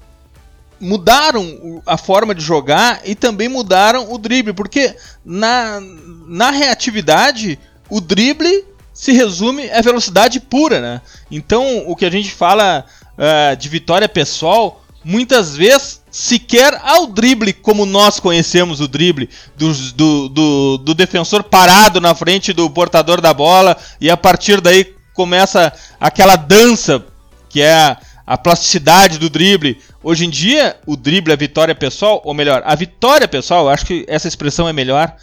mudaram 0.80 1.82
a 1.84 1.98
forma 1.98 2.34
de 2.34 2.42
jogar 2.42 3.02
e 3.04 3.14
também 3.14 3.50
mudaram 3.50 4.10
o 4.10 4.16
drible, 4.16 4.54
porque 4.54 4.96
na, 5.22 5.78
na 6.26 6.50
reatividade 6.50 7.58
o 7.90 8.00
drible 8.00 8.64
se 8.94 9.12
resume 9.12 9.70
a 9.70 9.82
velocidade 9.82 10.40
pura, 10.40 10.80
né? 10.80 11.02
Então, 11.30 11.84
o 11.86 11.94
que 11.94 12.06
a 12.06 12.10
gente 12.10 12.32
fala 12.32 12.86
uh, 13.12 13.54
de 13.58 13.68
vitória 13.68 14.08
pessoal, 14.08 14.82
muitas 15.04 15.54
vezes 15.54 16.00
sequer 16.12 16.78
ao 16.84 17.06
drible 17.06 17.54
como 17.54 17.86
nós 17.86 18.20
conhecemos 18.20 18.80
o 18.82 18.86
drible, 18.86 19.30
do, 19.56 19.72
do, 19.72 20.28
do, 20.28 20.78
do, 20.78 20.94
defensor 20.94 21.42
parado 21.42 22.02
na 22.02 22.14
frente 22.14 22.52
do 22.52 22.68
portador 22.68 23.18
da 23.18 23.32
bola 23.32 23.74
e 23.98 24.10
a 24.10 24.16
partir 24.16 24.60
daí 24.60 24.94
começa 25.14 25.72
aquela 25.98 26.36
dança 26.36 27.02
que 27.48 27.62
é 27.62 27.96
a, 28.26 28.36
plasticidade 28.36 29.18
do 29.18 29.30
drible. 29.30 29.80
Hoje 30.02 30.26
em 30.26 30.30
dia, 30.30 30.76
o 30.86 30.96
drible, 30.96 31.32
a 31.32 31.36
vitória 31.36 31.74
pessoal, 31.74 32.20
ou 32.24 32.34
melhor, 32.34 32.62
a 32.64 32.74
vitória 32.74 33.26
pessoal, 33.26 33.68
acho 33.68 33.86
que 33.86 34.04
essa 34.06 34.28
expressão 34.28 34.68
é 34.68 34.72
melhor, 34.72 35.14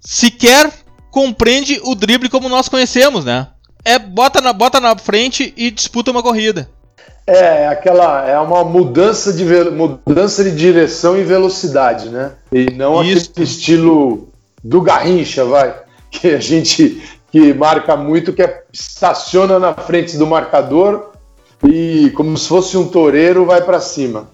sequer 0.00 0.72
compreende 1.10 1.80
o 1.84 1.94
drible 1.94 2.28
como 2.28 2.48
nós 2.48 2.68
conhecemos, 2.68 3.24
né? 3.24 3.48
É 3.84 3.98
bota 3.98 4.40
na, 4.40 4.52
bota 4.52 4.80
na 4.80 4.96
frente 4.96 5.52
e 5.56 5.70
disputa 5.70 6.10
uma 6.10 6.22
corrida. 6.22 6.68
É, 7.28 7.68
aquela 7.68 8.26
é 8.26 8.38
uma 8.38 8.64
mudança 8.64 9.34
de 9.34 9.44
mudança 9.70 10.42
de 10.42 10.50
direção 10.50 11.14
e 11.14 11.22
velocidade, 11.22 12.08
né? 12.08 12.32
E 12.50 12.70
não 12.70 13.04
Isso. 13.04 13.30
aquele 13.30 13.44
estilo 13.44 14.28
do 14.64 14.80
Garrincha, 14.80 15.44
vai, 15.44 15.74
que 16.10 16.28
a 16.28 16.40
gente 16.40 17.02
que 17.30 17.52
marca 17.52 17.94
muito, 17.98 18.32
que 18.32 18.42
é, 18.42 18.62
estaciona 18.72 19.58
na 19.58 19.74
frente 19.74 20.16
do 20.16 20.26
marcador 20.26 21.10
e 21.62 22.10
como 22.16 22.34
se 22.38 22.48
fosse 22.48 22.78
um 22.78 22.88
toureiro 22.88 23.44
vai 23.44 23.60
para 23.60 23.78
cima. 23.78 24.30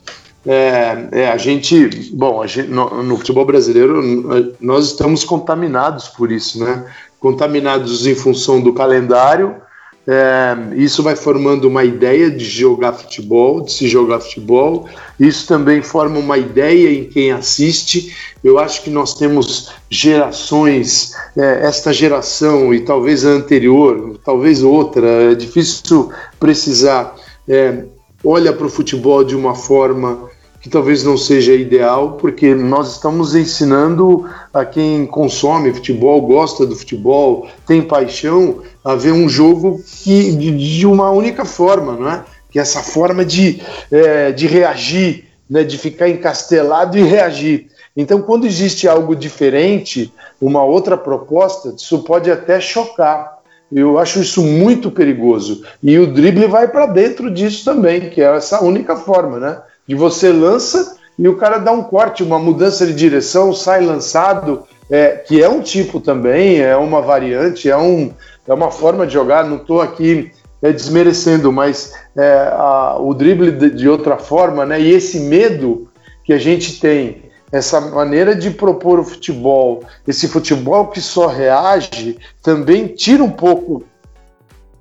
É, 0.46 1.08
é, 1.10 1.28
a 1.28 1.36
gente, 1.36 2.12
bom, 2.12 2.40
a 2.40 2.46
gente, 2.46 2.68
no, 2.68 3.02
no, 3.02 3.16
futebol 3.16 3.44
brasileiro 3.44 4.54
nós 4.60 4.86
estamos 4.86 5.24
contaminados 5.24 6.06
por 6.06 6.30
isso, 6.30 6.64
né? 6.64 6.86
Contaminados 7.18 8.06
em 8.06 8.14
função 8.14 8.60
do 8.60 8.72
calendário. 8.72 9.56
É, 10.06 10.54
isso 10.76 11.02
vai 11.02 11.16
formando 11.16 11.64
uma 11.64 11.82
ideia 11.82 12.30
de 12.30 12.44
jogar 12.44 12.92
futebol, 12.92 13.62
de 13.62 13.72
se 13.72 13.88
jogar 13.88 14.20
futebol. 14.20 14.86
Isso 15.18 15.46
também 15.46 15.80
forma 15.80 16.18
uma 16.18 16.36
ideia 16.36 16.90
em 16.90 17.04
quem 17.04 17.32
assiste. 17.32 18.14
Eu 18.42 18.58
acho 18.58 18.82
que 18.82 18.90
nós 18.90 19.14
temos 19.14 19.72
gerações, 19.88 21.12
é, 21.36 21.66
esta 21.66 21.92
geração 21.92 22.74
e 22.74 22.80
talvez 22.80 23.24
a 23.24 23.30
anterior, 23.30 24.18
talvez 24.22 24.62
outra. 24.62 25.06
É 25.32 25.34
difícil 25.34 26.12
precisar. 26.38 27.14
É, 27.48 27.84
olha 28.22 28.52
para 28.52 28.66
o 28.66 28.70
futebol 28.70 29.24
de 29.24 29.34
uma 29.34 29.54
forma 29.54 30.33
que 30.64 30.70
talvez 30.70 31.04
não 31.04 31.18
seja 31.18 31.52
ideal, 31.52 32.12
porque 32.12 32.54
nós 32.54 32.92
estamos 32.92 33.34
ensinando 33.34 34.26
a 34.50 34.64
quem 34.64 35.04
consome 35.04 35.74
futebol, 35.74 36.22
gosta 36.22 36.64
do 36.64 36.74
futebol, 36.74 37.48
tem 37.66 37.82
paixão, 37.82 38.62
a 38.82 38.94
ver 38.94 39.12
um 39.12 39.28
jogo 39.28 39.84
que, 40.02 40.32
de, 40.32 40.86
uma 40.86 41.10
única 41.10 41.44
forma, 41.44 41.92
não 41.92 42.10
é? 42.10 42.24
Que 42.50 42.58
é 42.58 42.62
essa 42.62 42.82
forma 42.82 43.26
de, 43.26 43.60
é, 43.92 44.32
de 44.32 44.46
reagir, 44.46 45.26
né, 45.50 45.64
de 45.64 45.76
ficar 45.76 46.08
encastelado 46.08 46.96
e 46.96 47.02
reagir. 47.02 47.66
Então, 47.94 48.22
quando 48.22 48.46
existe 48.46 48.88
algo 48.88 49.14
diferente, 49.14 50.10
uma 50.40 50.64
outra 50.64 50.96
proposta, 50.96 51.74
isso 51.76 51.98
pode 52.04 52.30
até 52.30 52.58
chocar. 52.58 53.34
Eu 53.70 53.98
acho 53.98 54.18
isso 54.18 54.42
muito 54.42 54.90
perigoso. 54.90 55.62
E 55.82 55.98
o 55.98 56.06
drible 56.06 56.46
vai 56.46 56.68
para 56.68 56.86
dentro 56.86 57.30
disso 57.30 57.66
também, 57.66 58.08
que 58.08 58.22
é 58.22 58.34
essa 58.34 58.64
única 58.64 58.96
forma, 58.96 59.38
né? 59.38 59.60
De 59.86 59.94
você 59.94 60.32
lança 60.32 60.96
e 61.18 61.28
o 61.28 61.36
cara 61.36 61.58
dá 61.58 61.70
um 61.70 61.82
corte, 61.82 62.22
uma 62.22 62.38
mudança 62.38 62.86
de 62.86 62.92
direção, 62.92 63.52
sai 63.52 63.84
lançado, 63.84 64.64
é, 64.90 65.10
que 65.10 65.42
é 65.42 65.48
um 65.48 65.60
tipo 65.60 66.00
também, 66.00 66.60
é 66.60 66.76
uma 66.76 67.00
variante, 67.00 67.70
é, 67.70 67.76
um, 67.76 68.12
é 68.46 68.52
uma 68.52 68.70
forma 68.70 69.06
de 69.06 69.12
jogar. 69.12 69.44
Não 69.44 69.56
estou 69.56 69.80
aqui 69.80 70.32
é, 70.60 70.72
desmerecendo, 70.72 71.52
mas 71.52 71.94
é, 72.16 72.48
a, 72.52 72.96
o 72.98 73.14
drible 73.14 73.52
de, 73.52 73.70
de, 73.70 73.88
outra 73.88 74.16
forma, 74.16 74.66
né? 74.66 74.80
E 74.80 74.90
esse 74.90 75.20
medo 75.20 75.88
que 76.24 76.32
a 76.32 76.38
gente 76.38 76.80
tem, 76.80 77.22
essa 77.52 77.80
maneira 77.80 78.34
de 78.34 78.50
propor 78.50 78.98
o 78.98 79.04
futebol, 79.04 79.84
esse 80.06 80.26
futebol 80.26 80.88
que 80.88 81.00
só 81.00 81.26
reage, 81.26 82.18
também 82.42 82.88
tira 82.88 83.22
um 83.22 83.30
pouco 83.30 83.84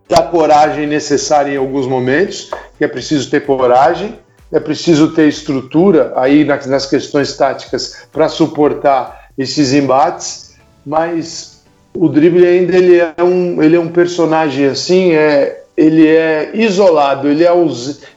da 0.10 0.22
coragem 0.24 0.88
necessária 0.88 1.54
em 1.54 1.58
alguns 1.58 1.86
momentos, 1.86 2.50
que 2.78 2.84
é 2.84 2.88
preciso 2.88 3.30
ter 3.30 3.46
coragem, 3.46 4.20
é 4.54 4.60
preciso 4.60 5.10
ter 5.10 5.28
estrutura 5.28 6.14
aí 6.16 6.46
nas, 6.46 6.68
nas 6.68 6.86
questões 6.86 7.36
táticas 7.36 8.06
para 8.12 8.30
suportar 8.30 9.30
esses 9.38 9.74
embates, 9.74 10.54
mas 10.86 11.64
o 11.96 12.08
drible 12.08 12.46
ainda 12.46 12.78
ele 12.78 12.98
é 12.98 13.24
um, 13.24 13.62
ele 13.64 13.76
é 13.76 13.80
um 13.80 13.88
personagem 13.88 14.68
assim, 14.68 15.14
é, 15.14 15.64
ele 15.76 16.06
é 16.06 16.52
isolado, 16.54 17.28
ele, 17.28 17.44
é 17.44 17.52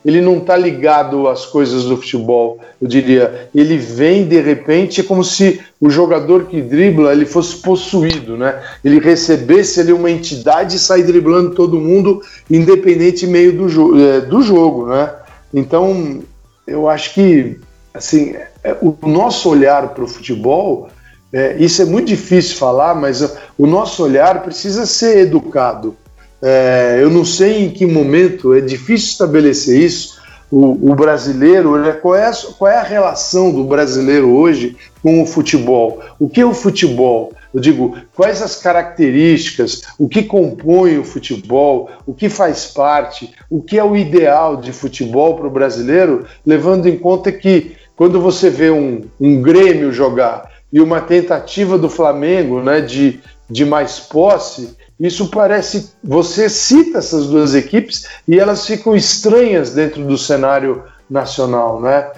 ele 0.04 0.20
não 0.20 0.36
está 0.36 0.54
ligado 0.58 1.26
às 1.26 1.46
coisas 1.46 1.84
do 1.84 1.96
futebol, 1.96 2.60
eu 2.80 2.86
diria. 2.86 3.48
Ele 3.54 3.78
vem 3.78 4.28
de 4.28 4.38
repente, 4.38 5.00
é 5.00 5.04
como 5.04 5.24
se 5.24 5.60
o 5.80 5.88
jogador 5.88 6.44
que 6.44 6.60
dribla 6.60 7.12
ele 7.12 7.24
fosse 7.24 7.56
possuído, 7.56 8.36
né? 8.36 8.62
Ele 8.84 9.00
recebesse 9.00 9.80
ali 9.80 9.92
uma 9.92 10.10
entidade 10.10 10.76
e 10.76 10.78
sair 10.78 11.04
driblando 11.04 11.54
todo 11.54 11.80
mundo, 11.80 12.20
independente 12.50 13.26
meio 13.26 13.54
do, 13.54 13.68
jo 13.70 13.98
é, 13.98 14.20
do 14.20 14.42
jogo, 14.42 14.88
né? 14.88 15.10
Então, 15.56 16.22
eu 16.66 16.86
acho 16.86 17.14
que 17.14 17.58
assim, 17.94 18.36
é, 18.62 18.76
o 18.82 18.94
nosso 19.08 19.48
olhar 19.48 19.94
para 19.94 20.04
o 20.04 20.08
futebol, 20.08 20.90
é, 21.32 21.56
isso 21.58 21.80
é 21.80 21.84
muito 21.86 22.08
difícil 22.08 22.56
falar, 22.56 22.94
mas 22.94 23.22
o 23.56 23.66
nosso 23.66 24.02
olhar 24.04 24.42
precisa 24.42 24.84
ser 24.84 25.18
educado. 25.18 25.96
É, 26.42 26.98
eu 27.00 27.08
não 27.08 27.24
sei 27.24 27.64
em 27.64 27.70
que 27.70 27.86
momento, 27.86 28.52
é 28.54 28.60
difícil 28.60 29.08
estabelecer 29.08 29.80
isso, 29.80 30.15
o, 30.50 30.92
o 30.92 30.94
brasileiro, 30.94 31.76
né? 31.78 31.92
qual, 31.92 32.14
é 32.14 32.26
a, 32.26 32.32
qual 32.58 32.70
é 32.70 32.76
a 32.76 32.82
relação 32.82 33.52
do 33.52 33.64
brasileiro 33.64 34.30
hoje 34.30 34.76
com 35.02 35.22
o 35.22 35.26
futebol? 35.26 36.00
O 36.18 36.28
que 36.28 36.40
é 36.40 36.46
o 36.46 36.54
futebol? 36.54 37.32
Eu 37.52 37.60
digo, 37.60 37.96
quais 38.14 38.42
as 38.42 38.56
características, 38.56 39.82
o 39.98 40.08
que 40.08 40.22
compõe 40.22 40.98
o 40.98 41.04
futebol, 41.04 41.90
o 42.06 42.12
que 42.12 42.28
faz 42.28 42.66
parte, 42.66 43.32
o 43.50 43.62
que 43.62 43.78
é 43.78 43.84
o 43.84 43.96
ideal 43.96 44.56
de 44.56 44.72
futebol 44.72 45.36
para 45.36 45.46
o 45.46 45.50
brasileiro, 45.50 46.26
levando 46.44 46.86
em 46.86 46.98
conta 46.98 47.32
que 47.32 47.76
quando 47.96 48.20
você 48.20 48.50
vê 48.50 48.70
um, 48.70 49.02
um 49.18 49.40
Grêmio 49.40 49.90
jogar 49.90 50.50
e 50.72 50.80
uma 50.80 51.00
tentativa 51.00 51.78
do 51.78 51.88
Flamengo 51.88 52.60
né, 52.60 52.82
de, 52.82 53.20
de 53.48 53.64
mais 53.64 53.98
posse, 53.98 54.76
isso 54.98 55.28
parece. 55.28 55.90
Você 56.02 56.48
cita 56.48 56.98
essas 56.98 57.26
duas 57.26 57.54
equipes 57.54 58.06
e 58.26 58.38
elas 58.38 58.66
ficam 58.66 58.96
estranhas 58.96 59.74
dentro 59.74 60.04
do 60.04 60.16
cenário 60.16 60.82
nacional, 61.08 61.80
né? 61.80 62.10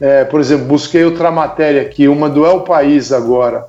É, 0.00 0.24
por 0.24 0.40
exemplo, 0.40 0.66
busquei 0.66 1.04
outra 1.04 1.30
matéria 1.30 1.82
aqui, 1.82 2.08
uma 2.08 2.28
do 2.28 2.44
El 2.44 2.62
País 2.62 3.12
agora. 3.12 3.68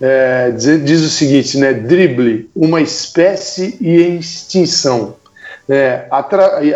É, 0.00 0.50
diz, 0.50 0.84
diz, 0.84 1.00
o 1.02 1.10
seguinte, 1.10 1.58
né? 1.58 1.72
Drible, 1.72 2.48
uma 2.54 2.80
espécie 2.80 3.76
e 3.80 4.18
extinção. 4.18 5.16
É, 5.68 6.06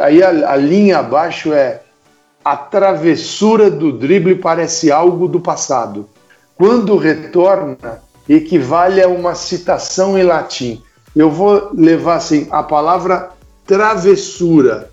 aí 0.03 0.23
a, 0.23 0.53
a 0.53 0.57
linha 0.57 0.99
abaixo 0.99 1.53
é 1.53 1.81
a 2.45 2.57
travessura 2.57 3.71
do 3.71 3.93
drible 3.93 4.37
parece 4.37 4.91
algo 4.91 5.29
do 5.29 5.41
passado. 5.41 6.09
Quando 6.57 6.97
retorna, 6.97 8.03
equivale 8.29 9.03
a 9.03 9.09
uma 9.09 9.35
citação 9.35 10.19
em 10.19 10.23
latim 10.23 10.83
eu 11.15 11.31
vou 11.31 11.71
levar 11.75 12.17
assim 12.17 12.47
a 12.51 12.63
palavra 12.63 13.31
travessura. 13.67 14.91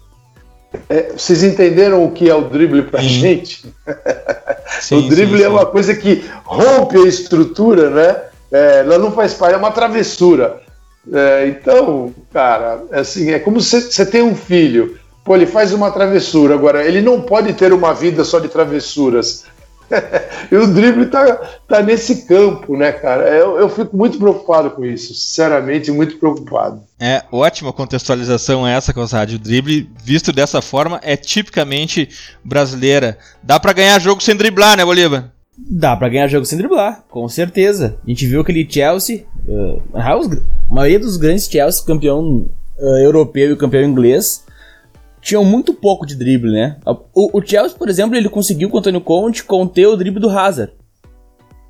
É, 0.90 1.14
vocês 1.18 1.42
entenderam 1.44 2.04
o 2.04 2.12
que 2.12 2.30
é 2.30 2.36
o 2.36 2.50
drible 2.50 2.84
para 2.84 3.02
gente? 3.02 3.74
Sim, 4.82 4.98
o 4.98 5.10
drible 5.10 5.38
sim, 5.38 5.44
é 5.46 5.48
uma 5.48 5.66
coisa 5.66 5.96
que 5.96 6.26
rompe 6.44 6.98
a 6.98 7.08
estrutura, 7.08 7.90
né? 7.90 8.22
É, 8.52 8.80
ela 8.80 8.98
não 8.98 9.12
faz 9.12 9.34
parte, 9.34 9.54
é 9.54 9.58
uma 9.58 9.72
travessura. 9.72 10.62
É, 11.14 11.48
então, 11.48 12.14
cara, 12.34 12.84
assim, 12.92 13.32
é 13.32 13.40
como 13.40 13.62
se 13.62 13.80
você 13.80 14.06
tem 14.06 14.22
um 14.22 14.36
filho, 14.36 14.98
pô, 15.24 15.36
ele 15.36 15.46
faz 15.46 15.72
uma 15.72 15.92
travessura, 15.92 16.56
agora 16.56 16.84
ele 16.84 17.02
não 17.02 17.22
pode 17.22 17.54
ter 17.54 17.72
uma 17.72 17.94
vida 17.94 18.24
só 18.24 18.40
de 18.40 18.50
travessuras. 18.50 19.46
e 20.52 20.56
o 20.56 20.74
drible 20.74 21.08
tá, 21.08 21.36
tá 21.68 21.82
nesse 21.82 22.26
campo, 22.26 22.76
né, 22.76 22.92
cara? 22.92 23.28
Eu, 23.30 23.58
eu 23.58 23.70
fico 23.70 23.96
muito 23.96 24.18
preocupado 24.18 24.72
com 24.72 24.86
isso, 24.86 25.14
sinceramente, 25.14 25.92
muito 25.92 26.18
preocupado. 26.18 26.82
É, 27.00 27.24
ótima 27.32 27.74
contextualização 27.74 28.68
essa, 28.68 28.94
Cossade. 28.94 29.36
O 29.36 29.40
drible, 29.40 29.90
visto 30.04 30.32
dessa 30.32 30.62
forma, 30.62 31.00
é 31.04 31.16
tipicamente 31.16 32.10
brasileira. 32.44 33.18
Dá 33.44 33.60
para 33.60 33.74
ganhar 33.74 34.00
jogo 34.00 34.22
sem 34.22 34.36
driblar, 34.36 34.78
né, 34.78 34.86
Bolívar? 34.86 35.32
Dá 35.58 35.96
para 35.96 36.10
ganhar 36.10 36.28
jogo 36.28 36.46
sem 36.46 36.58
driblar, 36.58 37.04
com 37.10 37.28
certeza. 37.30 37.98
A 38.06 38.10
gente 38.10 38.26
viu 38.26 38.42
aquele 38.42 38.68
Chelsea, 38.70 39.26
uh, 39.48 39.82
a 39.94 40.74
maioria 40.74 41.00
dos 41.00 41.16
grandes 41.16 41.50
Chelsea, 41.50 41.86
campeão 41.86 42.50
uh, 42.78 42.98
europeu 43.04 43.54
e 43.54 43.58
campeão 43.58 43.84
inglês, 43.84 44.44
tinham 45.26 45.44
muito 45.44 45.74
pouco 45.74 46.06
de 46.06 46.16
drible, 46.16 46.52
né? 46.52 46.78
O, 46.86 47.40
o 47.40 47.42
Chelsea, 47.44 47.76
por 47.76 47.90
exemplo, 47.90 48.16
ele 48.16 48.30
conseguiu 48.30 48.70
com 48.70 48.78
o 48.78 48.80
Antônio 48.80 49.02
Conte 49.02 49.44
conter 49.44 49.88
o 49.88 49.98
drible 49.98 50.22
do 50.22 50.30
Hazard. 50.30 50.72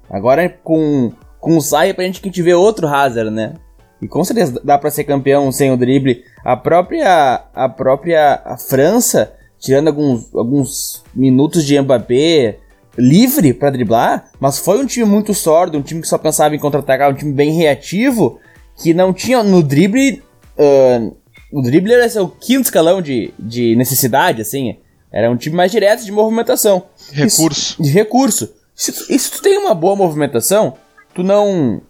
Agora 0.09 0.49
com, 0.49 1.13
com 1.39 1.55
o 1.55 1.61
Saia 1.61 1.93
pra 1.93 2.03
gente 2.03 2.19
que 2.19 2.41
vê 2.41 2.53
outro 2.53 2.85
Hazard, 2.85 3.31
né? 3.31 3.53
E 4.01 4.09
com 4.09 4.21
certeza 4.25 4.59
dá 4.61 4.77
para 4.77 4.91
ser 4.91 5.05
campeão 5.05 5.49
sem 5.53 5.71
o 5.71 5.77
drible. 5.77 6.21
A 6.43 6.57
própria 6.57 7.45
a 7.53 7.69
própria 7.69 8.41
a 8.43 8.57
França, 8.57 9.31
tirando 9.57 9.87
alguns, 9.87 10.35
alguns 10.35 11.03
minutos 11.15 11.63
de 11.63 11.79
Mbappé 11.79 12.57
livre 12.97 13.53
para 13.53 13.69
driblar, 13.69 14.31
mas 14.37 14.59
foi 14.59 14.81
um 14.83 14.85
time 14.85 15.05
muito 15.05 15.33
sordo, 15.33 15.77
um 15.77 15.81
time 15.81 16.01
que 16.01 16.09
só 16.09 16.17
pensava 16.17 16.53
em 16.53 16.59
contra-atacar, 16.59 17.09
um 17.09 17.15
time 17.15 17.31
bem 17.31 17.53
reativo, 17.53 18.37
que 18.75 18.93
não 18.93 19.13
tinha 19.13 19.41
no 19.43 19.63
drible 19.63 20.21
uh, 20.59 21.15
o 21.55 21.61
dribbler 21.61 22.11
é 22.13 22.21
o 22.21 22.27
quinto 22.27 22.63
escalão 22.63 23.01
de, 23.01 23.33
de 23.39 23.77
necessidade, 23.77 24.41
assim. 24.41 24.75
Era 25.09 25.31
um 25.31 25.37
time 25.37 25.55
mais 25.55 25.71
direto 25.71 26.03
de 26.03 26.11
movimentação. 26.11 26.83
Recurso. 27.13 27.81
De 27.81 27.89
recurso. 27.89 28.53
Se 28.75 28.91
tu, 28.91 29.05
e 29.09 29.17
se 29.17 29.31
tu 29.31 29.41
tem 29.41 29.57
uma 29.57 29.73
boa 29.73 29.95
movimentação, 29.95 30.73
tu 31.13 31.23
não. 31.23 31.81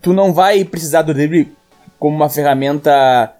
Tu 0.00 0.14
não 0.14 0.32
vai 0.32 0.64
precisar 0.64 1.02
do 1.02 1.12
drible 1.12 1.52
como 1.98 2.16
uma 2.16 2.30
ferramenta 2.30 3.34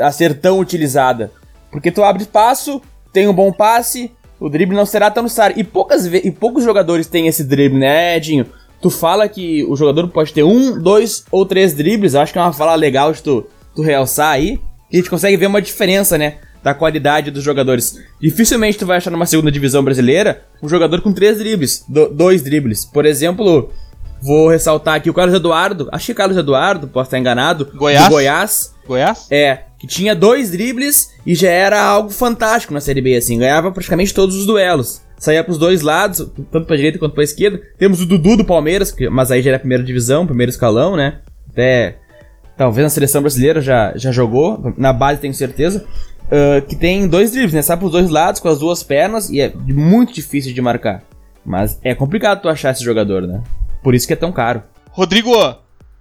a 0.00 0.10
ser 0.10 0.40
tão 0.40 0.58
utilizada. 0.58 1.30
Porque 1.70 1.90
tu 1.90 2.02
abre 2.02 2.22
espaço, 2.22 2.80
tem 3.12 3.28
um 3.28 3.34
bom 3.34 3.52
passe, 3.52 4.10
o 4.40 4.48
drible 4.48 4.74
não 4.74 4.86
será 4.86 5.10
tão 5.10 5.24
necessário. 5.24 5.60
E, 5.60 5.62
poucas 5.62 6.06
e 6.06 6.30
poucos 6.30 6.64
jogadores 6.64 7.06
têm 7.06 7.26
esse 7.26 7.44
drible, 7.44 7.78
né, 7.78 8.16
Edinho? 8.16 8.46
Tu 8.80 8.88
fala 8.88 9.28
que 9.28 9.62
o 9.64 9.76
jogador 9.76 10.08
pode 10.08 10.32
ter 10.32 10.42
um, 10.42 10.80
dois 10.80 11.26
ou 11.30 11.44
três 11.44 11.74
dribles, 11.74 12.14
acho 12.14 12.32
que 12.32 12.38
é 12.38 12.42
uma 12.42 12.54
fala 12.54 12.74
legal 12.74 13.12
de 13.12 13.22
tu, 13.22 13.46
tu 13.74 13.82
realçar 13.82 14.30
aí 14.30 14.58
a 14.92 14.96
gente 14.96 15.10
consegue 15.10 15.36
ver 15.36 15.46
uma 15.46 15.62
diferença, 15.62 16.18
né? 16.18 16.38
Da 16.62 16.74
qualidade 16.74 17.30
dos 17.30 17.42
jogadores. 17.42 17.98
Dificilmente 18.20 18.78
tu 18.78 18.86
vai 18.86 18.98
achar 18.98 19.10
numa 19.10 19.26
segunda 19.26 19.50
divisão 19.50 19.82
brasileira 19.82 20.42
um 20.62 20.68
jogador 20.68 21.00
com 21.00 21.12
três 21.12 21.38
dribles, 21.38 21.84
do, 21.88 22.08
dois 22.08 22.42
dribles. 22.42 22.84
Por 22.84 23.06
exemplo, 23.06 23.72
vou 24.20 24.48
ressaltar 24.48 24.96
aqui 24.96 25.08
o 25.08 25.14
Carlos 25.14 25.34
Eduardo. 25.34 25.88
Acho 25.90 26.06
que 26.06 26.14
Carlos 26.14 26.36
Eduardo, 26.36 26.88
posso 26.88 27.08
estar 27.08 27.18
enganado. 27.18 27.70
Goiás? 27.74 28.08
Goiás. 28.08 28.74
Goiás? 28.86 29.26
É, 29.30 29.60
que 29.78 29.86
tinha 29.86 30.14
dois 30.14 30.50
dribles 30.50 31.10
e 31.24 31.34
já 31.34 31.48
era 31.48 31.80
algo 31.80 32.10
fantástico 32.10 32.74
na 32.74 32.80
Série 32.80 33.00
B, 33.00 33.16
assim. 33.16 33.38
Ganhava 33.38 33.72
praticamente 33.72 34.12
todos 34.12 34.36
os 34.36 34.44
duelos. 34.44 35.00
Saía 35.18 35.44
pros 35.44 35.58
dois 35.58 35.82
lados, 35.82 36.26
tanto 36.50 36.66
pra 36.66 36.76
direita 36.76 36.98
quanto 36.98 37.14
pra 37.14 37.24
esquerda. 37.24 37.60
Temos 37.78 38.00
o 38.00 38.06
Dudu 38.06 38.38
do 38.38 38.44
Palmeiras, 38.44 38.90
que, 38.90 39.08
mas 39.08 39.30
aí 39.30 39.42
já 39.42 39.50
era 39.50 39.56
a 39.56 39.60
primeira 39.60 39.84
divisão, 39.84 40.26
primeiro 40.26 40.50
escalão, 40.50 40.96
né? 40.96 41.20
Até 41.50 41.98
talvez 42.60 42.84
na 42.84 42.90
seleção 42.90 43.22
brasileira 43.22 43.62
já, 43.62 43.96
já 43.96 44.12
jogou, 44.12 44.74
na 44.76 44.92
base 44.92 45.18
tenho 45.18 45.32
certeza, 45.32 45.82
uh, 46.26 46.60
que 46.66 46.76
tem 46.76 47.08
dois 47.08 47.30
dribles, 47.30 47.54
né? 47.54 47.62
Sai 47.62 47.74
pros 47.78 47.90
dois 47.90 48.10
lados 48.10 48.38
com 48.38 48.48
as 48.48 48.58
duas 48.58 48.82
pernas 48.82 49.30
e 49.30 49.40
é 49.40 49.50
muito 49.66 50.12
difícil 50.12 50.52
de 50.52 50.60
marcar. 50.60 51.02
Mas 51.42 51.78
é 51.82 51.94
complicado 51.94 52.42
tu 52.42 52.50
achar 52.50 52.72
esse 52.72 52.84
jogador, 52.84 53.26
né? 53.26 53.42
Por 53.82 53.94
isso 53.94 54.06
que 54.06 54.12
é 54.12 54.16
tão 54.16 54.30
caro. 54.30 54.62
Rodrigo, 54.90 55.32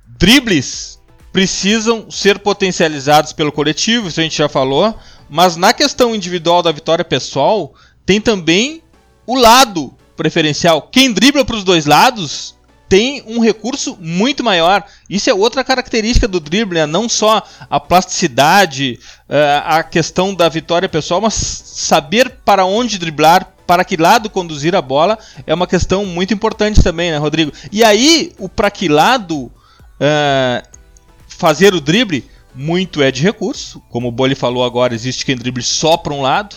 dribles 0.06 1.00
precisam 1.32 2.12
ser 2.12 2.40
potencializados 2.40 3.32
pelo 3.32 3.54
coletivo, 3.54 4.10
isso 4.10 4.20
a 4.20 4.24
gente 4.24 4.38
já 4.38 4.50
falou, 4.50 4.94
mas 5.30 5.56
na 5.56 5.72
questão 5.72 6.14
individual 6.14 6.62
da 6.62 6.74
vitória 6.74 7.06
pessoal, 7.06 7.74
tem 8.06 8.20
também 8.20 8.84
o 9.26 9.40
lado 9.40 9.94
preferencial. 10.18 10.82
Quem 10.82 11.14
dribla 11.14 11.46
para 11.46 11.56
os 11.56 11.64
dois 11.64 11.86
lados 11.86 12.59
tem 12.90 13.24
um 13.28 13.40
recurso 13.40 13.96
muito 14.02 14.44
maior. 14.44 14.84
Isso 15.08 15.30
é 15.30 15.34
outra 15.34 15.64
característica 15.64 16.28
do 16.28 16.40
drible, 16.40 16.80
né? 16.80 16.88
não 16.88 17.08
só 17.08 17.44
a 17.70 17.80
plasticidade, 17.80 19.00
uh, 19.30 19.62
a 19.64 19.84
questão 19.84 20.34
da 20.34 20.50
vitória 20.50 20.90
pessoal, 20.90 21.22
mas 21.22 21.36
saber 21.36 22.40
para 22.44 22.66
onde 22.66 22.98
driblar, 22.98 23.54
para 23.68 23.86
que 23.86 23.96
lado 23.96 24.32
conduzir 24.32 24.76
a 24.76 24.82
bola 24.82 25.20
é 25.46 25.54
uma 25.54 25.68
questão 25.68 26.04
muito 26.04 26.34
importante 26.34 26.82
também, 26.82 27.12
né, 27.12 27.18
Rodrigo? 27.18 27.54
E 27.72 27.84
aí, 27.84 28.34
o 28.40 28.50
para 28.50 28.72
que 28.72 28.88
lado 28.88 29.44
uh, 29.44 30.68
fazer 31.28 31.76
o 31.76 31.80
drible, 31.80 32.28
muito 32.56 33.04
é 33.04 33.12
de 33.12 33.22
recurso. 33.22 33.80
Como 33.90 34.08
o 34.08 34.12
Boli 34.12 34.34
falou 34.34 34.66
agora, 34.66 34.96
existe 34.96 35.24
quem 35.24 35.36
drible 35.36 35.62
só 35.62 35.96
para 35.96 36.14
um 36.14 36.24
lado. 36.24 36.56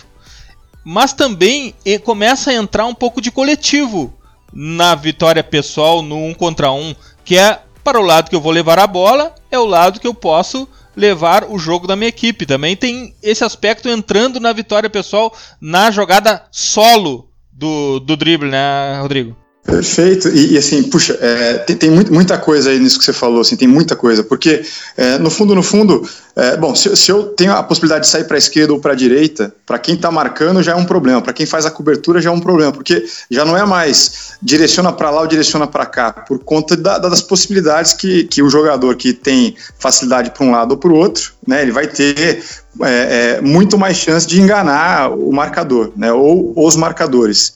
Mas 0.83 1.13
também 1.13 1.75
começa 2.03 2.49
a 2.49 2.53
entrar 2.53 2.85
um 2.87 2.95
pouco 2.95 3.21
de 3.21 3.31
coletivo 3.31 4.13
na 4.53 4.95
vitória 4.95 5.43
pessoal 5.43 6.01
no 6.01 6.17
um 6.17 6.33
contra 6.33 6.71
um, 6.71 6.95
que 7.25 7.37
é 7.37 7.59
para 7.83 7.99
o 7.99 8.05
lado 8.05 8.29
que 8.29 8.35
eu 8.35 8.41
vou 8.41 8.51
levar 8.51 8.79
a 8.79 8.87
bola, 8.87 9.33
é 9.51 9.59
o 9.59 9.65
lado 9.65 9.99
que 9.99 10.07
eu 10.07 10.13
posso 10.13 10.67
levar 10.95 11.45
o 11.45 11.57
jogo 11.57 11.87
da 11.87 11.95
minha 11.95 12.09
equipe. 12.09 12.45
Também 12.45 12.75
tem 12.75 13.15
esse 13.21 13.43
aspecto 13.43 13.89
entrando 13.89 14.39
na 14.39 14.53
vitória 14.53 14.89
pessoal 14.89 15.35
na 15.59 15.91
jogada 15.91 16.43
solo 16.51 17.29
do, 17.51 17.99
do 17.99 18.15
drible, 18.15 18.49
né, 18.49 18.99
Rodrigo? 19.01 19.42
Perfeito. 19.65 20.27
E, 20.27 20.53
e 20.53 20.57
assim, 20.57 20.83
puxa, 20.83 21.17
é, 21.21 21.59
tem, 21.59 21.75
tem 21.75 21.89
muito, 21.89 22.13
muita 22.13 22.37
coisa 22.37 22.69
aí 22.69 22.79
nisso 22.79 22.99
que 22.99 23.05
você 23.05 23.13
falou, 23.13 23.41
assim, 23.41 23.55
tem 23.55 23.67
muita 23.67 23.95
coisa. 23.95 24.23
Porque, 24.23 24.61
é, 24.97 25.17
no 25.17 25.29
fundo, 25.29 25.55
no 25.55 25.63
fundo, 25.63 26.07
é, 26.35 26.57
bom, 26.57 26.75
se, 26.75 26.93
se, 26.97 27.09
eu 27.09 27.27
tenho 27.27 27.53
a 27.53 27.63
possibilidade 27.63 28.03
de 28.03 28.11
sair 28.11 28.25
para 28.25 28.35
a 28.35 28.37
esquerda 28.37 28.73
ou 28.73 28.79
para 28.79 28.91
a 28.91 28.95
direita, 28.95 29.55
para 29.65 29.79
quem 29.79 29.95
está 29.95 30.11
marcando 30.11 30.61
já 30.61 30.73
é 30.73 30.75
um 30.75 30.83
problema, 30.83 31.21
para 31.21 31.31
quem 31.31 31.45
faz 31.45 31.65
a 31.65 31.71
cobertura 31.71 32.21
já 32.21 32.29
é 32.29 32.33
um 32.33 32.41
problema, 32.41 32.73
porque 32.73 33.05
já 33.31 33.45
não 33.45 33.57
é 33.57 33.65
mais 33.65 34.33
direciona 34.41 34.91
para 34.91 35.09
lá 35.09 35.21
ou 35.21 35.27
direciona 35.27 35.65
para 35.65 35.85
cá, 35.85 36.11
por 36.11 36.39
conta 36.39 36.75
da, 36.75 36.97
das 36.97 37.21
possibilidades 37.21 37.93
que, 37.93 38.25
que 38.25 38.43
o 38.43 38.49
jogador 38.49 38.95
que 38.95 39.13
tem 39.13 39.55
facilidade 39.79 40.31
para 40.31 40.45
um 40.45 40.51
lado 40.51 40.71
ou 40.71 40.77
para 40.77 40.91
o 40.91 40.95
outro, 40.95 41.33
né, 41.47 41.61
ele 41.61 41.71
vai 41.71 41.87
ter 41.87 42.43
é, 42.81 43.37
é, 43.37 43.41
muito 43.41 43.77
mais 43.77 43.97
chance 43.97 44.25
de 44.25 44.41
enganar 44.41 45.11
o 45.11 45.31
marcador, 45.31 45.91
né, 45.95 46.11
ou 46.11 46.53
os 46.55 46.75
marcadores. 46.75 47.53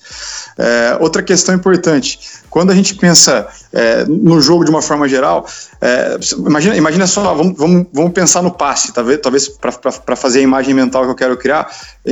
É, 0.58 0.98
outra 1.00 1.24
questão 1.24 1.56
importante, 1.56 2.20
quando 2.50 2.72
a 2.72 2.76
gente 2.76 2.96
pensa 2.96 3.48
é, 3.74 4.06
no 4.06 4.42
jogo 4.42 4.64
de 4.64 4.70
uma 4.70 4.82
forma 4.82 5.08
geral. 5.08 5.46
É, 5.80 6.18
imagina, 6.38 6.76
imagina 6.76 7.06
só, 7.06 7.34
vamos, 7.34 7.58
vamos, 7.58 7.86
vamos 7.94 8.12
pensar 8.14 8.42
no 8.42 8.52
passe, 8.52 8.94
talvez, 8.94 9.20
talvez 9.22 9.50
para 9.50 10.16
fazer 10.16 10.40
a 10.40 10.42
imagem 10.42 10.74
mental 10.74 11.04
que 11.04 11.12
eu 11.12 11.16
quero 11.16 11.38
criar. 11.38 11.70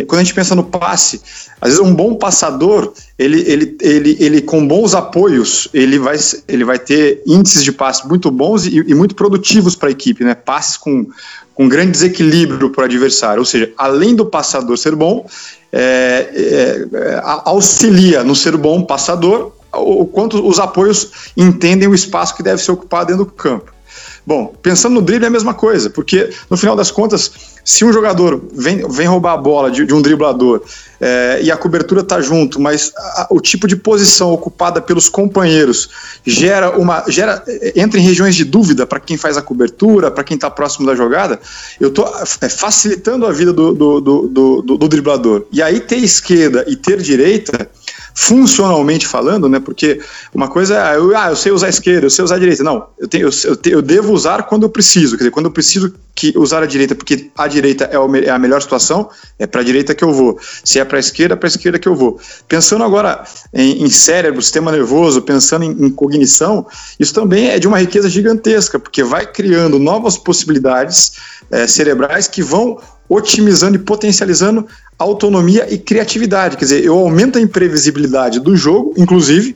Quando 0.07 0.21
a 0.21 0.23
gente 0.23 0.33
pensa 0.33 0.53
no 0.53 0.63
passe, 0.63 1.21
às 1.59 1.69
vezes 1.69 1.79
um 1.79 1.93
bom 1.93 2.15
passador, 2.15 2.93
ele, 3.17 3.41
ele, 3.49 3.77
ele, 3.81 4.17
ele 4.19 4.41
com 4.41 4.67
bons 4.67 4.93
apoios, 4.93 5.67
ele 5.73 5.97
vai, 5.97 6.17
ele 6.47 6.63
vai 6.63 6.77
ter 6.77 7.23
índices 7.25 7.63
de 7.63 7.71
passe 7.71 8.07
muito 8.07 8.29
bons 8.29 8.65
e, 8.65 8.77
e 8.77 8.93
muito 8.93 9.15
produtivos 9.15 9.75
para 9.75 9.89
a 9.89 9.91
equipe, 9.91 10.23
né? 10.23 10.35
Passes 10.35 10.77
com, 10.77 11.07
com 11.53 11.67
grande 11.67 11.91
desequilíbrio 11.91 12.69
para 12.69 12.81
o 12.81 12.85
adversário. 12.85 13.39
Ou 13.39 13.45
seja, 13.45 13.71
além 13.77 14.15
do 14.15 14.25
passador 14.25 14.77
ser 14.77 14.95
bom, 14.95 15.25
é, 15.71 16.29
é, 16.33 16.97
é 16.97 17.21
auxilia 17.23 18.23
no 18.23 18.35
ser 18.35 18.57
bom 18.57 18.83
passador 18.83 19.53
o 19.75 20.05
quanto 20.05 20.47
os 20.47 20.59
apoios 20.59 21.31
entendem 21.35 21.87
o 21.87 21.95
espaço 21.95 22.35
que 22.35 22.43
deve 22.43 22.61
ser 22.61 22.71
ocupado 22.71 23.07
dentro 23.07 23.25
do 23.25 23.31
campo. 23.31 23.75
Bom, 24.25 24.55
pensando 24.59 24.95
no 24.95 25.01
drible 25.03 25.25
é 25.25 25.27
a 25.27 25.31
mesma 25.31 25.53
coisa, 25.53 25.87
porque 25.87 26.31
no 26.49 26.57
final 26.57 26.75
das 26.75 26.89
contas, 26.89 27.31
se 27.63 27.85
um 27.85 27.93
jogador 27.93 28.41
vem, 28.51 28.87
vem 28.89 29.05
roubar 29.05 29.33
a 29.33 29.37
bola 29.37 29.69
de, 29.69 29.85
de 29.85 29.93
um 29.93 30.01
driblador 30.01 30.63
é, 30.99 31.41
e 31.43 31.51
a 31.51 31.57
cobertura 31.57 32.01
está 32.01 32.19
junto, 32.19 32.59
mas 32.59 32.91
a, 32.95 33.27
o 33.29 33.39
tipo 33.39 33.67
de 33.67 33.75
posição 33.75 34.31
ocupada 34.33 34.81
pelos 34.81 35.09
companheiros 35.09 35.89
gera 36.25 36.75
uma. 36.75 37.03
gera 37.07 37.43
entra 37.75 37.99
em 37.99 38.03
regiões 38.03 38.33
de 38.33 38.43
dúvida 38.43 38.87
para 38.87 38.99
quem 38.99 39.15
faz 39.15 39.37
a 39.37 39.43
cobertura, 39.43 40.09
para 40.09 40.23
quem 40.23 40.35
está 40.35 40.49
próximo 40.49 40.87
da 40.87 40.95
jogada, 40.95 41.39
eu 41.79 41.89
estou 41.89 42.11
é, 42.41 42.49
facilitando 42.49 43.27
a 43.27 43.31
vida 43.31 43.53
do, 43.53 43.73
do, 43.75 44.01
do, 44.01 44.61
do, 44.63 44.77
do 44.77 44.87
driblador. 44.87 45.45
E 45.51 45.61
aí 45.61 45.79
ter 45.79 45.97
esquerda 45.97 46.65
e 46.67 46.75
ter 46.75 46.99
direita 46.99 47.69
funcionalmente 48.17 49.05
falando, 49.05 49.49
né? 49.49 49.59
Porque 49.59 49.99
uma 50.33 50.47
coisa 50.47 50.93
é, 50.93 50.95
eu, 50.95 51.15
ah, 51.15 51.29
eu 51.31 51.35
sei 51.35 51.51
usar 51.51 51.67
a 51.67 51.69
esquerda, 51.69 52.05
eu 52.05 52.09
sei 52.09 52.23
usar 52.23 52.35
a 52.35 52.39
direita. 52.39 52.63
Não, 52.63 52.87
eu, 52.97 53.09
tenho, 53.09 53.27
eu, 53.27 53.57
eu, 53.65 53.81
devo 53.81 54.13
usar 54.13 54.43
quando 54.43 54.63
eu 54.63 54.69
preciso. 54.69 55.17
Quer 55.17 55.25
dizer, 55.25 55.31
quando 55.31 55.47
eu 55.47 55.51
preciso 55.51 55.93
que 56.15 56.33
usar 56.37 56.63
a 56.63 56.65
direita, 56.65 56.95
porque 56.95 57.29
a 57.37 57.45
direita 57.45 57.83
é, 57.91 57.99
o, 57.99 58.15
é 58.15 58.29
a 58.29 58.39
melhor 58.39 58.61
situação, 58.61 59.09
é 59.37 59.45
para 59.45 59.59
a 59.59 59.63
direita 59.65 59.93
que 59.93 60.01
eu 60.01 60.13
vou. 60.13 60.39
Se 60.63 60.79
é 60.79 60.85
para 60.85 60.97
a 60.97 60.99
esquerda, 60.99 61.33
é 61.33 61.37
para 61.37 61.47
a 61.47 61.49
esquerda 61.49 61.77
que 61.77 61.89
eu 61.89 61.95
vou. 61.95 62.17
Pensando 62.47 62.85
agora 62.85 63.25
em, 63.53 63.83
em 63.83 63.89
cérebro, 63.89 64.41
sistema 64.41 64.71
nervoso, 64.71 65.21
pensando 65.21 65.65
em, 65.65 65.71
em 65.71 65.89
cognição, 65.89 66.65
isso 66.97 67.13
também 67.13 67.49
é 67.49 67.59
de 67.59 67.67
uma 67.67 67.79
riqueza 67.79 68.09
gigantesca, 68.09 68.79
porque 68.79 69.03
vai 69.03 69.29
criando 69.29 69.77
novas 69.77 70.17
possibilidades 70.17 71.13
é, 71.51 71.67
cerebrais 71.67 72.29
que 72.29 72.41
vão 72.41 72.79
otimizando 73.07 73.75
e 73.75 73.79
potencializando 73.79 74.67
autonomia 74.97 75.71
e 75.71 75.77
criatividade. 75.77 76.57
Quer 76.57 76.65
dizer, 76.65 76.83
eu 76.83 76.97
aumento 76.97 77.37
a 77.37 77.41
imprevisibilidade 77.41 78.39
do 78.39 78.55
jogo, 78.55 78.93
inclusive, 78.97 79.55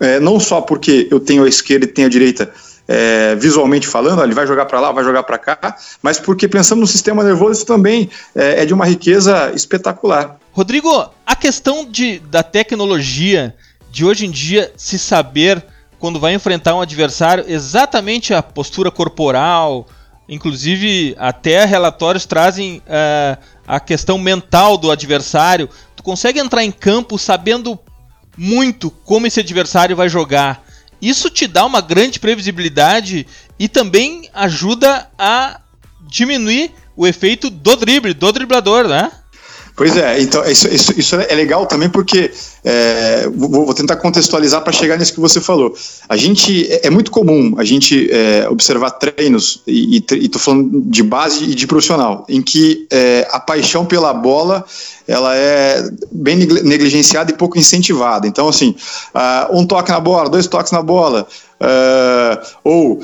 é, 0.00 0.20
não 0.20 0.38
só 0.38 0.60
porque 0.60 1.08
eu 1.10 1.20
tenho 1.20 1.44
a 1.44 1.48
esquerda 1.48 1.84
e 1.84 1.88
tenho 1.88 2.06
a 2.06 2.10
direita 2.10 2.52
é, 2.86 3.34
visualmente 3.36 3.86
falando, 3.86 4.22
ele 4.22 4.34
vai 4.34 4.46
jogar 4.46 4.66
para 4.66 4.80
lá, 4.80 4.92
vai 4.92 5.04
jogar 5.04 5.22
para 5.22 5.38
cá, 5.38 5.76
mas 6.02 6.20
porque 6.20 6.46
pensando 6.46 6.80
no 6.80 6.86
sistema 6.86 7.22
nervoso, 7.22 7.52
isso 7.52 7.66
também 7.66 8.10
é, 8.34 8.62
é, 8.62 8.66
de 8.66 8.74
uma 8.74 8.84
riqueza 8.84 9.52
espetacular. 9.54 10.36
Rodrigo, 10.52 11.10
a 11.26 11.36
questão 11.36 11.84
de, 11.84 12.18
da 12.18 12.42
tecnologia, 12.42 13.54
de 13.90 14.04
hoje 14.04 14.26
em 14.26 14.30
dia 14.30 14.72
se 14.76 14.98
saber 14.98 15.64
quando 15.98 16.20
vai 16.20 16.34
enfrentar 16.34 16.74
um 16.74 16.80
adversário 16.80 17.44
exatamente 17.48 18.34
a 18.34 18.42
postura 18.42 18.90
corporal, 18.90 19.88
inclusive 20.28 21.14
até 21.18 21.64
relatórios 21.64 22.26
trazem. 22.26 22.78
Uh, 22.78 23.54
a 23.66 23.80
questão 23.80 24.18
mental 24.18 24.76
do 24.76 24.90
adversário, 24.90 25.68
tu 25.96 26.02
consegue 26.02 26.38
entrar 26.38 26.62
em 26.62 26.70
campo 26.70 27.18
sabendo 27.18 27.78
muito 28.36 28.90
como 28.90 29.26
esse 29.26 29.40
adversário 29.40 29.96
vai 29.96 30.08
jogar. 30.08 30.62
Isso 31.00 31.30
te 31.30 31.46
dá 31.46 31.64
uma 31.64 31.80
grande 31.80 32.20
previsibilidade 32.20 33.26
e 33.58 33.68
também 33.68 34.28
ajuda 34.32 35.08
a 35.18 35.60
diminuir 36.02 36.72
o 36.96 37.06
efeito 37.06 37.50
do 37.50 37.76
drible, 37.76 38.14
do 38.14 38.32
driblador, 38.32 38.86
né? 38.86 39.10
Pois 39.76 39.96
é, 39.96 40.20
então 40.20 40.44
isso, 40.44 40.68
isso, 40.68 40.92
isso 40.96 41.16
é 41.16 41.34
legal 41.34 41.66
também 41.66 41.88
porque 41.88 42.30
é, 42.62 43.28
vou, 43.28 43.50
vou, 43.50 43.74
tentar 43.74 43.96
contextualizar 43.96 44.62
para 44.62 44.72
chegar 44.72 44.96
nisso 44.96 45.12
que 45.12 45.18
você 45.18 45.40
falou. 45.40 45.74
A 46.08 46.16
gente 46.16 46.72
é, 46.72 46.86
é 46.86 46.90
muito 46.90 47.10
comum 47.10 47.54
a 47.58 47.64
gente 47.64 48.08
é, 48.08 48.48
observar 48.48 48.92
treinos 48.92 49.62
e 49.66 49.96
estou 49.96 50.40
falando 50.40 50.80
de 50.82 51.02
base 51.02 51.44
e 51.44 51.54
de 51.56 51.66
profissional, 51.66 52.24
em 52.28 52.40
que 52.40 52.86
é, 52.88 53.26
a 53.32 53.40
paixão 53.40 53.84
pela 53.84 54.14
bola 54.14 54.64
ela 55.08 55.36
é 55.36 55.84
bem 56.10 56.36
negligenciada 56.36 57.32
e 57.32 57.34
pouco 57.34 57.58
incentivada. 57.58 58.28
Então 58.28 58.48
assim, 58.48 58.76
uh, 59.12 59.58
um 59.58 59.66
toque 59.66 59.90
na 59.90 59.98
bola, 59.98 60.30
dois 60.30 60.46
toques 60.46 60.70
na 60.70 60.82
bola, 60.82 61.26
uh, 61.60 62.46
ou 62.62 63.00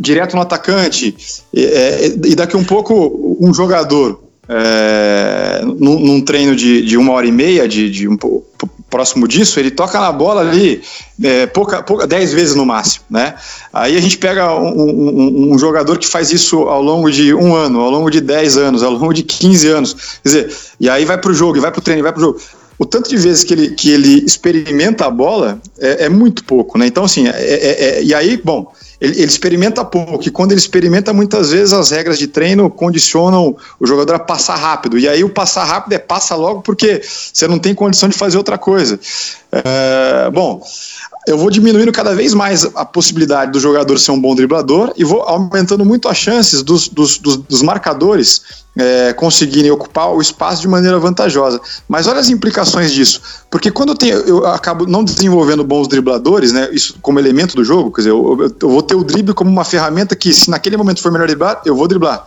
direto 0.00 0.34
no 0.34 0.42
atacante 0.42 1.16
e 1.52 2.34
daqui 2.34 2.56
um 2.56 2.64
pouco 2.64 3.38
um 3.40 3.54
jogador 3.54 4.23
é, 4.48 5.62
num, 5.64 5.98
num, 5.98 6.20
treino 6.20 6.54
de, 6.54 6.82
de, 6.82 6.96
uma 6.96 7.12
hora 7.12 7.26
e 7.26 7.32
meia, 7.32 7.66
de, 7.66 7.90
de 7.90 8.08
um 8.08 8.16
próximo 8.90 9.26
disso, 9.26 9.58
ele 9.58 9.70
toca 9.70 9.98
na 9.98 10.12
bola 10.12 10.42
ali 10.42 10.82
é, 11.22 11.46
pouca, 11.46 11.82
pouca, 11.82 12.06
dez 12.06 12.32
vezes 12.32 12.54
no 12.54 12.64
máximo, 12.64 13.04
né? 13.10 13.34
Aí 13.72 13.96
a 13.96 14.00
gente 14.00 14.18
pega 14.18 14.54
um, 14.54 14.68
um, 14.68 15.52
um, 15.52 15.58
jogador 15.58 15.98
que 15.98 16.06
faz 16.06 16.30
isso 16.30 16.62
ao 16.62 16.82
longo 16.82 17.10
de 17.10 17.34
um 17.34 17.54
ano, 17.54 17.80
ao 17.80 17.90
longo 17.90 18.10
de 18.10 18.20
dez 18.20 18.56
anos, 18.56 18.82
ao 18.82 18.92
longo 18.92 19.12
de 19.12 19.22
15 19.22 19.68
anos, 19.68 19.94
quer 20.22 20.28
dizer, 20.28 20.56
e 20.78 20.88
aí 20.88 21.04
vai 21.04 21.18
para 21.18 21.30
o 21.30 21.34
jogo, 21.34 21.60
vai 21.60 21.72
para 21.72 21.80
o 21.80 21.82
treino, 21.82 22.02
vai 22.02 22.12
para 22.12 22.20
o 22.20 22.24
jogo. 22.24 22.40
O 22.78 22.84
tanto 22.84 23.08
de 23.08 23.16
vezes 23.16 23.44
que 23.44 23.54
ele, 23.54 23.70
que 23.70 23.90
ele 23.90 24.24
experimenta 24.24 25.06
a 25.06 25.10
bola 25.10 25.60
é, 25.78 26.04
é 26.04 26.08
muito 26.08 26.44
pouco, 26.44 26.76
né? 26.76 26.86
Então, 26.86 27.04
assim, 27.04 27.26
é, 27.28 27.30
é, 27.30 27.84
é 27.98 28.02
e 28.02 28.12
aí, 28.12 28.36
bom, 28.36 28.72
ele, 29.04 29.18
ele, 29.18 29.26
experimenta 29.26 29.84
pouco, 29.84 30.26
e 30.26 30.30
quando 30.30 30.52
ele 30.52 30.60
experimenta, 30.60 31.12
muitas 31.12 31.50
vezes 31.50 31.72
as 31.72 31.90
regras 31.90 32.18
de 32.18 32.26
treino 32.26 32.70
condicionam 32.70 33.56
o 33.78 33.86
jogador 33.86 34.14
a 34.14 34.18
passar 34.18 34.56
rápido. 34.56 34.98
E 34.98 35.06
aí 35.08 35.22
o 35.22 35.28
passar 35.28 35.64
rápido 35.64 35.92
é 35.92 35.98
passa 35.98 36.34
logo 36.34 36.62
porque 36.62 37.02
você 37.02 37.46
não 37.46 37.58
tem 37.58 37.74
condição 37.74 38.08
de 38.08 38.16
fazer 38.16 38.38
outra 38.38 38.56
coisa. 38.56 38.98
É, 39.52 40.30
bom, 40.30 40.62
eu 41.26 41.38
vou 41.38 41.50
diminuindo 41.50 41.92
cada 41.92 42.14
vez 42.14 42.34
mais 42.34 42.64
a 42.74 42.84
possibilidade 42.84 43.52
do 43.52 43.60
jogador 43.60 43.98
ser 43.98 44.10
um 44.10 44.20
bom 44.20 44.34
driblador 44.34 44.92
e 44.96 45.04
vou 45.04 45.22
aumentando 45.22 45.84
muito 45.84 46.08
as 46.08 46.16
chances 46.16 46.62
dos, 46.62 46.88
dos, 46.88 47.18
dos, 47.18 47.36
dos 47.36 47.62
marcadores 47.62 48.63
é, 48.76 49.12
conseguirem 49.12 49.70
ocupar 49.70 50.12
o 50.12 50.20
espaço 50.20 50.60
de 50.60 50.68
maneira 50.68 50.98
vantajosa. 50.98 51.60
Mas 51.88 52.06
olha 52.06 52.20
as 52.20 52.28
implicações 52.28 52.92
disso, 52.92 53.20
porque 53.50 53.70
quando 53.70 53.90
eu, 53.90 53.94
tenho, 53.94 54.16
eu 54.18 54.46
acabo 54.46 54.86
não 54.86 55.04
desenvolvendo 55.04 55.62
bons 55.62 55.86
dribladores, 55.86 56.52
né, 56.52 56.68
isso 56.72 56.96
como 57.00 57.18
elemento 57.18 57.54
do 57.54 57.64
jogo, 57.64 57.92
quer 57.92 58.02
dizer, 58.02 58.10
eu, 58.10 58.52
eu 58.60 58.68
vou 58.68 58.82
ter 58.82 58.94
o 58.94 59.04
drible 59.04 59.34
como 59.34 59.50
uma 59.50 59.64
ferramenta 59.64 60.16
que, 60.16 60.32
se 60.32 60.50
naquele 60.50 60.76
momento 60.76 61.00
for 61.00 61.12
melhor 61.12 61.26
driblar, 61.26 61.62
eu 61.64 61.76
vou 61.76 61.86
driblar. 61.86 62.24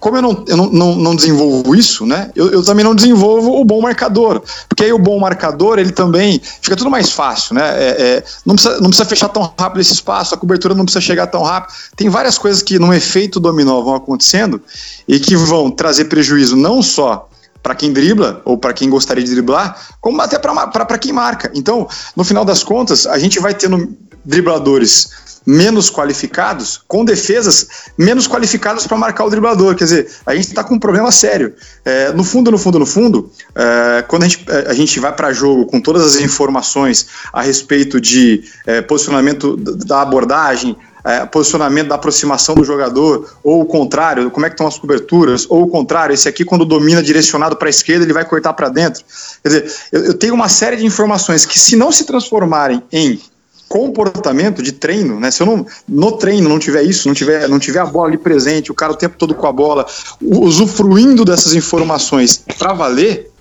Como 0.00 0.16
eu 0.16 0.22
não, 0.22 0.44
eu 0.48 0.56
não, 0.56 0.70
não, 0.70 0.96
não 0.96 1.16
desenvolvo 1.16 1.74
isso, 1.74 2.06
né, 2.06 2.30
eu, 2.34 2.50
eu, 2.50 2.64
também 2.64 2.84
não 2.84 2.94
desenvolvo 2.94 3.60
o 3.60 3.64
bom 3.64 3.80
marcador, 3.80 4.42
porque 4.68 4.84
aí 4.84 4.92
o 4.92 4.98
bom 4.98 5.18
marcador, 5.20 5.78
ele 5.78 5.92
também 5.92 6.40
fica 6.60 6.74
tudo 6.74 6.90
mais 6.90 7.10
fácil, 7.10 7.54
né, 7.54 7.62
é, 7.62 8.02
é, 8.02 8.24
não, 8.44 8.54
precisa, 8.54 8.80
não 8.80 8.88
precisa 8.88 9.08
fechar 9.08 9.28
tão 9.28 9.42
rápido 9.58 9.80
esse 9.80 9.92
espaço, 9.92 10.34
a 10.34 10.38
cobertura 10.38 10.74
não 10.74 10.84
precisa 10.84 11.00
chegar 11.02 11.26
tão 11.26 11.42
rápido, 11.42 11.74
tem 11.94 12.08
várias 12.08 12.38
coisas 12.38 12.62
que 12.62 12.78
num 12.78 12.92
efeito 12.92 13.38
dominó 13.38 13.80
vão 13.82 13.94
acontecendo 13.94 14.60
e 15.06 15.20
que 15.20 15.36
vão 15.36 15.70
trazer 15.82 16.04
prejuízo 16.04 16.54
não 16.54 16.80
só 16.80 17.28
para 17.60 17.74
quem 17.74 17.92
dribla 17.92 18.40
ou 18.44 18.56
para 18.56 18.72
quem 18.72 18.88
gostaria 18.88 19.24
de 19.24 19.32
driblar, 19.32 19.76
como 20.00 20.22
até 20.22 20.38
para 20.38 20.96
quem 20.96 21.12
marca. 21.12 21.50
Então, 21.56 21.88
no 22.14 22.22
final 22.22 22.44
das 22.44 22.62
contas, 22.62 23.04
a 23.04 23.18
gente 23.18 23.40
vai 23.40 23.52
tendo 23.52 23.96
dribladores 24.24 25.32
menos 25.44 25.90
qualificados 25.90 26.80
com 26.86 27.04
defesas 27.04 27.66
menos 27.98 28.28
qualificadas 28.28 28.86
para 28.86 28.96
marcar 28.96 29.24
o 29.24 29.30
driblador. 29.30 29.74
Quer 29.74 29.84
dizer, 29.84 30.08
a 30.24 30.36
gente 30.36 30.46
está 30.46 30.62
com 30.62 30.74
um 30.76 30.78
problema 30.78 31.10
sério. 31.10 31.52
É, 31.84 32.12
no 32.12 32.22
fundo, 32.22 32.48
no 32.48 32.58
fundo, 32.58 32.78
no 32.78 32.86
fundo, 32.86 33.28
é, 33.52 34.02
quando 34.02 34.22
a 34.22 34.28
gente, 34.28 34.44
é, 34.48 34.70
a 34.70 34.72
gente 34.72 35.00
vai 35.00 35.12
para 35.12 35.32
jogo 35.32 35.66
com 35.66 35.80
todas 35.80 36.14
as 36.14 36.22
informações 36.22 37.08
a 37.32 37.42
respeito 37.42 38.00
de 38.00 38.44
é, 38.64 38.80
posicionamento 38.80 39.56
da 39.56 40.00
abordagem, 40.00 40.76
é, 41.04 41.24
posicionamento 41.26 41.88
da 41.88 41.94
aproximação 41.94 42.54
do 42.54 42.64
jogador, 42.64 43.28
ou 43.42 43.62
o 43.62 43.66
contrário, 43.66 44.30
como 44.30 44.46
é 44.46 44.48
que 44.48 44.54
estão 44.54 44.66
as 44.66 44.78
coberturas, 44.78 45.46
ou 45.48 45.62
o 45.62 45.68
contrário, 45.68 46.14
esse 46.14 46.28
aqui 46.28 46.44
quando 46.44 46.64
domina 46.64 47.02
direcionado 47.02 47.56
para 47.56 47.68
a 47.68 47.70
esquerda, 47.70 48.04
ele 48.04 48.12
vai 48.12 48.24
cortar 48.24 48.52
para 48.52 48.68
dentro. 48.68 49.02
Quer 49.42 49.48
dizer, 49.48 49.74
eu, 49.90 50.04
eu 50.06 50.14
tenho 50.14 50.34
uma 50.34 50.48
série 50.48 50.76
de 50.76 50.86
informações 50.86 51.44
que 51.44 51.58
se 51.58 51.76
não 51.76 51.90
se 51.90 52.04
transformarem 52.04 52.82
em 52.92 53.20
comportamento 53.72 54.62
de 54.62 54.70
treino, 54.70 55.18
né? 55.18 55.30
Se 55.30 55.42
eu 55.42 55.46
não 55.46 55.66
no 55.88 56.12
treino 56.12 56.46
não 56.46 56.58
tiver 56.58 56.82
isso, 56.82 57.08
não 57.08 57.14
tiver, 57.14 57.48
não 57.48 57.58
tiver 57.58 57.78
a 57.78 57.86
bola 57.86 58.08
ali 58.08 58.18
presente, 58.18 58.70
o 58.70 58.74
cara 58.74 58.92
o 58.92 58.96
tempo 58.96 59.16
todo 59.16 59.34
com 59.34 59.46
a 59.46 59.52
bola, 59.52 59.86
usufruindo 60.20 61.24
dessas 61.24 61.54
informações 61.54 62.44
para 62.58 62.74
valer, 62.74 63.31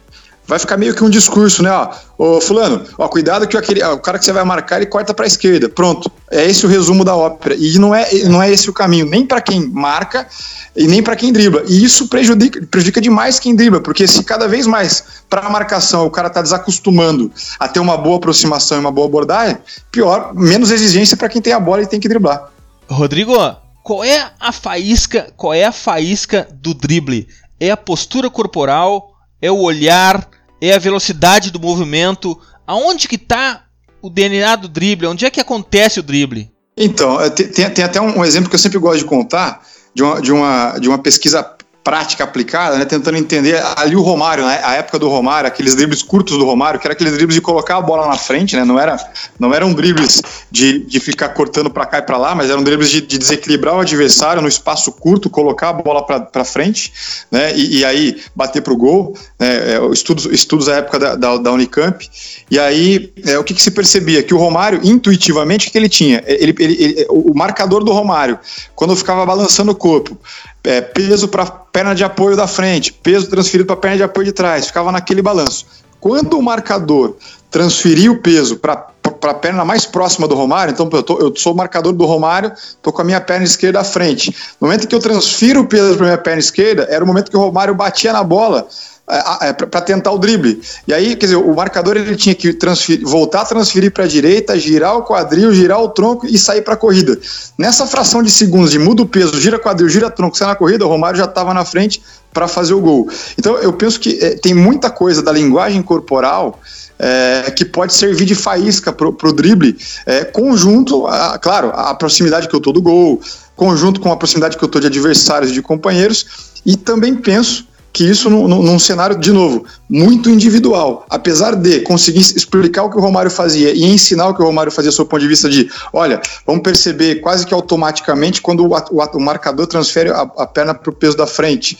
vai 0.51 0.59
ficar 0.59 0.75
meio 0.75 0.93
que 0.93 1.01
um 1.01 1.09
discurso, 1.09 1.63
né? 1.63 1.71
Ó, 1.71 1.89
ô, 2.17 2.41
fulano, 2.41 2.83
ó, 2.97 3.07
cuidado 3.07 3.47
que 3.47 3.55
aquele, 3.55 3.81
ó, 3.81 3.93
o 3.93 3.99
cara 3.99 4.19
que 4.19 4.25
você 4.25 4.33
vai 4.33 4.43
marcar, 4.43 4.75
ele 4.75 4.85
corta 4.85 5.13
para 5.13 5.23
a 5.23 5.27
esquerda. 5.27 5.69
Pronto. 5.69 6.11
É 6.29 6.45
esse 6.45 6.65
o 6.65 6.69
resumo 6.69 7.05
da 7.05 7.15
ópera. 7.15 7.55
E 7.57 7.79
não 7.79 7.95
é, 7.95 8.13
não 8.25 8.43
é 8.43 8.51
esse 8.51 8.69
o 8.69 8.73
caminho, 8.73 9.05
nem 9.05 9.25
para 9.25 9.39
quem 9.39 9.65
marca 9.69 10.27
e 10.75 10.87
nem 10.87 11.01
para 11.01 11.15
quem 11.15 11.31
dribla. 11.31 11.63
E 11.69 11.81
isso 11.81 12.09
prejudica, 12.09 12.67
prejudica 12.69 12.99
demais 12.99 13.39
quem 13.39 13.55
dribla, 13.55 13.79
porque 13.79 14.05
se 14.05 14.25
cada 14.25 14.45
vez 14.45 14.67
mais 14.67 15.05
para 15.29 15.47
a 15.47 15.49
marcação 15.49 16.05
o 16.05 16.11
cara 16.11 16.29
tá 16.29 16.41
desacostumando 16.41 17.31
a 17.57 17.69
ter 17.69 17.79
uma 17.79 17.95
boa 17.95 18.17
aproximação 18.17 18.77
e 18.77 18.81
uma 18.81 18.91
boa 18.91 19.07
abordagem, 19.07 19.57
pior, 19.89 20.33
menos 20.33 20.69
exigência 20.69 21.15
para 21.15 21.29
quem 21.29 21.41
tem 21.41 21.53
a 21.53 21.59
bola 21.61 21.81
e 21.81 21.87
tem 21.87 21.99
que 21.99 22.09
driblar. 22.09 22.49
Rodrigo, 22.89 23.35
qual 23.81 24.03
é 24.03 24.31
a 24.37 24.51
faísca, 24.51 25.31
qual 25.37 25.53
é 25.53 25.63
a 25.63 25.71
faísca 25.71 26.45
do 26.53 26.73
drible? 26.73 27.29
É 27.57 27.71
a 27.71 27.77
postura 27.77 28.29
corporal, 28.29 29.11
é 29.41 29.49
o 29.49 29.61
olhar, 29.61 30.27
é 30.61 30.73
a 30.73 30.79
velocidade 30.79 31.51
do 31.51 31.59
movimento. 31.59 32.39
Aonde 32.65 33.07
que 33.07 33.15
está 33.15 33.65
o 34.01 34.09
DNA 34.09 34.55
do 34.55 34.67
drible? 34.67 35.07
Onde 35.07 35.25
é 35.25 35.29
que 35.29 35.41
acontece 35.41 35.99
o 35.99 36.03
drible? 36.03 36.51
Então, 36.77 37.19
é, 37.19 37.29
tem, 37.29 37.69
tem 37.69 37.83
até 37.83 37.99
um 37.99 38.23
exemplo 38.23 38.49
que 38.49 38.55
eu 38.55 38.59
sempre 38.59 38.77
gosto 38.77 38.99
de 38.99 39.05
contar 39.05 39.61
de 39.93 40.03
uma, 40.03 40.21
de 40.21 40.31
uma, 40.31 40.77
de 40.79 40.87
uma 40.87 40.97
pesquisa 40.97 41.43
prática 41.83 42.23
aplicada, 42.23 42.77
né, 42.77 42.85
tentando 42.85 43.17
entender 43.17 43.61
ali 43.75 43.95
o 43.95 44.01
Romário, 44.01 44.45
né, 44.45 44.61
a 44.63 44.75
época 44.75 44.99
do 44.99 45.09
Romário, 45.09 45.47
aqueles 45.47 45.75
dribles 45.75 46.03
curtos 46.03 46.37
do 46.37 46.45
Romário, 46.45 46.79
que 46.79 46.85
era 46.85 46.93
aqueles 46.93 47.13
dribles 47.13 47.35
de 47.35 47.41
colocar 47.41 47.77
a 47.77 47.81
bola 47.81 48.07
na 48.07 48.17
frente, 48.17 48.55
né, 48.55 48.63
não, 48.63 48.79
era, 48.79 48.97
não 49.39 49.53
eram 49.53 49.73
dribles 49.73 50.21
de, 50.51 50.79
de 50.79 50.99
ficar 50.99 51.29
cortando 51.29 51.71
para 51.71 51.85
cá 51.85 51.97
e 51.97 52.01
para 52.03 52.17
lá, 52.17 52.35
mas 52.35 52.49
eram 52.49 52.63
dribles 52.63 52.89
de, 52.89 53.01
de, 53.01 53.17
desequilibrar 53.17 53.75
o 53.75 53.79
adversário 53.79 54.41
no 54.41 54.47
espaço 54.47 54.91
curto, 54.91 55.29
colocar 55.29 55.69
a 55.69 55.73
bola 55.73 56.03
para 56.03 56.45
frente, 56.45 56.93
né, 57.31 57.55
e, 57.55 57.79
e 57.79 57.85
aí 57.85 58.21
bater 58.35 58.61
para 58.61 58.73
o 58.73 58.77
gol, 58.77 59.17
né, 59.39 59.73
é, 59.73 59.91
estudos, 59.91 60.25
estudos 60.25 60.67
da 60.67 60.75
época 60.75 60.99
da, 60.99 61.15
da, 61.15 61.37
da 61.37 61.51
Unicamp, 61.51 62.07
e 62.49 62.59
aí 62.59 63.11
é, 63.25 63.39
o 63.39 63.43
que, 63.43 63.55
que, 63.55 63.61
se 63.61 63.71
percebia? 63.71 64.21
Que 64.21 64.33
o 64.33 64.37
Romário, 64.37 64.81
intuitivamente, 64.83 65.67
o 65.67 65.71
que 65.71 65.77
ele 65.77 65.89
tinha? 65.89 66.23
Ele, 66.27 66.53
ele, 66.59 66.83
ele, 66.83 67.05
o 67.09 67.33
marcador 67.33 67.83
do 67.83 67.91
Romário, 67.91 68.37
quando 68.75 68.95
ficava 68.95 69.25
balançando 69.25 69.71
o 69.71 69.75
corpo, 69.75 70.17
é, 70.63 70.81
peso 70.81 71.27
para 71.27 71.45
perna 71.71 71.95
de 71.95 72.03
apoio 72.03 72.35
da 72.35 72.47
frente, 72.47 72.91
peso 72.91 73.29
transferido 73.29 73.67
para 73.67 73.75
perna 73.75 73.97
de 73.97 74.03
apoio 74.03 74.25
de 74.25 74.33
trás, 74.33 74.67
ficava 74.67 74.91
naquele 74.91 75.21
balanço. 75.21 75.65
Quando 75.99 76.37
o 76.37 76.41
marcador 76.41 77.15
transferia 77.49 78.11
o 78.11 78.17
peso 78.17 78.57
para 78.57 78.87
a 79.23 79.33
perna 79.33 79.63
mais 79.63 79.85
próxima 79.85 80.27
do 80.27 80.33
Romário, 80.33 80.71
então 80.71 80.89
eu, 80.91 81.03
tô, 81.03 81.19
eu 81.19 81.35
sou 81.35 81.53
o 81.53 81.55
marcador 81.55 81.93
do 81.93 82.05
Romário, 82.05 82.51
estou 82.55 82.91
com 82.91 83.01
a 83.01 83.05
minha 83.05 83.21
perna 83.21 83.45
esquerda 83.45 83.81
à 83.81 83.83
frente. 83.83 84.35
No 84.59 84.67
momento 84.67 84.87
que 84.87 84.95
eu 84.95 84.99
transfiro 84.99 85.61
o 85.61 85.67
peso 85.67 85.95
para 85.95 86.05
a 86.05 86.09
minha 86.09 86.17
perna 86.17 86.39
esquerda, 86.39 86.87
era 86.89 87.03
o 87.03 87.07
momento 87.07 87.29
que 87.29 87.37
o 87.37 87.39
Romário 87.39 87.75
batia 87.75 88.11
na 88.11 88.23
bola 88.23 88.67
para 89.05 89.81
tentar 89.81 90.11
o 90.11 90.17
drible. 90.17 90.61
E 90.87 90.93
aí, 90.93 91.15
quer 91.15 91.25
dizer, 91.25 91.35
o 91.35 91.53
marcador 91.53 91.97
ele 91.97 92.15
tinha 92.15 92.33
que 92.33 92.53
transferir, 92.53 93.05
voltar 93.05 93.41
a 93.41 93.45
transferir 93.45 93.91
para 93.91 94.05
a 94.05 94.07
direita, 94.07 94.57
girar 94.57 94.95
o 94.95 95.03
quadril, 95.03 95.53
girar 95.53 95.81
o 95.81 95.89
tronco 95.89 96.25
e 96.25 96.37
sair 96.37 96.61
para 96.61 96.75
a 96.75 96.77
corrida. 96.77 97.17
Nessa 97.57 97.85
fração 97.85 98.23
de 98.23 98.31
segundos 98.31 98.71
de 98.71 98.79
muda 98.79 99.01
o 99.01 99.05
peso, 99.05 99.39
gira 99.39 99.59
quadril, 99.59 99.89
gira 99.89 100.09
tronco, 100.09 100.37
sai 100.37 100.47
na 100.47 100.55
corrida, 100.55 100.85
o 100.85 100.89
Romário 100.89 101.17
já 101.17 101.25
estava 101.25 101.53
na 101.53 101.65
frente 101.65 102.01
para 102.31 102.47
fazer 102.47 102.73
o 102.73 102.79
gol. 102.79 103.09
Então, 103.37 103.57
eu 103.57 103.73
penso 103.73 103.99
que 103.99 104.17
é, 104.21 104.35
tem 104.35 104.53
muita 104.53 104.89
coisa 104.89 105.21
da 105.21 105.31
linguagem 105.31 105.81
corporal 105.81 106.59
é, 106.97 107.51
que 107.51 107.65
pode 107.65 107.93
servir 107.93 108.25
de 108.25 108.35
faísca 108.35 108.93
para 108.93 109.07
o 109.07 109.33
drible, 109.33 109.75
é, 110.05 110.23
conjunto, 110.23 111.07
a, 111.07 111.37
claro, 111.39 111.71
a 111.73 111.93
proximidade 111.95 112.47
que 112.47 112.55
eu 112.55 112.59
estou 112.59 112.71
do 112.71 112.81
gol, 112.81 113.19
conjunto 113.55 113.99
com 113.99 114.11
a 114.11 114.15
proximidade 114.15 114.55
que 114.55 114.63
eu 114.63 114.67
estou 114.67 114.79
de 114.79 114.87
adversários 114.87 115.51
e 115.51 115.53
de 115.53 115.61
companheiros, 115.61 116.51
e 116.65 116.77
também 116.77 117.15
penso 117.15 117.67
que 117.93 118.03
isso 118.03 118.29
num, 118.29 118.47
num, 118.47 118.79
cenário, 118.79 119.17
de 119.17 119.31
novo, 119.31 119.65
muito 119.89 120.29
individual. 120.29 121.05
Apesar 121.09 121.55
de 121.55 121.81
conseguir 121.81 122.19
explicar 122.19 122.83
o 122.83 122.89
que 122.89 122.97
o 122.97 123.01
Romário 123.01 123.29
fazia 123.29 123.73
e 123.73 123.83
ensinar 123.83 124.29
o 124.29 124.33
que 124.33 124.41
o 124.41 124.45
Romário 124.45 124.71
fazia, 124.71 124.91
do 124.91 125.05
ponto 125.05 125.19
de 125.19 125.27
vista 125.27 125.49
de, 125.49 125.69
olha, 125.91 126.21
vamos 126.45 126.63
perceber 126.63 127.15
quase 127.15 127.45
que 127.45 127.53
automaticamente 127.53 128.41
quando 128.41 128.65
o, 128.65 128.73
o, 128.73 129.17
o 129.17 129.19
marcador 129.19 129.67
transfere 129.67 130.09
a, 130.09 130.21
a 130.21 130.47
perna 130.47 130.73
para 130.73 130.89
o 130.89 130.93
peso 130.93 131.17
da 131.17 131.27
frente, 131.27 131.77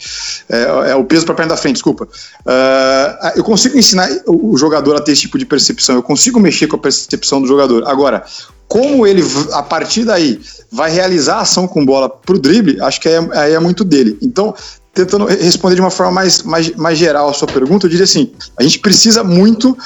é, 0.49 0.91
é 0.91 0.95
o 0.95 1.03
peso 1.05 1.25
para 1.25 1.33
a 1.33 1.37
perna 1.37 1.55
da 1.55 1.57
frente, 1.57 1.75
desculpa. 1.75 2.05
Uh, 2.05 3.31
eu 3.37 3.43
consigo 3.43 3.77
ensinar 3.77 4.09
o, 4.27 4.53
o 4.53 4.57
jogador 4.57 4.95
a 4.95 5.01
ter 5.01 5.13
esse 5.13 5.21
tipo 5.21 5.37
de 5.37 5.45
percepção, 5.45 5.95
eu 5.95 6.03
consigo 6.03 6.39
mexer 6.39 6.67
com 6.67 6.75
a 6.75 6.79
percepção 6.79 7.41
do 7.41 7.47
jogador. 7.47 7.87
Agora, 7.87 8.25
como 8.71 9.05
ele, 9.05 9.21
a 9.51 9.61
partir 9.61 10.05
daí, 10.05 10.39
vai 10.71 10.89
realizar 10.89 11.35
a 11.35 11.41
ação 11.41 11.67
com 11.67 11.85
bola 11.85 12.09
para 12.09 12.33
o 12.33 12.39
drible, 12.39 12.79
acho 12.81 13.01
que 13.01 13.09
aí 13.09 13.15
é, 13.15 13.37
aí 13.37 13.53
é, 13.53 13.59
muito 13.59 13.83
dele. 13.83 14.17
Então, 14.21 14.55
tentando 14.93 15.25
responder 15.25 15.75
de 15.75 15.81
uma 15.81 15.91
forma 15.91 16.11
mais, 16.11 16.43
mais, 16.43 16.75
mais 16.75 16.97
geral 16.97 17.29
a 17.29 17.33
sua 17.33 17.47
pergunta, 17.47 17.85
eu 17.85 17.89
diria 17.89 18.03
assim: 18.03 18.31
a 18.57 18.63
gente 18.63 18.79
precisa 18.79 19.23
muito, 19.23 19.77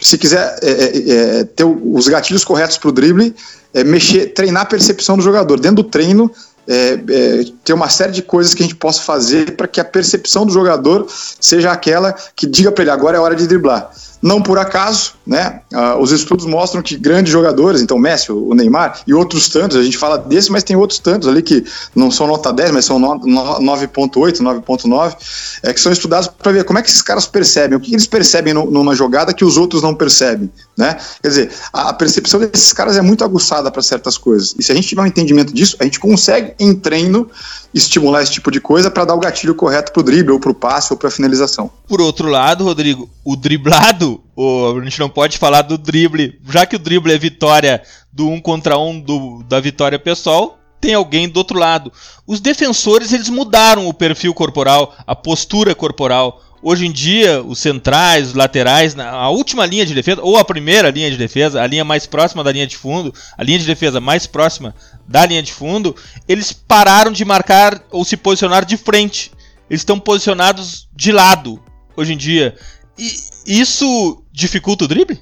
se 0.00 0.18
quiser 0.18 0.58
é, 0.62 0.70
é, 0.70 1.40
é 1.40 1.44
ter 1.44 1.64
os 1.64 2.08
gatilhos 2.08 2.44
corretos 2.44 2.78
para 2.78 2.88
o 2.88 2.92
drible, 2.92 3.34
é, 3.72 3.84
mexer, 3.84 4.26
treinar 4.34 4.62
a 4.62 4.66
percepção 4.66 5.16
do 5.16 5.22
jogador. 5.22 5.58
Dentro 5.58 5.82
do 5.82 5.84
treino, 5.84 6.30
é, 6.68 6.92
é, 6.92 7.44
ter 7.64 7.72
uma 7.72 7.88
série 7.88 8.12
de 8.12 8.22
coisas 8.22 8.54
que 8.54 8.62
a 8.62 8.66
gente 8.66 8.76
possa 8.76 9.02
fazer 9.02 9.56
para 9.56 9.66
que 9.66 9.80
a 9.80 9.84
percepção 9.84 10.44
do 10.46 10.52
jogador 10.52 11.06
seja 11.40 11.72
aquela 11.72 12.14
que 12.36 12.46
diga 12.46 12.70
para 12.70 12.82
ele 12.84 12.90
agora 12.90 13.16
é 13.16 13.20
hora 13.20 13.34
de 13.34 13.46
driblar. 13.46 13.90
Não 14.22 14.42
por 14.42 14.58
acaso, 14.58 15.14
né? 15.26 15.60
Uh, 15.72 15.98
os 16.00 16.12
estudos 16.12 16.44
mostram 16.44 16.82
que 16.82 16.96
grandes 16.96 17.32
jogadores, 17.32 17.80
então 17.80 17.98
Messi, 17.98 18.30
o 18.30 18.52
Neymar 18.54 19.00
e 19.06 19.14
outros 19.14 19.48
tantos, 19.48 19.76
a 19.76 19.82
gente 19.82 19.96
fala 19.96 20.18
desse, 20.18 20.52
mas 20.52 20.62
tem 20.62 20.76
outros 20.76 20.98
tantos 20.98 21.26
ali 21.26 21.42
que 21.42 21.64
não 21.94 22.10
são 22.10 22.26
nota 22.26 22.52
10, 22.52 22.70
mas 22.72 22.84
são 22.84 23.00
9.8, 23.00 24.40
9.9, 24.40 25.16
é, 25.62 25.72
que 25.72 25.80
são 25.80 25.90
estudados 25.90 26.28
para 26.28 26.52
ver 26.52 26.64
como 26.64 26.78
é 26.78 26.82
que 26.82 26.88
esses 26.88 27.02
caras 27.02 27.26
percebem, 27.26 27.78
o 27.78 27.80
que 27.80 27.92
eles 27.92 28.06
percebem 28.06 28.52
no, 28.52 28.70
numa 28.70 28.94
jogada 28.94 29.32
que 29.32 29.44
os 29.44 29.56
outros 29.56 29.82
não 29.82 29.94
percebem, 29.94 30.50
né? 30.76 30.98
Quer 31.22 31.28
dizer, 31.28 31.50
a, 31.72 31.88
a 31.88 31.92
percepção 31.92 32.40
desses 32.40 32.72
caras 32.72 32.96
é 32.96 33.02
muito 33.02 33.24
aguçada 33.24 33.70
para 33.70 33.82
certas 33.82 34.18
coisas. 34.18 34.54
E 34.58 34.62
se 34.62 34.72
a 34.72 34.74
gente 34.74 34.88
tiver 34.88 35.02
um 35.02 35.06
entendimento 35.06 35.52
disso, 35.52 35.76
a 35.80 35.84
gente 35.84 35.98
consegue 35.98 36.54
em 36.58 36.74
treino 36.74 37.28
estimular 37.74 38.22
esse 38.22 38.32
tipo 38.32 38.50
de 38.50 38.60
coisa 38.60 38.90
para 38.90 39.04
dar 39.04 39.14
o 39.14 39.20
gatilho 39.20 39.54
correto 39.54 39.92
para 39.92 40.00
o 40.00 40.02
drible, 40.02 40.32
ou 40.32 40.40
para 40.40 40.50
o 40.50 40.54
passe, 40.54 40.92
ou 40.92 40.96
para 40.96 41.08
a 41.08 41.10
finalização. 41.10 41.70
Por 41.86 42.00
outro 42.00 42.28
lado, 42.28 42.64
Rodrigo, 42.64 43.08
o 43.24 43.36
driblado, 43.36 44.09
o, 44.36 44.78
a 44.78 44.84
gente 44.84 44.98
não 44.98 45.08
pode 45.08 45.38
falar 45.38 45.62
do 45.62 45.76
drible, 45.76 46.40
já 46.48 46.64
que 46.64 46.76
o 46.76 46.78
drible 46.78 47.12
é 47.12 47.18
vitória 47.18 47.82
do 48.12 48.28
um 48.28 48.40
contra 48.40 48.78
um 48.78 48.98
do, 49.00 49.42
da 49.44 49.60
vitória 49.60 49.98
pessoal, 49.98 50.58
tem 50.80 50.94
alguém 50.94 51.28
do 51.28 51.36
outro 51.36 51.58
lado. 51.58 51.92
Os 52.26 52.40
defensores 52.40 53.12
eles 53.12 53.28
mudaram 53.28 53.86
o 53.86 53.94
perfil 53.94 54.32
corporal, 54.32 54.94
a 55.06 55.14
postura 55.14 55.74
corporal. 55.74 56.42
Hoje 56.62 56.86
em 56.86 56.92
dia, 56.92 57.42
os 57.42 57.58
centrais, 57.58 58.28
os 58.28 58.34
laterais, 58.34 58.98
a 58.98 59.30
última 59.30 59.64
linha 59.64 59.86
de 59.86 59.94
defesa, 59.94 60.20
ou 60.22 60.36
a 60.36 60.44
primeira 60.44 60.90
linha 60.90 61.10
de 61.10 61.16
defesa, 61.16 61.62
a 61.62 61.66
linha 61.66 61.84
mais 61.84 62.06
próxima 62.06 62.44
da 62.44 62.52
linha 62.52 62.66
de 62.66 62.76
fundo, 62.76 63.14
a 63.36 63.42
linha 63.42 63.58
de 63.58 63.64
defesa 63.64 63.98
mais 63.98 64.26
próxima 64.26 64.74
da 65.08 65.24
linha 65.24 65.42
de 65.42 65.52
fundo, 65.52 65.96
eles 66.28 66.52
pararam 66.52 67.12
de 67.12 67.24
marcar 67.24 67.82
ou 67.90 68.04
se 68.04 68.16
posicionar 68.16 68.64
de 68.64 68.76
frente. 68.76 69.32
Eles 69.70 69.80
estão 69.80 69.98
posicionados 69.98 70.88
de 70.94 71.12
lado 71.12 71.62
hoje 71.96 72.12
em 72.12 72.16
dia. 72.16 72.56
E 73.00 73.14
isso 73.46 74.22
dificulta 74.30 74.84
o 74.84 74.88
drible? 74.88 75.18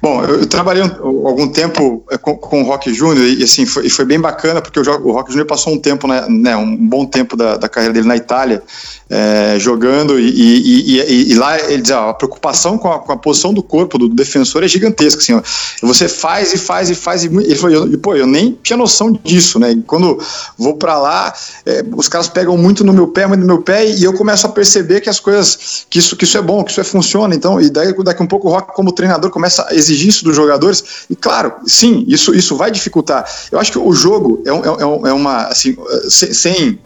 Bom, 0.00 0.22
eu, 0.24 0.46
trabalhei 0.46 0.82
um, 0.82 1.26
algum 1.26 1.48
tempo 1.48 2.02
é, 2.10 2.16
com, 2.16 2.36
com 2.36 2.62
o 2.62 2.64
Rock 2.64 2.92
Júnior 2.92 3.26
e 3.26 3.42
assim 3.42 3.66
foi, 3.66 3.88
foi 3.88 4.04
bem 4.04 4.20
bacana 4.20 4.60
porque 4.60 4.78
o, 4.78 4.82
o 4.82 5.12
Rock 5.12 5.30
Júnior 5.30 5.46
passou 5.46 5.72
um 5.72 5.78
tempo, 5.78 6.06
né, 6.06 6.26
né, 6.28 6.56
um 6.56 6.76
bom 6.76 7.04
tempo 7.04 7.36
da, 7.36 7.56
da 7.56 7.68
carreira 7.68 7.94
dele 7.94 8.08
na 8.08 8.16
Itália 8.16 8.62
é, 9.08 9.58
jogando 9.58 10.18
e, 10.18 10.28
e, 10.28 10.98
e, 10.98 11.32
e, 11.32 11.34
lá 11.34 11.60
ele 11.70 11.82
diz 11.82 11.92
ó, 11.92 12.10
a 12.10 12.14
preocupação 12.14 12.78
com 12.78 12.90
a, 12.90 12.98
com 12.98 13.12
a, 13.12 13.16
posição 13.16 13.52
do 13.52 13.62
corpo 13.62 13.98
do 13.98 14.08
defensor 14.08 14.64
é 14.64 14.68
gigantesca 14.68 15.20
assim, 15.20 15.34
ó, 15.34 15.42
você 15.82 16.08
faz 16.08 16.54
e 16.54 16.58
faz 16.58 16.88
e 16.88 16.94
faz 16.94 17.22
e 17.24 17.26
ele 17.26 17.56
falou, 17.56 17.86
pô, 17.98 18.16
eu 18.16 18.26
nem 18.26 18.58
tinha 18.62 18.76
noção 18.76 19.12
disso, 19.22 19.58
né? 19.58 19.76
Quando 19.86 20.18
vou 20.58 20.76
para 20.76 20.98
lá, 20.98 21.34
é, 21.66 21.84
os 21.94 22.08
caras 22.08 22.28
pegam 22.28 22.56
muito 22.56 22.82
no 22.82 22.92
meu 22.92 23.08
pé, 23.08 23.26
muito 23.26 23.40
no 23.40 23.46
meu 23.46 23.62
pé 23.62 23.86
e 23.86 24.02
eu 24.02 24.14
começo 24.14 24.46
a 24.46 24.50
perceber 24.50 25.00
que 25.00 25.10
as 25.10 25.20
coisas 25.20 25.86
que 25.90 25.98
isso 25.98 26.16
que 26.16 26.24
isso 26.24 26.38
é 26.38 26.42
bom, 26.42 26.64
que 26.64 26.70
isso 26.70 26.80
é 26.80 26.84
funciona, 26.84 27.34
então 27.34 27.60
e 27.60 27.68
daí 27.68 27.94
daqui 28.02 28.22
um 28.22 28.26
pouco 28.26 28.48
o 28.48 28.50
Rock 28.50 28.74
como 28.74 28.90
treinador 28.90 29.30
começa 29.34 29.66
a 29.68 29.74
exigir 29.74 30.08
isso 30.08 30.24
dos 30.24 30.34
jogadores 30.34 31.06
e 31.10 31.16
claro, 31.16 31.52
sim, 31.66 32.04
isso 32.08 32.34
isso 32.34 32.56
vai 32.56 32.70
dificultar. 32.70 33.28
Eu 33.50 33.58
acho 33.58 33.72
que 33.72 33.78
o 33.78 33.92
jogo 33.92 34.42
é, 34.46 34.50
é, 34.50 35.10
é 35.10 35.12
uma 35.12 35.48
assim 35.48 35.76
sem 36.08 36.78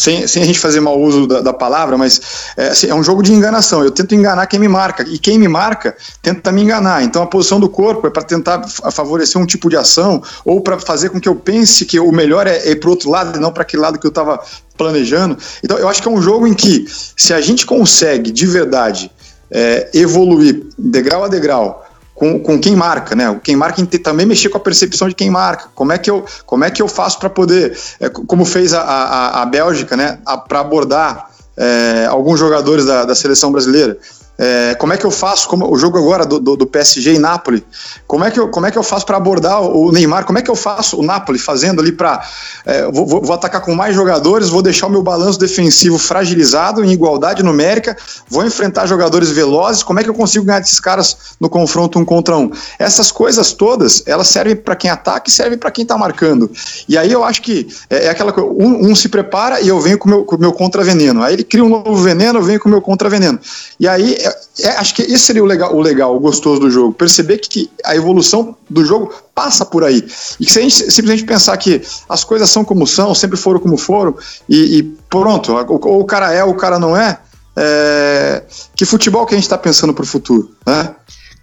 sem, 0.00 0.26
sem 0.26 0.42
a 0.42 0.46
gente 0.46 0.58
fazer 0.58 0.80
mau 0.80 0.98
uso 0.98 1.26
da, 1.26 1.42
da 1.42 1.52
palavra, 1.52 1.98
mas 1.98 2.20
é, 2.56 2.68
assim, 2.68 2.88
é, 2.88 2.94
um 2.94 3.02
jogo 3.02 3.22
de 3.22 3.32
enganação. 3.34 3.84
Eu 3.84 3.90
tento 3.90 4.14
enganar 4.14 4.46
quem 4.46 4.58
me 4.58 4.68
marca, 4.68 5.02
e 5.06 5.18
quem 5.18 5.38
me 5.38 5.46
marca 5.46 5.94
tenta 6.22 6.50
me 6.50 6.62
enganar. 6.62 7.02
Então 7.02 7.22
a 7.22 7.26
posição 7.26 7.60
do 7.60 7.68
corpo 7.68 8.06
é 8.06 8.10
para 8.10 8.22
tentar 8.22 8.66
favorecer 8.66 9.38
um 9.38 9.44
tipo 9.44 9.68
de 9.68 9.76
ação, 9.76 10.22
ou 10.42 10.62
para 10.62 10.78
fazer 10.78 11.10
com 11.10 11.20
que 11.20 11.28
eu 11.28 11.34
pense 11.34 11.84
que 11.84 12.00
o 12.00 12.10
melhor 12.12 12.46
é, 12.46 12.56
é 12.56 12.70
ir 12.70 12.76
para 12.76 12.88
outro 12.88 13.10
lado 13.10 13.36
e 13.36 13.40
não 13.40 13.52
para 13.52 13.62
aquele 13.62 13.82
lado 13.82 13.98
que 13.98 14.06
eu 14.06 14.10
estava 14.10 14.40
planejando. 14.74 15.36
Então 15.62 15.76
eu 15.76 15.86
acho 15.86 16.00
que 16.00 16.08
é 16.08 16.10
um 16.10 16.22
jogo 16.22 16.46
em 16.46 16.54
que, 16.54 16.86
se 17.14 17.34
a 17.34 17.40
gente 17.42 17.66
consegue 17.66 18.30
de 18.30 18.46
verdade 18.46 19.10
é, 19.50 19.90
evoluir 19.94 20.66
degrau 20.78 21.24
a 21.24 21.28
degrau, 21.28 21.84
com, 22.14 22.38
com 22.38 22.60
quem 22.60 22.76
marca, 22.76 23.16
né? 23.16 23.40
Quem 23.42 23.56
marca 23.56 23.84
também 23.98 24.26
mexer 24.26 24.50
com 24.50 24.58
a 24.58 24.60
percepção 24.60 25.08
de 25.08 25.14
quem 25.14 25.30
marca. 25.30 25.68
Como 25.74 25.90
é 25.90 25.98
que 25.98 26.10
eu, 26.10 26.24
como 26.44 26.64
é 26.64 26.70
que 26.70 26.82
eu 26.82 26.86
faço 26.88 27.18
para 27.18 27.30
poder, 27.30 27.76
é, 27.98 28.08
como 28.08 28.44
fez 28.44 28.74
a, 28.74 28.82
a, 28.82 29.42
a 29.42 29.46
Bélgica, 29.46 29.96
né? 29.96 30.18
Para 30.46 30.60
abordar 30.60 31.30
é, 31.56 32.06
alguns 32.06 32.38
jogadores 32.38 32.84
da, 32.84 33.04
da 33.04 33.14
seleção 33.14 33.50
brasileira. 33.50 33.96
É, 34.42 34.74
como 34.74 34.90
é 34.90 34.96
que 34.96 35.04
eu 35.04 35.10
faço? 35.10 35.46
Como, 35.46 35.70
o 35.70 35.76
jogo 35.76 35.98
agora 35.98 36.24
do, 36.24 36.40
do, 36.40 36.56
do, 36.56 36.66
PSG 36.66 37.12
e 37.12 37.18
Napoli, 37.18 37.62
como 38.06 38.24
é 38.24 38.30
que 38.30 38.40
eu, 38.40 38.48
como 38.48 38.64
é 38.64 38.70
que 38.70 38.78
eu 38.78 38.82
faço 38.82 39.04
para 39.04 39.18
abordar 39.18 39.60
o 39.60 39.92
Neymar? 39.92 40.24
Como 40.24 40.38
é 40.38 40.42
que 40.42 40.50
eu 40.50 40.56
faço 40.56 40.98
o 40.98 41.02
Napoli 41.02 41.38
fazendo 41.38 41.78
ali 41.82 41.92
para. 41.92 42.26
É, 42.64 42.90
vou, 42.90 43.06
vou, 43.06 43.34
atacar 43.34 43.60
com 43.60 43.74
mais 43.74 43.94
jogadores, 43.94 44.48
vou 44.48 44.62
deixar 44.62 44.86
o 44.86 44.90
meu 44.90 45.02
balanço 45.02 45.38
defensivo 45.38 45.98
fragilizado, 45.98 46.82
em 46.82 46.90
igualdade 46.90 47.42
numérica, 47.42 47.94
vou 48.30 48.42
enfrentar 48.42 48.86
jogadores 48.86 49.28
velozes. 49.28 49.82
Como 49.82 50.00
é 50.00 50.02
que 50.02 50.08
eu 50.08 50.14
consigo 50.14 50.46
ganhar 50.46 50.60
desses 50.60 50.80
caras 50.80 51.36
no 51.38 51.50
confronto 51.50 51.98
um 51.98 52.04
contra 52.06 52.34
um? 52.34 52.50
Essas 52.78 53.12
coisas 53.12 53.52
todas, 53.52 54.02
elas 54.06 54.28
servem 54.28 54.56
para 54.56 54.74
quem 54.74 54.90
ataca 54.90 55.28
e 55.28 55.30
servem 55.30 55.58
para 55.58 55.70
quem 55.70 55.82
está 55.82 55.98
marcando. 55.98 56.50
E 56.88 56.96
aí 56.96 57.12
eu 57.12 57.22
acho 57.22 57.42
que 57.42 57.68
é, 57.90 58.06
é 58.06 58.08
aquela 58.08 58.32
coisa: 58.32 58.48
um, 58.50 58.90
um, 58.90 58.96
se 58.96 59.10
prepara 59.10 59.60
e 59.60 59.68
eu 59.68 59.78
venho 59.80 59.98
com 59.98 60.08
o 60.08 60.10
meu, 60.10 60.24
com 60.24 60.38
meu 60.38 60.52
contraveneno. 60.54 61.22
Aí 61.22 61.34
ele 61.34 61.44
cria 61.44 61.62
um 61.62 61.68
novo 61.68 61.96
veneno, 61.96 62.38
eu 62.38 62.42
venho 62.42 62.58
com 62.58 62.70
o 62.70 62.72
meu 62.72 62.80
contraveneno. 62.80 63.38
E 63.78 63.86
aí 63.86 64.16
é, 64.30 64.66
é, 64.66 64.68
acho 64.76 64.94
que 64.94 65.02
esse 65.02 65.20
seria 65.20 65.42
o 65.42 65.46
legal, 65.46 65.74
o 65.74 65.80
legal, 65.80 66.14
o 66.14 66.20
gostoso 66.20 66.60
do 66.60 66.70
jogo. 66.70 66.92
Perceber 66.92 67.38
que 67.38 67.70
a 67.84 67.94
evolução 67.96 68.56
do 68.68 68.84
jogo 68.84 69.12
passa 69.34 69.64
por 69.64 69.84
aí. 69.84 70.06
E 70.38 70.44
que 70.44 70.52
se 70.52 70.58
a 70.58 70.62
gente 70.62 70.74
simplesmente 70.90 71.24
pensar 71.24 71.56
que 71.56 71.82
as 72.08 72.24
coisas 72.24 72.50
são 72.50 72.64
como 72.64 72.86
são, 72.86 73.14
sempre 73.14 73.36
foram 73.36 73.60
como 73.60 73.76
foram, 73.76 74.16
e, 74.48 74.78
e 74.78 74.82
pronto, 75.08 75.52
ou 75.52 76.00
o 76.00 76.04
cara 76.04 76.32
é 76.32 76.44
ou 76.44 76.50
o 76.50 76.56
cara 76.56 76.78
não 76.78 76.96
é, 76.96 77.18
é 77.56 78.42
que 78.74 78.84
futebol 78.84 79.26
que 79.26 79.34
a 79.34 79.36
gente 79.36 79.44
está 79.44 79.58
pensando 79.58 79.92
para 79.94 80.02
o 80.02 80.06
futuro, 80.06 80.54
né? 80.66 80.94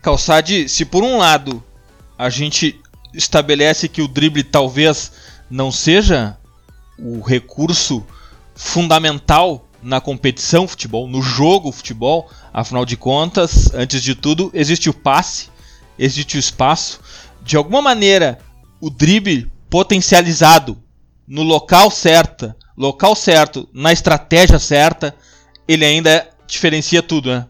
Calçade, 0.01 0.69
se 0.69 0.85
por 0.85 1.03
um 1.03 1.17
lado 1.17 1.63
a 2.17 2.29
gente 2.29 2.79
estabelece 3.13 3.87
que 3.87 4.01
o 4.01 4.07
drible 4.07 4.43
talvez 4.43 5.11
não 5.49 5.71
seja 5.71 6.37
o 6.97 7.21
recurso 7.21 8.03
fundamental 8.55 9.66
na 9.81 10.01
competição 10.01 10.67
futebol, 10.67 11.07
no 11.07 11.21
jogo 11.21 11.71
futebol, 11.71 12.29
afinal 12.53 12.85
de 12.85 12.97
contas, 12.97 13.73
antes 13.73 14.01
de 14.01 14.15
tudo, 14.15 14.51
existe 14.53 14.89
o 14.89 14.93
passe, 14.93 15.49
existe 15.97 16.37
o 16.37 16.39
espaço. 16.39 16.99
De 17.41 17.55
alguma 17.55 17.81
maneira, 17.81 18.39
o 18.81 18.89
drible 18.89 19.51
potencializado 19.69 20.77
no 21.27 21.43
local 21.43 21.91
certo, 21.91 22.53
local 22.75 23.15
certo, 23.15 23.67
na 23.73 23.91
estratégia 23.91 24.59
certa, 24.59 25.13
ele 25.67 25.85
ainda 25.85 26.27
diferencia 26.47 27.03
tudo, 27.03 27.29
né? 27.29 27.45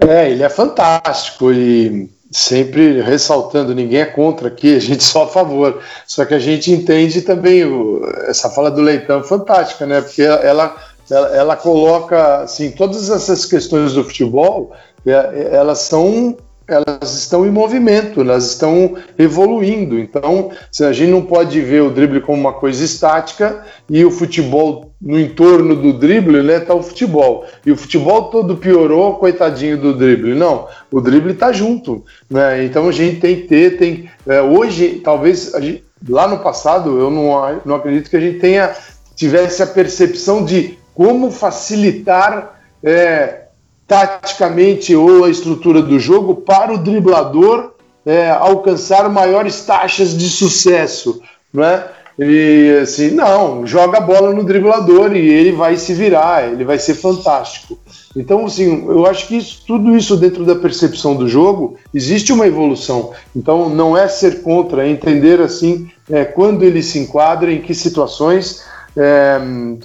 É, 0.00 0.30
ele 0.30 0.42
é 0.42 0.48
fantástico 0.50 1.52
e 1.52 2.10
sempre 2.34 3.00
ressaltando, 3.00 3.72
ninguém 3.72 4.00
é 4.00 4.04
contra 4.04 4.48
aqui, 4.48 4.74
a 4.74 4.80
gente 4.80 5.04
só 5.04 5.22
a 5.22 5.28
favor. 5.28 5.80
Só 6.04 6.24
que 6.24 6.34
a 6.34 6.38
gente 6.40 6.72
entende 6.72 7.22
também 7.22 7.64
o, 7.64 8.04
essa 8.26 8.50
fala 8.50 8.72
do 8.72 8.80
Leitão 8.80 9.22
fantástica, 9.22 9.86
né? 9.86 10.00
Porque 10.00 10.22
ela, 10.22 10.76
ela, 11.08 11.28
ela, 11.28 11.56
coloca 11.56 12.38
assim, 12.38 12.72
todas 12.72 13.08
essas 13.08 13.44
questões 13.44 13.92
do 13.92 14.02
futebol, 14.02 14.72
é, 15.06 15.50
elas 15.52 15.78
são 15.78 16.36
elas 16.66 17.14
estão 17.18 17.46
em 17.46 17.50
movimento, 17.50 18.20
elas 18.20 18.46
estão 18.50 18.96
evoluindo. 19.18 19.98
Então, 19.98 20.50
a 20.80 20.92
gente 20.92 21.10
não 21.10 21.22
pode 21.22 21.60
ver 21.60 21.82
o 21.82 21.90
drible 21.90 22.20
como 22.20 22.40
uma 22.40 22.52
coisa 22.52 22.84
estática 22.84 23.64
e 23.88 24.04
o 24.04 24.10
futebol 24.10 24.92
no 25.00 25.20
entorno 25.20 25.76
do 25.76 25.92
drible, 25.92 26.42
né, 26.42 26.60
tá 26.60 26.74
o 26.74 26.82
futebol. 26.82 27.44
E 27.66 27.70
o 27.70 27.76
futebol 27.76 28.30
todo 28.30 28.56
piorou, 28.56 29.16
coitadinho 29.16 29.76
do 29.76 29.92
drible. 29.92 30.34
Não, 30.34 30.66
o 30.90 31.00
drible 31.00 31.32
está 31.32 31.52
junto, 31.52 32.02
né? 32.30 32.64
Então 32.64 32.88
a 32.88 32.92
gente 32.92 33.20
tem 33.20 33.36
que 33.36 33.42
ter, 33.42 33.76
tem 33.76 34.08
é, 34.26 34.40
hoje 34.40 35.02
talvez 35.04 35.52
gente, 35.60 35.84
lá 36.08 36.26
no 36.26 36.38
passado 36.38 36.98
eu 36.98 37.10
não, 37.10 37.60
não 37.66 37.74
acredito 37.74 38.08
que 38.08 38.16
a 38.16 38.20
gente 38.20 38.38
tenha 38.38 38.74
tivesse 39.14 39.62
a 39.62 39.66
percepção 39.66 40.44
de 40.44 40.78
como 40.94 41.30
facilitar 41.30 42.60
é, 42.82 43.43
taticamente 43.86 44.94
ou 44.94 45.24
a 45.24 45.30
estrutura 45.30 45.82
do 45.82 45.98
jogo 45.98 46.36
para 46.36 46.72
o 46.72 46.78
driblador 46.78 47.72
é, 48.04 48.30
alcançar 48.30 49.08
maiores 49.08 49.64
taxas 49.64 50.16
de 50.16 50.28
sucesso, 50.28 51.20
né? 51.52 51.84
E 52.16 52.78
assim, 52.80 53.10
não, 53.10 53.66
joga 53.66 53.98
a 53.98 54.00
bola 54.00 54.32
no 54.32 54.44
driblador 54.44 55.16
e 55.16 55.28
ele 55.28 55.50
vai 55.50 55.76
se 55.76 55.92
virar, 55.92 56.48
ele 56.48 56.64
vai 56.64 56.78
ser 56.78 56.94
fantástico. 56.94 57.76
Então, 58.16 58.46
assim, 58.46 58.86
eu 58.86 59.04
acho 59.06 59.26
que 59.26 59.36
isso, 59.36 59.64
tudo 59.66 59.96
isso 59.96 60.16
dentro 60.16 60.44
da 60.44 60.54
percepção 60.54 61.16
do 61.16 61.28
jogo 61.28 61.76
existe 61.92 62.32
uma 62.32 62.46
evolução. 62.46 63.10
Então, 63.34 63.68
não 63.68 63.96
é 63.96 64.06
ser 64.06 64.42
contra, 64.42 64.86
é 64.86 64.90
entender 64.90 65.40
assim 65.40 65.90
é, 66.08 66.24
quando 66.24 66.62
ele 66.62 66.82
se 66.82 67.00
enquadra, 67.00 67.52
em 67.52 67.60
que 67.60 67.74
situações, 67.74 68.62
é, 68.96 69.40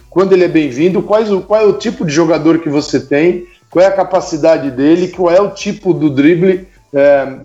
quando 0.08 0.34
ele 0.34 0.44
é 0.44 0.48
bem-vindo, 0.48 1.02
qual 1.02 1.20
é 1.60 1.66
o 1.66 1.74
tipo 1.74 2.06
de 2.06 2.14
jogador 2.14 2.60
que 2.60 2.70
você 2.70 3.00
tem 3.00 3.48
qual 3.70 3.84
é 3.84 3.88
a 3.88 3.92
capacidade 3.92 4.72
dele, 4.72 5.10
qual 5.10 5.34
é 5.34 5.42
o 5.42 5.52
tipo 5.52 5.94
do 5.94 6.10
drible. 6.10 6.68
É, 6.94 7.40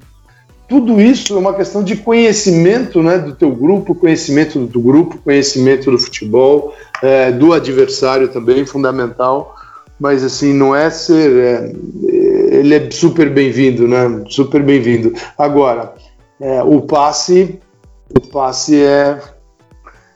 tudo 0.68 1.01
isso 1.01 1.35
é 1.35 1.39
uma 1.39 1.55
questão 1.55 1.85
de 1.85 1.97
conhecimento 1.97 3.03
né, 3.03 3.18
do 3.18 3.35
teu 3.35 3.51
grupo, 3.51 3.95
conhecimento 3.95 4.59
do 4.61 4.81
grupo, 4.81 5.18
conhecimento 5.18 5.91
do 5.91 5.99
futebol, 5.99 6.75
é, 7.03 7.31
do 7.31 7.53
adversário 7.53 8.29
também, 8.29 8.64
fundamental. 8.64 9.55
Mas 10.01 10.25
assim, 10.25 10.53
não 10.53 10.75
é 10.75 10.91
ser. 10.91 11.37
É, 11.37 11.72
ele 12.57 12.75
é 12.75 12.91
super 12.91 13.31
bem-vindo, 13.31 13.87
né? 13.87 14.25
Super 14.29 14.62
bem-vindo. 14.62 15.12
Agora, 15.39 15.95
é, 16.41 16.62
o 16.62 16.81
passe, 16.81 17.61
o 18.11 18.20
passe 18.20 18.83
é 18.83 19.20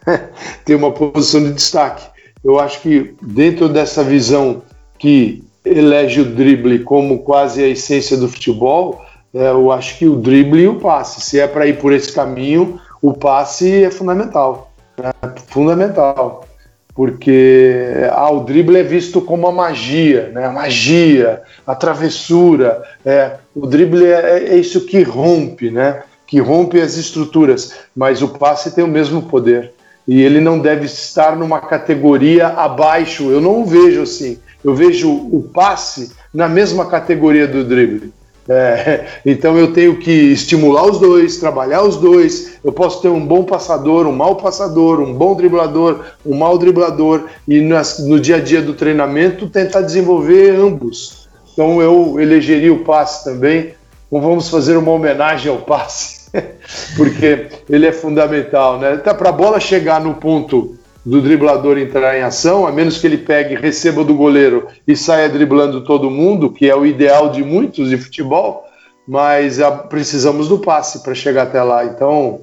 tem 0.65 0.75
uma 0.75 0.91
posição 0.91 1.43
de 1.43 1.53
destaque. 1.53 2.07
Eu 2.43 2.59
acho 2.59 2.81
que 2.81 3.15
dentro 3.21 3.69
dessa 3.69 4.03
visão 4.03 4.63
que 4.99 5.45
elege 5.65 6.21
o 6.21 6.25
drible 6.25 6.81
como 6.81 7.21
quase 7.21 7.63
a 7.63 7.69
essência 7.69 8.17
do 8.17 8.29
futebol, 8.29 9.05
é, 9.35 9.51
eu 9.51 9.71
acho 9.71 9.99
que 9.99 10.07
o 10.07 10.17
drible 10.17 10.63
e 10.63 10.69
o 10.69 10.81
passe. 10.81 11.21
Se 11.21 11.39
é 11.39 11.47
para 11.47 11.67
ir 11.67 11.79
por 11.79 11.93
esse 11.93 12.13
caminho, 12.13 12.81
o 13.03 13.13
passe 13.13 13.85
é 13.85 13.91
fundamental. 13.91 14.73
Né? 14.97 15.13
Fundamental. 15.49 16.47
Porque 16.95 17.93
ah, 18.11 18.31
o 18.33 18.41
drible 18.41 18.77
é 18.79 18.83
visto 18.83 19.21
como 19.21 19.47
a 19.47 19.53
magia, 19.53 20.31
né? 20.35 20.47
a 20.47 20.51
magia, 20.51 21.43
a 21.67 21.75
travessura. 21.75 22.83
É, 23.05 23.37
o 23.55 23.67
drible 23.67 24.05
é, 24.05 24.49
é 24.49 24.57
isso 24.57 24.85
que 24.87 25.03
rompe, 25.03 25.71
né? 25.71 26.03
que 26.27 26.41
rompe 26.41 26.81
as 26.81 26.97
estruturas, 26.97 27.75
mas 27.97 28.21
o 28.21 28.29
passe 28.29 28.75
tem 28.75 28.83
o 28.83 28.89
mesmo 28.89 29.23
poder. 29.23 29.73
E 30.07 30.23
ele 30.23 30.41
não 30.41 30.59
deve 30.59 30.87
estar 30.87 31.37
numa 31.37 31.61
categoria 31.61 32.49
abaixo, 32.49 33.31
eu 33.31 33.41
não 33.41 33.63
o 33.63 33.65
vejo 33.65 34.03
assim 34.03 34.39
eu 34.65 34.75
vejo 34.75 35.11
o 35.11 35.43
passe 35.43 36.13
na 36.33 36.49
mesma 36.49 36.87
categoria 36.87 37.47
do 37.47 37.65
drible. 37.65 38.13
É, 38.51 39.05
então 39.27 39.59
eu 39.59 39.75
tenho 39.75 39.99
que 39.99 40.11
estimular 40.11 40.87
os 40.87 40.99
dois, 40.99 41.37
trabalhar 41.37 41.83
os 41.83 41.97
dois. 41.97 42.59
Eu 42.65 42.73
posso 42.73 43.03
ter 43.03 43.09
um 43.09 43.25
bom 43.25 43.45
passador, 43.45 44.07
um 44.07 44.13
mau 44.13 44.37
passador, 44.37 45.01
um 45.01 45.13
bom 45.13 45.35
driblador, 45.35 46.03
um 46.25 46.35
mau 46.35 46.57
driblador 46.57 47.27
e 47.47 47.61
nas, 47.61 47.99
no 47.99 48.19
dia 48.19 48.37
a 48.37 48.41
dia 48.41 48.63
do 48.63 48.73
treinamento 48.73 49.51
tentar 49.51 49.83
desenvolver 49.83 50.57
ambos. 50.57 51.29
Então 51.53 51.83
eu 51.83 52.19
elegeria 52.19 52.73
o 52.73 52.85
passe 52.85 53.23
também. 53.23 53.75
Então 54.07 54.23
vamos 54.23 54.49
fazer 54.49 54.79
uma 54.79 54.93
homenagem 54.93 55.53
ao 55.53 55.59
passe, 55.59 56.31
porque 56.97 57.49
ele 57.69 57.87
é 57.87 57.93
fundamental, 57.93 58.79
né? 58.79 58.95
Até 58.95 59.13
para 59.13 59.29
a 59.29 59.33
bola 59.33 59.61
chegar 59.61 60.01
no 60.01 60.15
ponto 60.15 60.78
do 61.09 61.23
driblador 61.23 61.79
entrar 61.79 62.19
em 62.19 62.23
ação, 62.23 62.67
a 62.67 62.73
menos 62.73 62.99
que 62.99 63.07
ele 63.07 63.17
pegue, 63.17 63.55
receba 63.55 64.05
do 64.05 64.15
goleiro 64.15 64.69
e 64.87 64.95
saia 64.95 65.29
driblando 65.29 65.83
todo 65.83 66.11
mundo, 66.11 66.51
que 66.51 66.69
é 66.69 66.77
o 66.77 66.85
ideal 66.85 67.31
de 67.31 67.43
muitos 67.43 67.89
de 67.89 67.97
futebol, 67.97 68.65
mas 69.07 69.59
a, 69.59 69.71
precisamos 69.71 70.49
do 70.49 70.59
passe 70.59 71.03
para 71.03 71.15
chegar 71.15 71.45
até 71.45 71.63
lá. 71.63 71.87
Então, 71.87 72.41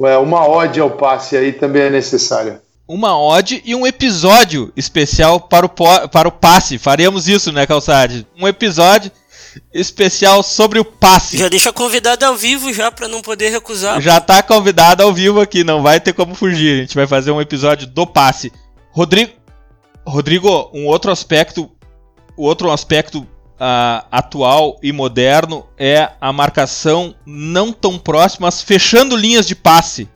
é, 0.00 0.16
uma 0.16 0.48
ode 0.48 0.78
ao 0.78 0.92
passe 0.92 1.36
aí 1.36 1.52
também 1.52 1.82
é 1.82 1.90
necessária. 1.90 2.62
Uma 2.86 3.18
ode 3.18 3.60
e 3.64 3.74
um 3.74 3.84
episódio 3.84 4.72
especial 4.76 5.40
para 5.40 5.66
o, 5.66 5.68
para 5.68 6.28
o 6.28 6.32
passe. 6.32 6.78
Faremos 6.78 7.26
isso, 7.26 7.50
né, 7.50 7.66
Calçade? 7.66 8.24
Um 8.38 8.46
episódio 8.46 9.10
especial 9.72 10.42
sobre 10.42 10.78
o 10.78 10.84
passe. 10.84 11.38
Já 11.38 11.48
deixa 11.48 11.72
convidado 11.72 12.24
ao 12.24 12.36
vivo 12.36 12.72
já 12.72 12.90
para 12.90 13.08
não 13.08 13.22
poder 13.22 13.50
recusar. 13.50 14.00
Já 14.00 14.20
tá 14.20 14.42
convidado 14.42 15.02
ao 15.02 15.12
vivo 15.12 15.40
aqui, 15.40 15.64
não 15.64 15.82
vai 15.82 16.00
ter 16.00 16.12
como 16.12 16.34
fugir. 16.34 16.78
A 16.78 16.80
gente 16.82 16.94
vai 16.94 17.06
fazer 17.06 17.30
um 17.30 17.40
episódio 17.40 17.86
do 17.86 18.06
passe. 18.06 18.52
Rodrigo, 18.90 19.32
Rodrigo, 20.06 20.70
um 20.72 20.86
outro 20.86 21.10
aspecto, 21.10 21.70
o 22.36 22.44
outro 22.44 22.70
aspecto 22.70 23.20
uh, 23.20 24.06
atual 24.10 24.78
e 24.82 24.92
moderno 24.92 25.66
é 25.78 26.10
a 26.20 26.32
marcação 26.32 27.14
não 27.26 27.72
tão 27.72 27.98
próximas, 27.98 28.62
fechando 28.62 29.16
linhas 29.16 29.46
de 29.46 29.54
passe. 29.54 30.08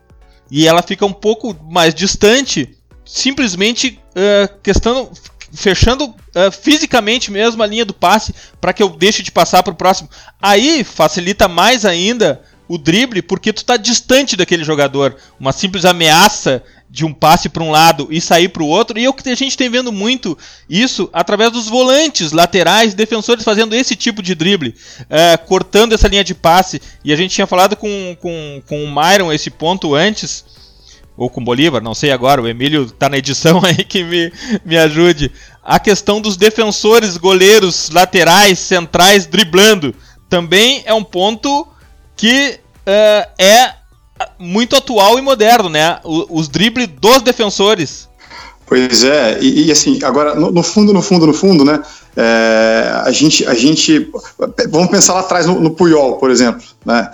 E 0.50 0.66
ela 0.66 0.82
fica 0.82 1.04
um 1.04 1.12
pouco 1.12 1.54
mais 1.70 1.94
distante, 1.94 2.76
simplesmente 3.04 3.98
uh, 4.10 4.60
questão 4.62 5.10
fechando 5.58 6.06
uh, 6.06 6.52
fisicamente 6.52 7.30
mesmo 7.32 7.62
a 7.62 7.66
linha 7.66 7.84
do 7.84 7.92
passe 7.92 8.32
para 8.60 8.72
que 8.72 8.82
eu 8.82 8.88
deixe 8.90 9.22
de 9.22 9.32
passar 9.32 9.62
para 9.62 9.72
o 9.72 9.76
próximo. 9.76 10.08
Aí 10.40 10.84
facilita 10.84 11.48
mais 11.48 11.84
ainda 11.84 12.40
o 12.68 12.78
drible 12.78 13.22
porque 13.22 13.52
tu 13.52 13.58
está 13.58 13.76
distante 13.76 14.36
daquele 14.36 14.62
jogador. 14.62 15.16
Uma 15.38 15.52
simples 15.52 15.84
ameaça 15.84 16.62
de 16.88 17.04
um 17.04 17.12
passe 17.12 17.48
para 17.48 17.62
um 17.62 17.70
lado 17.70 18.06
e 18.08 18.20
sair 18.20 18.48
para 18.48 18.62
o 18.62 18.68
outro. 18.68 18.98
E 18.98 19.04
é 19.04 19.08
o 19.08 19.12
que 19.12 19.28
a 19.28 19.34
gente 19.34 19.56
tem 19.56 19.68
vendo 19.68 19.90
muito 19.90 20.38
isso 20.70 21.10
através 21.12 21.50
dos 21.50 21.66
volantes 21.68 22.30
laterais, 22.30 22.94
defensores 22.94 23.44
fazendo 23.44 23.74
esse 23.74 23.96
tipo 23.96 24.22
de 24.22 24.34
drible, 24.34 24.74
é, 25.10 25.36
cortando 25.36 25.92
essa 25.92 26.08
linha 26.08 26.24
de 26.24 26.34
passe. 26.34 26.80
E 27.04 27.12
a 27.12 27.16
gente 27.16 27.34
tinha 27.34 27.48
falado 27.48 27.74
com, 27.74 28.16
com, 28.20 28.62
com 28.66 28.84
o 28.84 28.94
Myron 28.94 29.32
esse 29.32 29.50
ponto 29.50 29.94
antes, 29.94 30.44
ou 31.18 31.28
com 31.28 31.42
Bolívar, 31.42 31.82
não 31.82 31.94
sei 31.94 32.12
agora, 32.12 32.40
o 32.40 32.46
Emílio 32.46 32.84
está 32.84 33.08
na 33.08 33.18
edição 33.18 33.60
aí 33.66 33.84
que 33.84 34.04
me, 34.04 34.32
me 34.64 34.78
ajude. 34.78 35.32
A 35.62 35.80
questão 35.80 36.20
dos 36.20 36.36
defensores, 36.36 37.16
goleiros, 37.16 37.90
laterais, 37.90 38.58
centrais 38.60 39.26
driblando 39.26 39.92
também 40.30 40.82
é 40.86 40.94
um 40.94 41.02
ponto 41.02 41.66
que 42.16 42.60
uh, 42.86 43.30
é 43.42 43.74
muito 44.38 44.76
atual 44.76 45.18
e 45.18 45.22
moderno, 45.22 45.68
né? 45.68 45.98
O, 46.04 46.38
os 46.38 46.48
dribles 46.48 46.88
dos 47.00 47.20
defensores. 47.20 48.08
Pois 48.66 49.02
é, 49.02 49.38
e, 49.40 49.66
e 49.66 49.72
assim, 49.72 49.98
agora, 50.04 50.34
no, 50.34 50.50
no, 50.50 50.62
fundo, 50.62 50.92
no 50.92 51.00
fundo, 51.00 51.26
no 51.26 51.32
fundo, 51.32 51.64
né? 51.64 51.82
É, 52.16 53.02
a, 53.04 53.10
gente, 53.10 53.46
a 53.46 53.54
gente. 53.54 54.10
Vamos 54.70 54.90
pensar 54.90 55.14
lá 55.14 55.20
atrás 55.20 55.46
no, 55.46 55.58
no 55.58 55.70
Puyol, 55.70 56.16
por 56.16 56.30
exemplo, 56.30 56.62
né? 56.84 57.10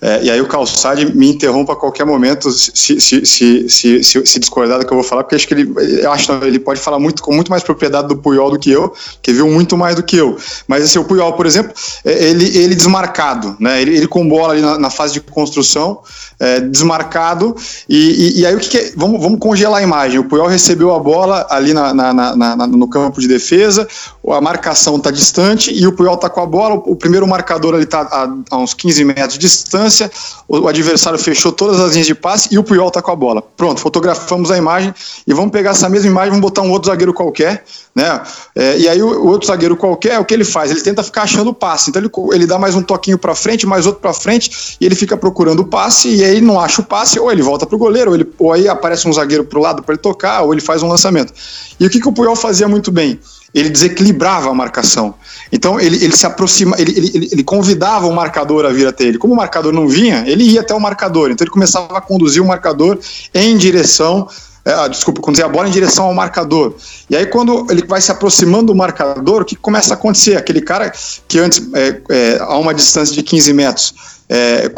É, 0.00 0.22
e 0.22 0.30
aí 0.30 0.40
o 0.40 0.46
Calçade 0.46 1.04
me 1.16 1.28
interrompa 1.28 1.72
a 1.72 1.76
qualquer 1.76 2.04
momento 2.04 2.50
se, 2.50 3.00
se, 3.00 3.26
se, 3.26 3.68
se, 3.68 4.04
se, 4.04 4.26
se 4.26 4.38
discordar 4.38 4.78
do 4.78 4.86
que 4.86 4.92
eu 4.92 4.96
vou 4.96 5.04
falar, 5.04 5.24
porque 5.24 5.34
acho 5.34 5.46
que 5.46 5.54
ele, 5.54 5.72
eu 6.00 6.12
acho 6.12 6.32
ele 6.44 6.58
pode 6.58 6.80
falar 6.80 6.98
muito, 6.98 7.22
com 7.22 7.34
muito 7.34 7.50
mais 7.50 7.62
propriedade 7.62 8.08
do 8.08 8.16
Puyol 8.16 8.50
do 8.50 8.58
que 8.58 8.70
eu, 8.70 8.92
que 9.20 9.32
viu 9.32 9.48
muito 9.48 9.76
mais 9.76 9.96
do 9.96 10.02
que 10.02 10.16
eu. 10.16 10.36
Mas 10.68 10.84
assim, 10.84 10.98
o 10.98 11.04
Puyol, 11.04 11.32
por 11.32 11.46
exemplo, 11.46 11.72
é, 12.04 12.12
ele, 12.28 12.56
ele 12.56 12.74
desmarcado, 12.74 13.56
né? 13.58 13.82
ele, 13.82 13.96
ele 13.96 14.06
com 14.06 14.28
bola 14.28 14.52
ali 14.52 14.62
na, 14.62 14.78
na 14.78 14.90
fase 14.90 15.14
de 15.14 15.20
construção, 15.20 16.00
é, 16.38 16.60
desmarcado, 16.60 17.56
e, 17.88 17.96
e, 17.96 18.40
e, 18.40 18.46
aí 18.46 18.54
o 18.54 18.58
que, 18.58 18.68
que 18.68 18.78
é? 18.78 18.92
Vamos, 18.96 19.20
vamos 19.20 19.40
congelar 19.40 19.80
a 19.80 19.82
imagem. 19.82 20.20
O 20.20 20.24
Puyol 20.24 20.46
recebeu 20.46 20.94
a 20.94 20.98
bola 21.00 21.46
ali 21.50 21.74
na, 21.74 21.92
na, 21.92 22.12
na, 22.12 22.66
no 22.66 22.88
campo 22.88 23.20
de 23.20 23.26
defesa, 23.26 23.88
a 24.32 24.40
marcação 24.40 24.96
está 24.96 25.10
distante 25.10 25.72
e 25.72 25.86
o 25.86 25.92
Puyol 25.92 26.14
está 26.14 26.28
com 26.28 26.40
a 26.40 26.46
bola, 26.46 26.74
o 26.74 26.96
primeiro 26.96 27.26
marcador 27.26 27.74
ali 27.74 27.84
está 27.84 28.00
a, 28.00 28.28
a 28.50 28.58
uns 28.58 28.74
15 28.74 29.04
metros 29.04 29.34
de 29.34 29.38
distância 29.38 30.10
o, 30.48 30.60
o 30.60 30.68
adversário 30.68 31.18
fechou 31.18 31.52
todas 31.52 31.78
as 31.78 31.92
linhas 31.92 32.06
de 32.06 32.14
passe 32.14 32.48
e 32.50 32.58
o 32.58 32.64
Puyol 32.64 32.90
tá 32.90 33.02
com 33.02 33.10
a 33.10 33.16
bola. 33.16 33.42
Pronto, 33.42 33.80
fotografamos 33.80 34.50
a 34.50 34.56
imagem 34.56 34.94
e 35.26 35.34
vamos 35.34 35.50
pegar 35.50 35.70
essa 35.70 35.88
mesma 35.88 36.08
imagem, 36.08 36.30
vamos 36.30 36.42
botar 36.42 36.62
um 36.62 36.70
outro 36.70 36.90
zagueiro 36.90 37.12
qualquer, 37.12 37.64
né? 37.94 38.22
É, 38.54 38.78
e 38.78 38.88
aí 38.88 39.02
o, 39.02 39.08
o, 39.08 39.26
outro 39.28 39.46
zagueiro 39.46 39.76
qualquer, 39.76 40.18
o 40.18 40.24
que 40.24 40.32
ele 40.32 40.44
faz? 40.44 40.70
Ele 40.70 40.80
tenta 40.80 41.02
ficar 41.02 41.22
achando 41.22 41.50
o 41.50 41.54
passe. 41.54 41.90
Então 41.90 42.00
ele, 42.00 42.10
ele 42.34 42.46
dá 42.46 42.58
mais 42.58 42.74
um 42.74 42.82
toquinho 42.82 43.18
para 43.18 43.34
frente, 43.34 43.66
mais 43.66 43.86
outro 43.86 44.00
para 44.00 44.12
frente 44.12 44.76
e 44.80 44.86
ele 44.86 44.94
fica 44.94 45.16
procurando 45.16 45.60
o 45.60 45.64
passe 45.66 46.08
e 46.08 46.24
aí 46.24 46.40
não 46.40 46.58
acha 46.58 46.80
o 46.80 46.84
passe, 46.84 47.18
ou 47.18 47.30
ele 47.30 47.42
volta 47.42 47.66
pro 47.66 47.76
goleiro, 47.76 48.10
ou, 48.10 48.16
ele, 48.16 48.26
ou 48.38 48.52
aí 48.52 48.68
aparece 48.68 49.08
um 49.08 49.12
zagueiro 49.12 49.44
pro 49.44 49.60
lado 49.60 49.82
para 49.82 49.94
ele 49.94 50.02
tocar, 50.02 50.42
ou 50.42 50.52
ele 50.52 50.62
faz 50.62 50.82
um 50.82 50.88
lançamento. 50.88 51.32
E 51.78 51.86
o 51.86 51.90
que, 51.90 52.00
que 52.00 52.08
o 52.08 52.12
Puyol 52.12 52.34
fazia 52.34 52.66
muito 52.66 52.90
bem? 52.90 53.20
Ele 53.58 53.70
desequilibrava 53.70 54.50
a 54.50 54.54
marcação. 54.54 55.14
Então 55.50 55.80
ele, 55.80 56.02
ele 56.04 56.16
se 56.16 56.26
aproxima, 56.26 56.76
ele, 56.78 56.92
ele, 56.96 57.28
ele, 57.32 57.44
convidava 57.44 58.06
o 58.06 58.14
marcador 58.14 58.64
a 58.64 58.70
vir 58.70 58.86
até 58.86 59.04
ele. 59.04 59.18
Como 59.18 59.34
o 59.34 59.36
marcador 59.36 59.72
não 59.72 59.88
vinha, 59.88 60.24
ele 60.26 60.44
ia 60.44 60.60
até 60.60 60.74
o 60.74 60.80
marcador. 60.80 61.30
Então 61.30 61.44
ele 61.44 61.50
começava 61.50 61.96
a 61.96 62.00
conduzir 62.00 62.42
o 62.42 62.46
marcador 62.46 62.98
em 63.34 63.56
direção. 63.56 64.28
É, 64.68 64.74
ah, 64.74 64.86
desculpa, 64.86 65.22
conduzir 65.22 65.46
a 65.46 65.48
bola 65.48 65.66
em 65.66 65.70
direção 65.70 66.04
ao 66.04 66.14
marcador. 66.14 66.74
E 67.08 67.16
aí, 67.16 67.24
quando 67.24 67.66
ele 67.70 67.82
vai 67.86 68.02
se 68.02 68.12
aproximando 68.12 68.66
do 68.66 68.74
marcador, 68.74 69.40
o 69.40 69.44
que 69.46 69.56
começa 69.56 69.94
a 69.94 69.96
acontecer? 69.96 70.36
Aquele 70.36 70.60
cara 70.60 70.92
que 71.26 71.38
antes, 71.38 71.66
é, 71.72 72.02
é, 72.10 72.38
a 72.38 72.58
uma 72.58 72.74
distância 72.74 73.14
de 73.14 73.22
15 73.22 73.54
metros, 73.54 73.94
é, 74.28 74.70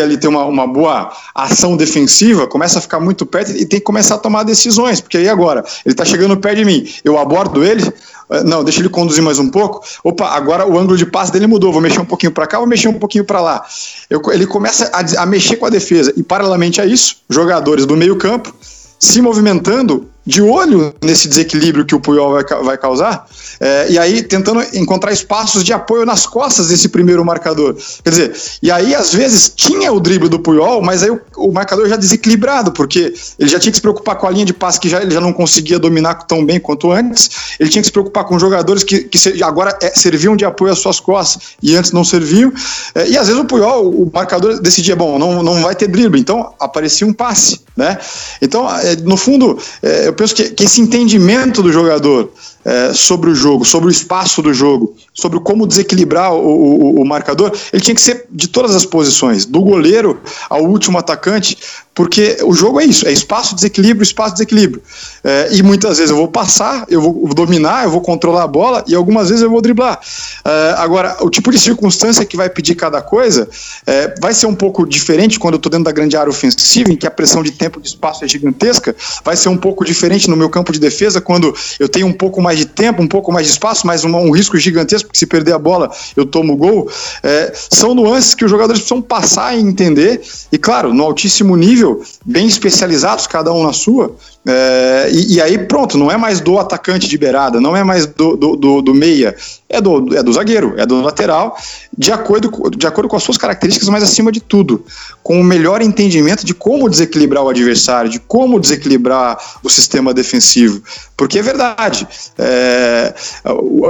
ali 0.00 0.16
ter 0.16 0.28
uma, 0.28 0.44
uma 0.44 0.68
boa 0.68 1.12
ação 1.34 1.76
defensiva, 1.76 2.46
começa 2.46 2.78
a 2.78 2.80
ficar 2.80 3.00
muito 3.00 3.26
perto 3.26 3.50
e 3.50 3.66
tem 3.66 3.80
que 3.80 3.84
começar 3.84 4.14
a 4.14 4.18
tomar 4.18 4.44
decisões, 4.44 5.00
porque 5.00 5.16
aí 5.16 5.28
agora, 5.28 5.64
ele 5.84 5.94
está 5.94 6.04
chegando 6.04 6.36
perto 6.36 6.58
de 6.58 6.64
mim, 6.64 6.88
eu 7.02 7.18
abordo 7.18 7.64
ele, 7.64 7.82
é, 8.30 8.44
não, 8.44 8.62
deixa 8.62 8.78
ele 8.78 8.88
conduzir 8.88 9.20
mais 9.20 9.40
um 9.40 9.50
pouco. 9.50 9.84
Opa, 10.04 10.28
agora 10.28 10.64
o 10.64 10.78
ângulo 10.78 10.96
de 10.96 11.06
passe 11.06 11.32
dele 11.32 11.48
mudou. 11.48 11.72
Vou 11.72 11.82
mexer 11.82 12.00
um 12.00 12.06
pouquinho 12.06 12.30
para 12.30 12.46
cá, 12.46 12.58
vou 12.58 12.68
mexer 12.68 12.86
um 12.86 12.98
pouquinho 13.00 13.24
para 13.24 13.40
lá. 13.40 13.66
Eu, 14.08 14.22
ele 14.30 14.46
começa 14.46 14.92
a, 14.94 15.22
a, 15.22 15.26
mexer 15.26 15.56
com 15.56 15.66
a 15.66 15.70
defesa 15.70 16.12
e 16.16 16.22
paralelamente 16.22 16.80
a 16.80 16.86
isso, 16.86 17.16
jogadores 17.28 17.84
do 17.84 17.96
meio 17.96 18.16
campo 18.16 18.54
se 18.98 19.22
movimentando 19.22 20.13
de 20.26 20.40
olho 20.40 20.94
nesse 21.02 21.28
desequilíbrio 21.28 21.84
que 21.84 21.94
o 21.94 22.00
Puyol 22.00 22.32
vai, 22.32 22.44
vai 22.62 22.78
causar, 22.78 23.26
é, 23.60 23.90
e 23.90 23.98
aí 23.98 24.22
tentando 24.22 24.62
encontrar 24.72 25.12
espaços 25.12 25.62
de 25.62 25.72
apoio 25.72 26.06
nas 26.06 26.26
costas 26.26 26.68
desse 26.68 26.88
primeiro 26.88 27.24
marcador. 27.24 27.76
Quer 28.02 28.10
dizer, 28.10 28.36
e 28.62 28.70
aí 28.70 28.94
às 28.94 29.12
vezes 29.12 29.52
tinha 29.54 29.92
o 29.92 30.00
drible 30.00 30.28
do 30.28 30.38
Puyol, 30.38 30.80
mas 30.80 31.02
aí 31.02 31.10
o, 31.10 31.20
o, 31.36 31.52
marcador 31.52 31.88
já 31.88 31.96
desequilibrado, 31.96 32.72
porque 32.72 33.12
ele 33.38 33.48
já 33.50 33.58
tinha 33.58 33.70
que 33.70 33.76
se 33.76 33.82
preocupar 33.82 34.16
com 34.16 34.26
a 34.26 34.30
linha 34.30 34.46
de 34.46 34.54
passe 34.54 34.80
que 34.80 34.88
já, 34.88 35.02
ele 35.02 35.12
já 35.12 35.20
não 35.20 35.32
conseguia 35.32 35.78
dominar 35.78 36.14
tão 36.14 36.44
bem 36.44 36.58
quanto 36.58 36.90
antes, 36.90 37.30
ele 37.60 37.68
tinha 37.68 37.82
que 37.82 37.86
se 37.86 37.92
preocupar 37.92 38.24
com 38.24 38.38
jogadores 38.38 38.82
que, 38.82 39.00
que 39.02 39.42
agora 39.42 39.76
é, 39.82 39.90
serviam 39.90 40.36
de 40.36 40.44
apoio 40.44 40.72
às 40.72 40.78
suas 40.78 41.00
costas 41.00 41.54
e 41.62 41.76
antes 41.76 41.92
não 41.92 42.02
serviam, 42.02 42.52
é, 42.94 43.08
e 43.08 43.18
às 43.18 43.26
vezes 43.26 43.40
o 43.40 43.44
Puyol, 43.44 43.90
o 43.90 44.10
marcador 44.12 44.58
decidia, 44.60 44.96
bom, 44.96 45.18
não, 45.18 45.42
não 45.42 45.60
vai 45.60 45.74
ter 45.74 45.88
drible, 45.88 46.18
então 46.18 46.54
aparecia 46.58 47.06
um 47.06 47.12
passe, 47.12 47.60
né? 47.76 47.98
Então, 48.40 48.68
é, 48.78 48.96
no 48.96 49.16
fundo, 49.16 49.58
é, 49.82 50.13
eu 50.14 50.16
penso 50.16 50.34
que, 50.34 50.50
que 50.50 50.64
esse 50.64 50.80
entendimento 50.80 51.60
do 51.60 51.72
jogador 51.72 52.30
é, 52.64 52.92
sobre 52.92 53.30
o 53.30 53.34
jogo, 53.34 53.64
sobre 53.64 53.88
o 53.88 53.90
espaço 53.90 54.40
do 54.40 54.52
jogo, 54.52 54.94
sobre 55.12 55.38
como 55.40 55.66
desequilibrar 55.66 56.32
o, 56.32 56.38
o, 56.38 57.02
o, 57.02 57.04
marcador, 57.04 57.52
ele 57.72 57.82
tinha 57.82 57.94
que 57.94 58.00
ser 58.00 58.26
de 58.30 58.48
todas 58.48 58.74
as 58.74 58.86
posições, 58.86 59.44
do 59.44 59.60
goleiro 59.60 60.20
ao 60.48 60.64
último 60.64 60.98
atacante, 60.98 61.58
porque 61.94 62.38
o 62.42 62.52
jogo 62.52 62.80
é 62.80 62.84
isso, 62.84 63.06
é 63.06 63.12
espaço, 63.12 63.54
desequilíbrio, 63.54 64.02
espaço, 64.02 64.32
desequilíbrio. 64.32 64.82
É, 65.22 65.50
e 65.52 65.62
muitas 65.62 65.98
vezes 65.98 66.10
eu 66.10 66.16
vou 66.16 66.26
passar, 66.26 66.84
eu 66.88 67.00
vou 67.00 67.32
dominar, 67.32 67.84
eu 67.84 67.90
vou 67.90 68.00
controlar 68.00 68.42
a 68.42 68.48
bola 68.48 68.84
e 68.88 68.94
algumas 68.94 69.28
vezes 69.28 69.42
eu 69.42 69.50
vou 69.50 69.60
driblar. 69.60 70.00
É, 70.44 70.74
agora, 70.78 71.16
o 71.20 71.30
tipo 71.30 71.52
de 71.52 71.58
circunstância 71.58 72.24
que 72.24 72.36
vai 72.36 72.50
pedir 72.50 72.74
cada 72.74 73.00
coisa 73.00 73.48
é, 73.86 74.12
vai 74.20 74.34
ser 74.34 74.46
um 74.46 74.54
pouco 74.54 74.84
diferente 74.86 75.38
quando 75.38 75.54
eu 75.54 75.58
estou 75.58 75.70
dentro 75.70 75.84
da 75.84 75.92
grande 75.92 76.16
área 76.16 76.30
ofensiva, 76.30 76.90
em 76.90 76.96
que 76.96 77.06
a 77.06 77.10
pressão 77.10 77.42
de 77.42 77.52
tempo 77.52 77.80
de 77.80 77.86
espaço 77.86 78.24
é 78.24 78.28
gigantesca, 78.28 78.94
vai 79.24 79.36
ser 79.36 79.48
um 79.48 79.56
pouco 79.56 79.84
diferente 79.84 80.28
no 80.28 80.36
meu 80.36 80.50
campo 80.50 80.72
de 80.72 80.80
defesa, 80.80 81.20
quando 81.20 81.54
eu 81.78 81.88
tenho 81.88 82.08
um 82.08 82.12
pouco 82.12 82.42
mais 82.42 82.53
de 82.58 82.66
tempo, 82.66 83.02
um 83.02 83.08
pouco 83.08 83.32
mais 83.32 83.46
de 83.46 83.52
espaço, 83.52 83.86
mas 83.86 84.04
um, 84.04 84.14
um 84.14 84.30
risco 84.30 84.56
gigantesco, 84.58 85.08
porque 85.08 85.18
se 85.18 85.26
perder 85.26 85.52
a 85.52 85.58
bola 85.58 85.90
eu 86.16 86.24
tomo 86.26 86.56
gol. 86.56 86.90
É, 87.22 87.52
são 87.54 87.94
nuances 87.94 88.34
que 88.34 88.44
os 88.44 88.50
jogadores 88.50 88.80
precisam 88.80 89.02
passar 89.02 89.56
e 89.56 89.60
entender, 89.60 90.22
e 90.50 90.58
claro, 90.58 90.92
no 90.92 91.02
altíssimo 91.02 91.56
nível, 91.56 92.02
bem 92.24 92.46
especializados, 92.46 93.26
cada 93.26 93.52
um 93.52 93.62
na 93.62 93.72
sua. 93.72 94.14
É, 94.46 95.08
e, 95.10 95.36
e, 95.36 95.40
aí, 95.40 95.56
pronto, 95.56 95.96
não 95.96 96.10
é 96.10 96.18
mais 96.18 96.38
do 96.40 96.58
atacante 96.58 97.08
de 97.08 97.16
beirada, 97.16 97.60
não 97.60 97.74
é 97.74 97.82
mais 97.82 98.04
do, 98.04 98.36
do, 98.36 98.56
do, 98.56 98.82
do, 98.82 98.94
meia, 98.94 99.34
é 99.70 99.80
do, 99.80 100.14
é 100.14 100.22
do 100.22 100.32
zagueiro, 100.34 100.74
é 100.76 100.84
do 100.84 101.00
lateral, 101.00 101.56
de 101.96 102.12
acordo, 102.12 102.52
de 102.70 102.86
acordo 102.86 103.08
com 103.08 103.16
as 103.16 103.22
suas 103.22 103.38
características, 103.38 103.88
mas 103.88 104.02
acima 104.02 104.30
de 104.30 104.40
tudo, 104.40 104.84
com 105.22 105.40
o 105.40 105.44
melhor 105.44 105.80
entendimento 105.80 106.44
de 106.44 106.52
como 106.52 106.90
desequilibrar 106.90 107.42
o 107.42 107.48
adversário, 107.48 108.10
de 108.10 108.20
como 108.20 108.60
desequilibrar 108.60 109.38
o 109.62 109.70
sistema 109.70 110.12
defensivo. 110.12 110.82
Porque 111.16 111.38
é 111.38 111.42
verdade, 111.42 112.06
é, 112.36 113.14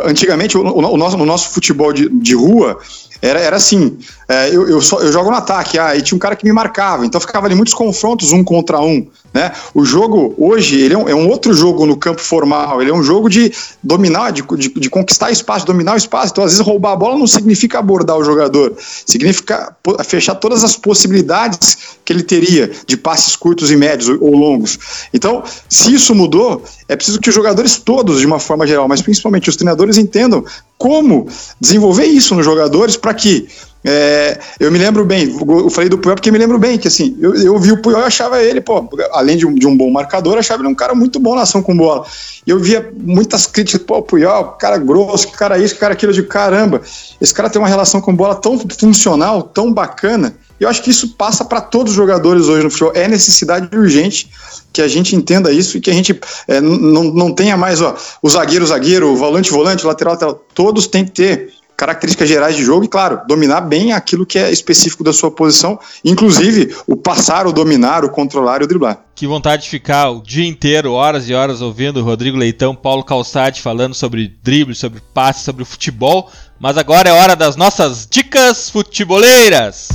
antigamente, 0.05 0.57
o, 0.57 0.61
o, 0.63 0.97
nosso, 0.97 1.17
o 1.17 1.27
nosso 1.27 1.51
futebol 1.51 1.93
de, 1.93 2.09
de 2.09 2.35
rua 2.35 2.79
era, 3.25 3.41
era 3.41 3.57
assim: 3.57 3.97
é, 4.29 4.55
eu, 4.55 4.69
eu, 4.69 4.83
só, 4.83 5.01
eu 5.01 5.11
jogo 5.11 5.31
no 5.31 5.37
ataque, 5.37 5.79
ah, 5.79 5.99
tinha 6.03 6.15
um 6.15 6.19
cara 6.19 6.37
que 6.37 6.45
me 6.45 6.53
marcava, 6.53 7.07
então 7.07 7.19
ficava 7.19 7.47
ali 7.47 7.55
muitos 7.55 7.73
confrontos 7.73 8.33
um 8.33 8.45
contra 8.45 8.81
um. 8.81 9.07
Né? 9.33 9.51
O 9.75 9.85
jogo 9.85 10.35
hoje 10.39 10.79
ele 10.79 10.95
é 10.95 10.99
um, 10.99 11.09
é 11.09 11.15
um, 11.15 11.29
outro 11.29 11.55
jogo 11.55 11.87
no 11.87 11.97
campo 11.97 12.21
formal, 12.21 12.83
ele 12.83 12.91
é 12.91 12.95
um 12.95 13.03
jogo 13.03 13.31
de 13.31 13.51
dominar, 13.83 14.31
de, 14.31 14.43
de, 14.43 14.69
de, 14.69 14.91
conquistar 14.91 15.31
espaço, 15.31 15.65
dominar 15.65 15.95
o 15.95 15.97
espaço. 15.97 16.33
Então, 16.33 16.45
às 16.45 16.53
vezes, 16.53 16.65
roubar 16.65 16.93
a 16.93 16.97
bola 16.97 17.19
não 17.19 17.27
significa 17.27 17.79
abordar 17.79 18.17
o 18.17 18.23
jogador, 18.23 18.75
significa 18.79 19.75
fechar 20.05 20.35
todas 20.35 20.63
as 20.63 20.77
possibilidades 20.77 21.79
que 22.05 22.13
ele 22.13 22.23
teria 22.23 22.71
de 22.87 22.97
passes 22.97 23.35
curtos 23.35 23.71
e 23.71 23.77
médios 23.77 24.09
ou 24.21 24.37
longos. 24.37 24.79
Então, 25.13 25.43
se 25.69 25.93
isso 25.93 26.15
mudou, 26.15 26.63
é 26.89 26.97
preciso 26.97 27.21
que 27.21 27.29
os 27.29 27.35
jogadores 27.35 27.77
todos, 27.77 28.21
de 28.21 28.27
uma 28.27 28.39
forma 28.39 28.67
geral, 28.67 28.87
mas 28.89 29.01
principalmente 29.01 29.49
os 29.49 29.57
treinadores, 29.57 29.97
entendam 29.97 30.45
como 30.77 31.27
desenvolver 31.61 32.05
isso 32.05 32.35
nos 32.35 32.45
jogadores 32.45 32.97
para 32.97 33.15
que 33.15 33.49
é, 33.87 34.39
eu 34.59 34.73
me 34.73 34.79
lembro 34.79 35.05
bem, 35.05 35.37
eu 35.47 35.69
falei 35.69 35.91
do 35.91 35.99
Puyol 35.99 36.17
porque 36.17 36.31
me 36.31 36.39
lembro 36.39 36.59
bem 36.59 36.79
que 36.79 36.89
assim, 36.89 37.15
eu, 37.21 37.35
eu 37.35 37.59
vi 37.59 37.71
o 37.71 37.83
Puyol 37.83 38.01
e 38.01 38.05
achava 38.05 38.43
ele, 38.43 38.63
pô, 38.63 38.89
além 39.13 39.37
de 39.37 39.47
um, 39.47 39.55
de 39.55 39.67
um 39.67 39.77
bom 39.77 39.91
marcador, 39.91 40.39
achava 40.39 40.63
ele 40.63 40.71
um 40.71 40.75
cara 40.75 40.95
muito 40.95 41.21
bom 41.21 41.35
na 41.35 41.43
ação 41.43 41.63
com 41.63 41.77
bola. 41.77 42.07
E 42.47 42.51
eu 42.51 42.59
via 42.59 42.91
muitas 42.97 43.47
críticas, 43.47 43.83
pô, 43.87 44.01
Puyol, 44.01 44.53
cara 44.53 44.79
grosso, 44.79 45.29
que 45.29 45.37
cara 45.37 45.59
isso, 45.59 45.75
que 45.75 45.81
cara 45.81 45.93
aquilo, 45.93 46.15
de 46.15 46.23
caramba. 46.23 46.81
Esse 47.21 47.35
cara 47.35 47.51
tem 47.51 47.61
uma 47.61 47.69
relação 47.69 48.01
com 48.01 48.15
bola 48.15 48.35
tão 48.35 48.59
funcional, 48.59 49.43
tão 49.43 49.71
bacana. 49.71 50.35
Eu 50.65 50.71
acho 50.71 50.83
que 50.83 50.91
isso 50.91 51.11
passa 51.11 51.45
para 51.45 51.61
todos 51.61 51.93
os 51.93 51.97
jogadores 51.97 52.47
hoje 52.47 52.65
no 52.65 52.71
futebol. 52.71 52.93
É 52.95 53.07
necessidade 53.07 53.77
urgente 53.77 54.31
que 54.73 54.81
a 54.81 54.89
gente 54.89 55.15
entenda 55.15 55.53
isso 55.53 55.77
e 55.77 55.81
que 55.81 55.91
a 55.91 55.93
gente 55.93 56.19
é, 56.49 56.61
não, 56.61 57.05
não 57.05 57.33
tenha 57.33 57.57
mais 57.57 57.83
ó, 57.83 57.95
o 58.23 58.29
zagueiro, 58.31 58.67
zagueiro, 58.67 59.13
o 59.13 59.17
volante, 59.17 59.51
volante, 59.51 59.85
lateral, 59.85 60.15
lateral. 60.15 60.43
Todos 60.55 60.87
têm 60.87 61.05
que 61.05 61.13
ter 61.13 61.53
características 61.77 62.29
gerais 62.29 62.57
de 62.57 62.65
jogo 62.65 62.85
e, 62.85 62.89
claro, 62.89 63.21
dominar 63.27 63.61
bem 63.61 63.93
aquilo 63.93 64.25
que 64.25 64.39
é 64.39 64.51
específico 64.51 65.05
da 65.05 65.13
sua 65.13 65.31
posição, 65.31 65.79
inclusive 66.05 66.75
o 66.87 66.97
passar, 66.97 67.47
o 67.47 67.53
dominar, 67.53 68.05
o 68.05 68.11
controlar 68.11 68.63
e 68.63 68.65
o 68.65 68.67
driblar. 68.67 69.01
Que 69.15 69.27
vontade 69.27 69.65
de 69.65 69.69
ficar 69.69 70.11
o 70.11 70.23
dia 70.23 70.47
inteiro, 70.47 70.93
horas 70.93 71.29
e 71.29 71.35
horas, 71.35 71.61
ouvindo 71.61 72.01
o 72.01 72.05
Rodrigo 72.05 72.39
Leitão, 72.39 72.75
Paulo 72.75 73.05
Calçade 73.05 73.61
falando 73.61 73.95
sobre 73.95 74.33
drible, 74.43 74.75
sobre 74.75 75.03
passe, 75.13 75.45
sobre 75.45 75.65
futebol. 75.65 76.31
Mas 76.59 76.79
agora 76.79 77.11
é 77.11 77.13
hora 77.13 77.37
das 77.37 77.57
nossas 77.57 78.07
dicas 78.11 78.71
futeboleiras. 78.71 79.89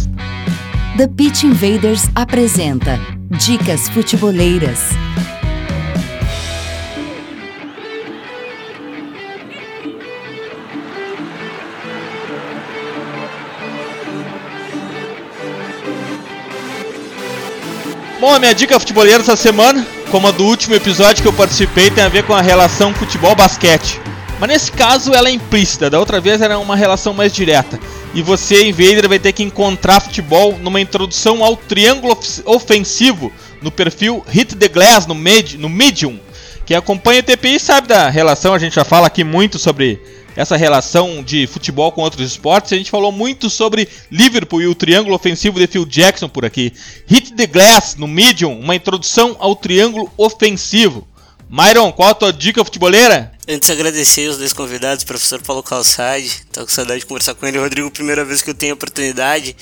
The 0.99 1.07
Pitch 1.07 1.43
Invaders 1.43 2.09
apresenta 2.13 2.99
Dicas 3.29 3.87
Futeboleiras. 3.87 4.79
Bom, 18.19 18.35
a 18.35 18.39
minha 18.39 18.53
dica 18.53 18.77
futebolera 18.77 19.21
essa 19.21 19.37
semana, 19.37 19.87
como 20.11 20.27
a 20.27 20.31
do 20.31 20.43
último 20.43 20.75
episódio 20.75 21.23
que 21.23 21.29
eu 21.29 21.31
participei, 21.31 21.89
tem 21.89 22.03
a 22.03 22.09
ver 22.09 22.23
com 22.23 22.33
a 22.33 22.41
relação 22.41 22.93
futebol-basquete. 22.93 24.01
Mas 24.37 24.49
nesse 24.49 24.69
caso 24.73 25.13
ela 25.13 25.29
é 25.29 25.31
implícita, 25.31 25.89
da 25.89 25.97
outra 25.97 26.19
vez 26.19 26.41
era 26.41 26.59
uma 26.59 26.75
relação 26.75 27.13
mais 27.13 27.31
direta. 27.31 27.79
E 28.13 28.23
você, 28.23 28.65
Invader, 28.67 29.07
vai 29.07 29.19
ter 29.19 29.33
que 29.33 29.43
encontrar 29.43 30.01
futebol 30.01 30.57
numa 30.57 30.81
introdução 30.81 31.43
ao 31.43 31.55
triângulo 31.55 32.17
ofensivo 32.45 33.31
no 33.61 33.69
perfil 33.69 34.25
Hit 34.27 34.55
the 34.55 34.67
Glass 34.67 35.05
no, 35.05 35.13
Med 35.13 35.57
no 35.57 35.69
Medium. 35.69 36.19
Quem 36.65 36.75
acompanha 36.75 37.19
o 37.19 37.23
TPI 37.23 37.59
sabe 37.59 37.87
da 37.87 38.09
relação, 38.09 38.53
a 38.53 38.59
gente 38.59 38.75
já 38.75 38.83
fala 38.83 39.07
aqui 39.07 39.23
muito 39.23 39.59
sobre 39.59 39.99
essa 40.35 40.55
relação 40.55 41.21
de 41.21 41.45
futebol 41.47 41.91
com 41.91 42.01
outros 42.01 42.31
esportes. 42.31 42.73
A 42.73 42.77
gente 42.77 42.89
falou 42.89 43.11
muito 43.11 43.49
sobre 43.49 43.87
Liverpool 44.11 44.61
e 44.61 44.67
o 44.67 44.75
triângulo 44.75 45.15
ofensivo 45.15 45.59
de 45.59 45.67
Phil 45.67 45.85
Jackson 45.85 46.29
por 46.29 46.45
aqui. 46.45 46.71
Hit 47.05 47.33
the 47.33 47.45
Glass 47.45 47.95
no 47.95 48.07
Medium, 48.07 48.59
uma 48.59 48.75
introdução 48.75 49.35
ao 49.39 49.55
triângulo 49.55 50.11
ofensivo. 50.17 51.07
Myron, 51.51 51.91
qual 51.91 52.09
a 52.09 52.13
tua 52.13 52.31
dica 52.31 52.63
futeboleira? 52.63 53.31
Antes 53.47 53.71
agradecer 53.71 54.29
os 54.29 54.37
dois 54.37 54.53
convidados, 54.53 55.03
professor 55.03 55.41
Paulo 55.41 55.63
Calçade. 55.63 56.45
Tô 56.51 56.61
com 56.61 56.67
saudade 56.67 56.99
de 56.99 57.07
conversar 57.07 57.33
com 57.33 57.43
ele. 57.47 57.57
Rodrigo, 57.57 57.89
primeira 57.89 58.23
vez 58.23 58.43
que 58.43 58.51
eu 58.51 58.53
tenho 58.53 58.73
a 58.73 58.75
oportunidade. 58.75 59.55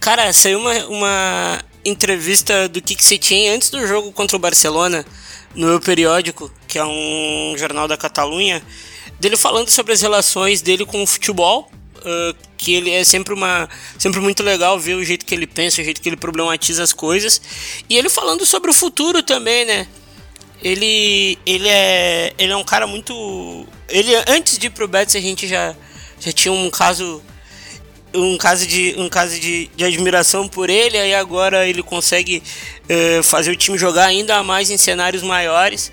Cara, 0.00 0.32
saiu 0.32 0.58
uma, 0.58 0.86
uma 0.86 1.64
entrevista 1.84 2.68
do 2.68 2.82
Kik 2.82 3.04
Setien 3.04 3.50
antes 3.50 3.70
do 3.70 3.86
jogo 3.86 4.10
contra 4.10 4.36
o 4.36 4.40
Barcelona 4.40 5.06
no 5.54 5.68
meu 5.68 5.80
periódico, 5.80 6.52
que 6.66 6.76
é 6.76 6.84
um 6.84 7.54
jornal 7.56 7.86
da 7.86 7.96
Catalunha 7.96 8.60
dele 9.20 9.36
falando 9.36 9.70
sobre 9.70 9.92
as 9.92 10.00
relações 10.00 10.60
dele 10.60 10.84
com 10.84 11.00
o 11.00 11.06
futebol. 11.06 11.70
Uh, 11.98 12.34
que 12.56 12.74
ele 12.74 12.90
é 12.90 13.02
sempre 13.04 13.34
uma 13.34 13.68
sempre 13.98 14.20
muito 14.20 14.42
legal 14.42 14.78
ver 14.78 14.94
o 14.94 15.04
jeito 15.04 15.24
que 15.26 15.34
ele 15.34 15.48
pensa, 15.48 15.80
o 15.80 15.84
jeito 15.84 16.00
que 16.00 16.08
ele 16.08 16.16
problematiza 16.16 16.82
as 16.82 16.92
coisas. 16.92 17.40
E 17.88 17.96
ele 17.96 18.08
falando 18.08 18.44
sobre 18.44 18.70
o 18.70 18.74
futuro 18.74 19.22
também, 19.22 19.64
né? 19.64 19.86
Ele 20.62 21.38
ele 21.46 21.68
é 21.68 22.32
ele 22.38 22.52
é 22.52 22.56
um 22.56 22.64
cara 22.64 22.86
muito 22.86 23.66
ele 23.88 24.12
antes 24.26 24.58
de 24.58 24.66
ir 24.66 24.70
pro 24.70 24.88
Betis 24.88 25.14
a 25.14 25.20
gente 25.20 25.46
já 25.46 25.74
já 26.18 26.32
tinha 26.32 26.52
um 26.52 26.68
caso 26.68 27.22
um 28.12 28.36
caso 28.36 28.66
de 28.66 28.94
um 28.98 29.08
caso 29.08 29.38
de, 29.38 29.70
de 29.76 29.84
admiração 29.84 30.48
por 30.48 30.68
ele 30.68 30.98
aí 30.98 31.14
agora 31.14 31.66
ele 31.66 31.82
consegue 31.82 32.42
uh, 32.90 33.22
fazer 33.22 33.50
o 33.50 33.56
time 33.56 33.78
jogar 33.78 34.06
ainda 34.06 34.42
mais 34.42 34.70
em 34.70 34.76
cenários 34.76 35.22
maiores. 35.22 35.92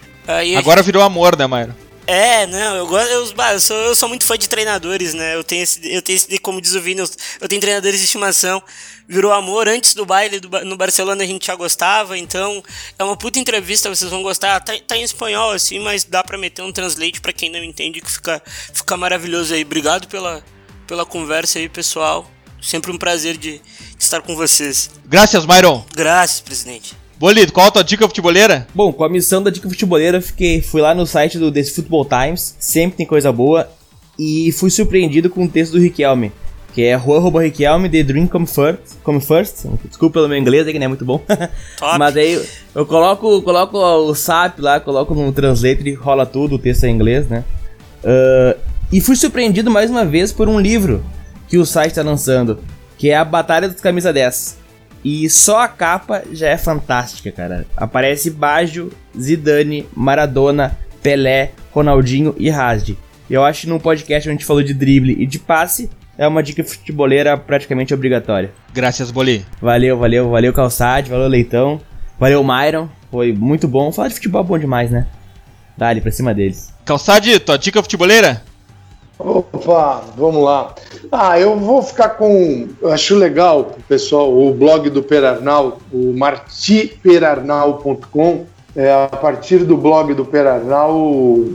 Agora 0.57 0.77
gente... 0.77 0.85
virou 0.85 1.03
amor 1.03 1.37
né 1.37 1.45
Mauro 1.45 1.84
é, 2.07 2.45
não, 2.47 2.75
eu 2.75 2.87
gosto. 2.87 3.09
Eu, 3.09 3.33
eu, 3.51 3.59
sou, 3.59 3.75
eu 3.77 3.95
sou 3.95 4.09
muito 4.09 4.25
fã 4.25 4.37
de 4.37 4.47
treinadores, 4.47 5.13
né? 5.13 5.35
Eu 5.35 5.43
tenho 5.43 5.63
esse, 5.63 5.79
eu 5.91 6.01
tenho 6.01 6.15
esse 6.15 6.37
como 6.39 6.61
diz 6.61 6.73
o 6.73 6.81
Vini, 6.81 7.01
eu, 7.01 7.09
eu 7.41 7.47
tenho 7.47 7.61
treinadores 7.61 7.99
de 7.99 8.05
estimação. 8.05 8.61
Virou 9.07 9.31
amor 9.31 9.67
antes 9.67 9.93
do 9.93 10.05
baile 10.05 10.39
do, 10.39 10.49
no 10.65 10.75
Barcelona 10.75 11.23
a 11.23 11.27
gente 11.27 11.45
já 11.45 11.55
gostava, 11.55 12.17
então 12.17 12.63
é 12.97 13.03
uma 13.03 13.15
puta 13.15 13.39
entrevista, 13.39 13.87
vocês 13.87 14.09
vão 14.09 14.23
gostar. 14.23 14.59
Tá, 14.61 14.73
tá 14.85 14.97
em 14.97 15.03
espanhol 15.03 15.51
assim, 15.51 15.79
mas 15.79 16.03
dá 16.03 16.23
pra 16.23 16.37
meter 16.37 16.61
um 16.63 16.71
translate 16.71 17.21
para 17.21 17.33
quem 17.33 17.49
não 17.49 17.63
entende 17.63 18.01
que 18.01 18.11
fica, 18.11 18.41
fica 18.73 18.97
maravilhoso 18.97 19.53
aí. 19.53 19.63
Obrigado 19.63 20.07
pela, 20.07 20.43
pela 20.87 21.05
conversa 21.05 21.59
aí, 21.59 21.69
pessoal. 21.69 22.29
Sempre 22.61 22.91
um 22.91 22.97
prazer 22.97 23.37
de 23.37 23.61
estar 23.99 24.21
com 24.21 24.35
vocês. 24.35 24.89
Graças, 25.05 25.45
Myron. 25.45 25.85
Graças, 25.93 26.41
presidente. 26.41 27.04
Bolito, 27.17 27.53
qual 27.53 27.67
a 27.67 27.71
tua 27.71 27.83
dica 27.83 28.07
futeboleira? 28.07 28.67
Bom, 28.75 28.91
com 28.91 29.03
a 29.03 29.09
missão 29.09 29.41
da 29.41 29.49
dica 29.49 29.69
futeboleira, 29.69 30.19
fiquei, 30.21 30.61
fui 30.61 30.81
lá 30.81 30.93
no 30.93 31.07
site 31.07 31.39
do 31.39 31.49
The 31.49 31.63
Football 31.63 32.05
Times, 32.05 32.55
sempre 32.59 32.97
tem 32.97 33.05
coisa 33.05 33.31
boa, 33.31 33.69
e 34.19 34.51
fui 34.51 34.69
surpreendido 34.69 35.29
com 35.29 35.45
o 35.45 35.47
texto 35.47 35.73
do 35.73 35.79
Riquelme, 35.79 36.33
que 36.73 36.83
é 36.83 36.93
Rua 36.95 37.41
Riquelme, 37.41 37.89
The 37.89 38.03
Dream 38.03 38.27
Come 38.27 38.45
First, 38.45 38.97
Come 39.01 39.21
First. 39.21 39.65
Desculpa 39.85 40.15
pelo 40.15 40.27
meu 40.27 40.37
inglês, 40.37 40.67
que 40.67 40.77
não 40.77 40.85
é 40.85 40.87
muito 40.89 41.05
bom. 41.05 41.21
Mas 41.97 42.17
aí 42.17 42.45
eu 42.75 42.85
coloco, 42.85 43.41
coloco 43.41 43.77
o 43.77 44.13
SAP 44.13 44.59
lá, 44.59 44.81
coloco 44.81 45.15
no 45.15 45.31
translator 45.31 45.87
e 45.87 45.93
rola 45.93 46.25
tudo, 46.25 46.55
o 46.55 46.59
texto 46.59 46.83
é 46.83 46.89
em 46.89 46.95
inglês, 46.95 47.29
né? 47.29 47.45
Uh, 48.03 48.59
e 48.91 48.99
fui 48.99 49.15
surpreendido 49.15 49.71
mais 49.71 49.89
uma 49.89 50.03
vez 50.03 50.33
por 50.33 50.49
um 50.49 50.59
livro 50.59 51.01
que 51.47 51.57
o 51.57 51.65
site 51.65 51.91
está 51.91 52.03
lançando, 52.03 52.59
que 52.97 53.09
é 53.09 53.15
A 53.15 53.23
Batalha 53.23 53.69
dos 53.69 53.79
Camisa 53.79 54.11
10. 54.11 54.64
E 55.05 55.29
só 55.29 55.59
a 55.59 55.67
capa 55.67 56.23
já 56.31 56.49
é 56.49 56.57
fantástica, 56.57 57.31
cara. 57.31 57.67
Aparece 57.77 58.31
Baggio, 58.31 58.91
Zidane, 59.15 59.87
Maradona, 59.95 60.75
Pelé, 61.03 61.51
Ronaldinho 61.71 62.33
e 62.39 62.49
Rasdi. 62.49 62.97
Eu 63.29 63.43
acho 63.43 63.61
que 63.61 63.67
num 63.67 63.77
podcast 63.77 64.27
onde 64.27 64.35
a 64.35 64.37
gente 64.39 64.47
falou 64.47 64.63
de 64.63 64.73
drible 64.73 65.15
e 65.19 65.27
de 65.27 65.37
passe, 65.37 65.91
é 66.17 66.27
uma 66.27 66.41
dica 66.41 66.63
futeboleira 66.63 67.37
praticamente 67.37 67.93
obrigatória. 67.93 68.51
Graças, 68.73 69.11
Boli. 69.11 69.45
Valeu, 69.61 69.95
valeu, 69.95 70.31
valeu 70.31 70.51
Calçade, 70.51 71.07
valeu 71.07 71.27
Leitão, 71.27 71.79
valeu 72.19 72.43
Myron. 72.43 72.89
Foi 73.11 73.31
muito 73.31 73.67
bom. 73.67 73.91
Falar 73.91 74.07
de 74.07 74.15
futebol 74.15 74.41
é 74.41 74.43
bom 74.43 74.57
demais, 74.57 74.89
né? 74.89 75.05
Dá-lhe 75.77 76.01
pra 76.01 76.11
cima 76.11 76.33
deles. 76.33 76.73
Calçade, 76.83 77.39
tua 77.39 77.57
dica 77.57 77.83
futeboleira? 77.83 78.41
Opa, 79.17 80.03
vamos 80.17 80.43
lá. 80.43 80.75
Ah, 81.11 81.39
eu 81.39 81.57
vou 81.57 81.81
ficar 81.81 82.09
com. 82.09 82.67
Eu 82.81 82.91
acho 82.91 83.15
legal, 83.15 83.71
pessoal, 83.87 84.29
o 84.31 84.53
blog 84.53 84.89
do 84.89 85.01
Perarnal, 85.01 85.79
o 85.91 86.13
martiperarnal.com. 86.13 88.45
É, 88.75 88.91
a 88.91 89.07
partir 89.07 89.59
do 89.59 89.77
blog 89.77 90.13
do 90.13 90.25
Perarnal, 90.25 91.45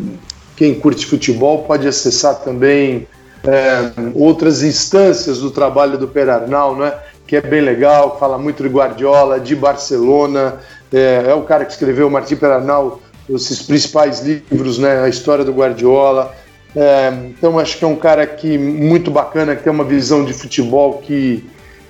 quem 0.56 0.74
curte 0.74 1.04
futebol 1.04 1.64
pode 1.64 1.86
acessar 1.86 2.36
também 2.36 3.06
é, 3.44 3.90
outras 4.14 4.62
instâncias 4.62 5.38
do 5.38 5.50
trabalho 5.50 5.98
do 5.98 6.08
Perarnal, 6.08 6.76
né? 6.76 6.94
que 7.26 7.36
é 7.36 7.40
bem 7.40 7.60
legal, 7.60 8.18
fala 8.18 8.38
muito 8.38 8.62
de 8.62 8.68
Guardiola, 8.68 9.38
de 9.38 9.54
Barcelona. 9.54 10.56
É, 10.92 11.26
é 11.28 11.34
o 11.34 11.42
cara 11.42 11.64
que 11.64 11.72
escreveu, 11.72 12.10
Martim 12.10 12.36
Perarnal, 12.36 13.00
esses 13.28 13.62
principais 13.62 14.20
livros, 14.20 14.78
né? 14.78 15.02
a 15.02 15.08
história 15.08 15.44
do 15.44 15.52
Guardiola. 15.52 16.34
É, 16.74 17.12
então 17.30 17.58
acho 17.58 17.78
que 17.78 17.84
é 17.84 17.88
um 17.88 17.96
cara 17.96 18.26
que 18.26 18.56
muito 18.56 19.10
bacana, 19.10 19.56
que 19.56 19.62
tem 19.62 19.72
uma 19.72 19.84
visão 19.84 20.24
de 20.24 20.32
futebol 20.32 20.98
que, 20.98 21.44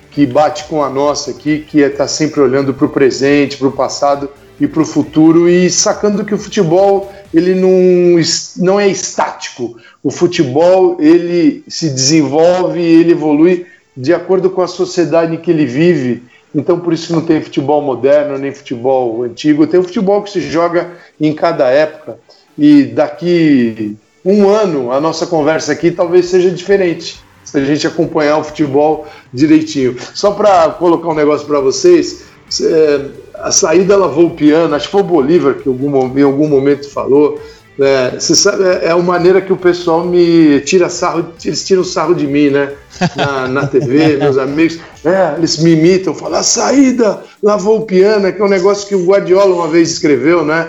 que 0.09 0.25
bate 0.25 0.63
com 0.65 0.83
a 0.83 0.89
nossa 0.89 1.31
aqui, 1.31 1.59
que 1.59 1.83
é 1.83 2.07
sempre 2.07 2.41
olhando 2.41 2.73
para 2.73 2.85
o 2.85 2.89
presente, 2.89 3.57
para 3.57 3.67
o 3.67 3.71
passado 3.71 4.29
e 4.59 4.67
para 4.67 4.81
o 4.81 4.85
futuro 4.85 5.47
e 5.47 5.69
sacando 5.69 6.25
que 6.25 6.33
o 6.33 6.37
futebol 6.37 7.11
ele 7.33 7.55
não, 7.55 8.19
não 8.57 8.79
é 8.79 8.87
estático. 8.87 9.77
O 10.03 10.09
futebol 10.09 10.97
ele 10.99 11.63
se 11.67 11.89
desenvolve, 11.89 12.81
ele 12.81 13.11
evolui 13.11 13.65
de 13.95 14.13
acordo 14.13 14.49
com 14.49 14.61
a 14.61 14.67
sociedade 14.67 15.35
em 15.35 15.37
que 15.37 15.51
ele 15.51 15.65
vive. 15.65 16.23
Então 16.53 16.79
por 16.79 16.91
isso 16.91 17.13
não 17.13 17.21
tem 17.21 17.41
futebol 17.41 17.81
moderno 17.81 18.37
nem 18.37 18.51
futebol 18.51 19.23
antigo, 19.23 19.67
tem 19.67 19.79
o 19.79 19.83
futebol 19.83 20.21
que 20.21 20.31
se 20.31 20.41
joga 20.41 20.91
em 21.19 21.33
cada 21.33 21.69
época. 21.69 22.17
E 22.57 22.83
daqui 22.83 23.97
um 24.23 24.49
ano, 24.49 24.91
a 24.91 25.01
nossa 25.01 25.25
conversa 25.25 25.71
aqui 25.71 25.91
talvez 25.91 26.27
seja 26.27 26.49
diferente, 26.49 27.19
se 27.43 27.57
a 27.57 27.63
gente 27.63 27.87
acompanhar 27.87 28.37
o 28.37 28.43
futebol 28.43 29.07
direitinho. 29.33 29.95
Só 30.13 30.31
para 30.31 30.69
colocar 30.69 31.09
um 31.09 31.15
negócio 31.15 31.47
para 31.47 31.59
vocês, 31.59 32.23
é, 32.61 33.05
a 33.35 33.51
saída 33.51 33.97
lavou 33.97 34.27
o 34.27 34.31
piano, 34.31 34.75
acho 34.75 34.85
que 34.85 34.91
foi 34.91 35.01
o 35.01 35.05
Bolívar 35.05 35.55
que 35.55 35.69
em 35.69 36.23
algum 36.23 36.47
momento 36.47 36.89
falou. 36.89 37.39
É, 37.79 38.11
você 38.11 38.35
sabe, 38.35 38.63
é, 38.63 38.89
é 38.89 38.95
uma 38.95 39.13
maneira 39.13 39.41
que 39.41 39.51
o 39.51 39.57
pessoal 39.57 40.03
me 40.03 40.59
tira 40.61 40.89
sarro, 40.89 41.25
eles 41.43 41.65
tiram 41.65 41.83
sarro 41.83 42.13
de 42.13 42.27
mim, 42.27 42.49
né? 42.49 42.73
Na, 43.15 43.47
na 43.47 43.67
TV, 43.67 44.17
meus 44.21 44.37
amigos, 44.37 44.77
é, 45.03 45.35
eles 45.37 45.57
me 45.57 45.71
imitam, 45.71 46.13
falam, 46.13 46.39
a 46.39 46.43
saída 46.43 47.23
lavou 47.41 47.79
o 47.79 47.85
piano, 47.85 48.31
que 48.31 48.39
é 48.39 48.45
um 48.45 48.49
negócio 48.49 48.87
que 48.87 48.93
o 48.93 49.05
Guardiola 49.05 49.55
uma 49.55 49.67
vez 49.67 49.89
escreveu, 49.89 50.45
né? 50.45 50.67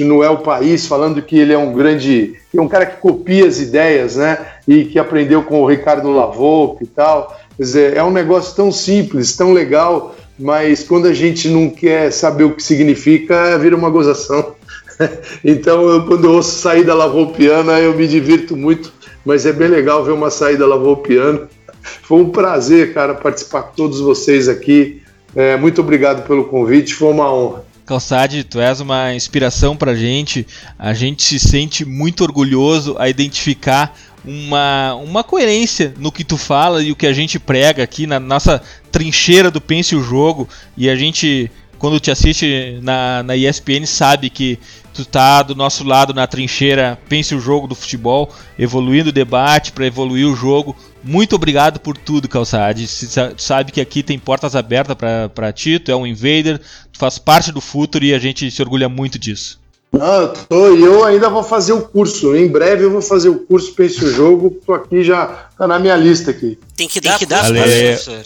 Não 0.00 0.24
é 0.24 0.30
o 0.30 0.38
país, 0.38 0.86
falando 0.86 1.20
que 1.20 1.38
ele 1.38 1.52
é 1.52 1.58
um 1.58 1.72
grande, 1.72 2.34
é 2.54 2.60
um 2.60 2.68
cara 2.68 2.86
que 2.86 2.96
copia 2.96 3.46
as 3.46 3.60
ideias, 3.60 4.16
né? 4.16 4.38
E 4.66 4.84
que 4.84 4.98
aprendeu 4.98 5.42
com 5.42 5.60
o 5.60 5.66
Ricardo 5.66 6.10
Lavoupe 6.10 6.84
e 6.84 6.86
tal. 6.86 7.38
Quer 7.56 7.62
dizer, 7.62 7.96
é 7.96 8.02
um 8.02 8.10
negócio 8.10 8.56
tão 8.56 8.72
simples, 8.72 9.36
tão 9.36 9.52
legal, 9.52 10.14
mas 10.38 10.82
quando 10.82 11.06
a 11.06 11.12
gente 11.12 11.48
não 11.48 11.68
quer 11.68 12.10
saber 12.10 12.44
o 12.44 12.54
que 12.54 12.62
significa, 12.62 13.58
vira 13.58 13.76
uma 13.76 13.90
gozação. 13.90 14.54
então, 15.44 15.88
eu, 15.88 16.06
quando 16.06 16.24
eu 16.24 16.32
ouço 16.32 16.58
saída 16.58 16.94
lavoupiana, 16.94 17.78
eu 17.78 17.94
me 17.94 18.06
divirto 18.06 18.56
muito, 18.56 18.92
mas 19.24 19.44
é 19.44 19.52
bem 19.52 19.68
legal 19.68 20.02
ver 20.04 20.12
uma 20.12 20.30
saída 20.30 20.66
lavoupiana. 20.66 21.48
Foi 22.02 22.18
um 22.18 22.30
prazer, 22.30 22.94
cara, 22.94 23.14
participar 23.14 23.64
com 23.64 23.74
todos 23.74 24.00
vocês 24.00 24.48
aqui. 24.48 25.02
É, 25.34 25.56
muito 25.56 25.80
obrigado 25.80 26.26
pelo 26.26 26.44
convite, 26.44 26.94
foi 26.94 27.08
uma 27.08 27.32
honra. 27.32 27.64
Calçade, 27.84 28.44
tu 28.44 28.60
és 28.60 28.80
uma 28.80 29.14
inspiração 29.14 29.76
pra 29.76 29.94
gente. 29.94 30.46
A 30.78 30.94
gente 30.94 31.22
se 31.22 31.38
sente 31.38 31.84
muito 31.84 32.22
orgulhoso 32.22 32.96
a 32.98 33.08
identificar 33.08 33.96
uma, 34.24 34.94
uma 34.94 35.24
coerência 35.24 35.92
no 35.98 36.12
que 36.12 36.22
tu 36.22 36.36
fala 36.36 36.82
e 36.82 36.92
o 36.92 36.96
que 36.96 37.06
a 37.06 37.12
gente 37.12 37.40
prega 37.40 37.82
aqui 37.82 38.06
na 38.06 38.20
nossa 38.20 38.62
trincheira 38.90 39.50
do 39.50 39.60
Pense 39.60 39.96
o 39.96 40.02
Jogo. 40.02 40.48
E 40.76 40.88
a 40.88 40.94
gente, 40.94 41.50
quando 41.78 41.98
te 41.98 42.10
assiste 42.10 42.78
na, 42.82 43.24
na 43.24 43.36
ESPN, 43.36 43.84
sabe 43.84 44.30
que 44.30 44.60
tu 44.94 45.04
tá 45.04 45.42
do 45.42 45.54
nosso 45.54 45.82
lado 45.82 46.14
na 46.14 46.26
trincheira 46.26 46.98
Pense 47.08 47.34
o 47.34 47.40
Jogo 47.40 47.66
do 47.66 47.74
futebol, 47.74 48.32
evoluindo 48.56 49.08
o 49.08 49.12
debate 49.12 49.72
para 49.72 49.86
evoluir 49.86 50.28
o 50.28 50.36
jogo. 50.36 50.76
Muito 51.04 51.34
obrigado 51.34 51.80
por 51.80 51.96
tudo, 51.96 52.28
Calçade. 52.28 52.86
Tu 52.86 53.42
sabe 53.42 53.72
que 53.72 53.80
aqui 53.80 54.02
tem 54.02 54.18
portas 54.18 54.54
abertas 54.54 54.96
para 55.34 55.52
ti, 55.52 55.78
tu 55.78 55.90
é 55.90 55.96
um 55.96 56.06
invader, 56.06 56.60
tu 56.92 56.98
faz 56.98 57.18
parte 57.18 57.50
do 57.50 57.60
futuro 57.60 58.04
e 58.04 58.14
a 58.14 58.18
gente 58.18 58.50
se 58.50 58.62
orgulha 58.62 58.88
muito 58.88 59.18
disso. 59.18 59.60
Não, 59.92 60.22
eu 60.22 60.28
tô, 60.28 60.74
e 60.74 60.82
eu 60.82 61.04
ainda 61.04 61.28
vou 61.28 61.42
fazer 61.42 61.72
o 61.72 61.82
curso. 61.82 62.34
Em 62.34 62.48
breve 62.48 62.84
eu 62.84 62.90
vou 62.90 63.02
fazer 63.02 63.28
o 63.28 63.40
curso 63.40 63.74
Pense 63.74 64.02
o 64.02 64.10
Jogo. 64.10 64.58
Tô 64.64 64.72
aqui 64.72 65.04
já, 65.04 65.26
tá 65.58 65.66
na 65.66 65.78
minha 65.78 65.96
lista 65.96 66.30
aqui. 66.30 66.58
Tem 66.76 66.88
que 66.88 67.00
dar, 67.00 67.18
tem 67.18 67.26
que 67.26 67.26
dar 67.26 67.44
professor. 67.44 68.22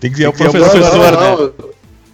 tem 0.00 0.10
que 0.10 0.16
ser 0.18 0.28
o 0.28 0.32
professor, 0.32 0.80
não, 0.80 1.12
não, 1.12 1.46
né? 1.46 1.52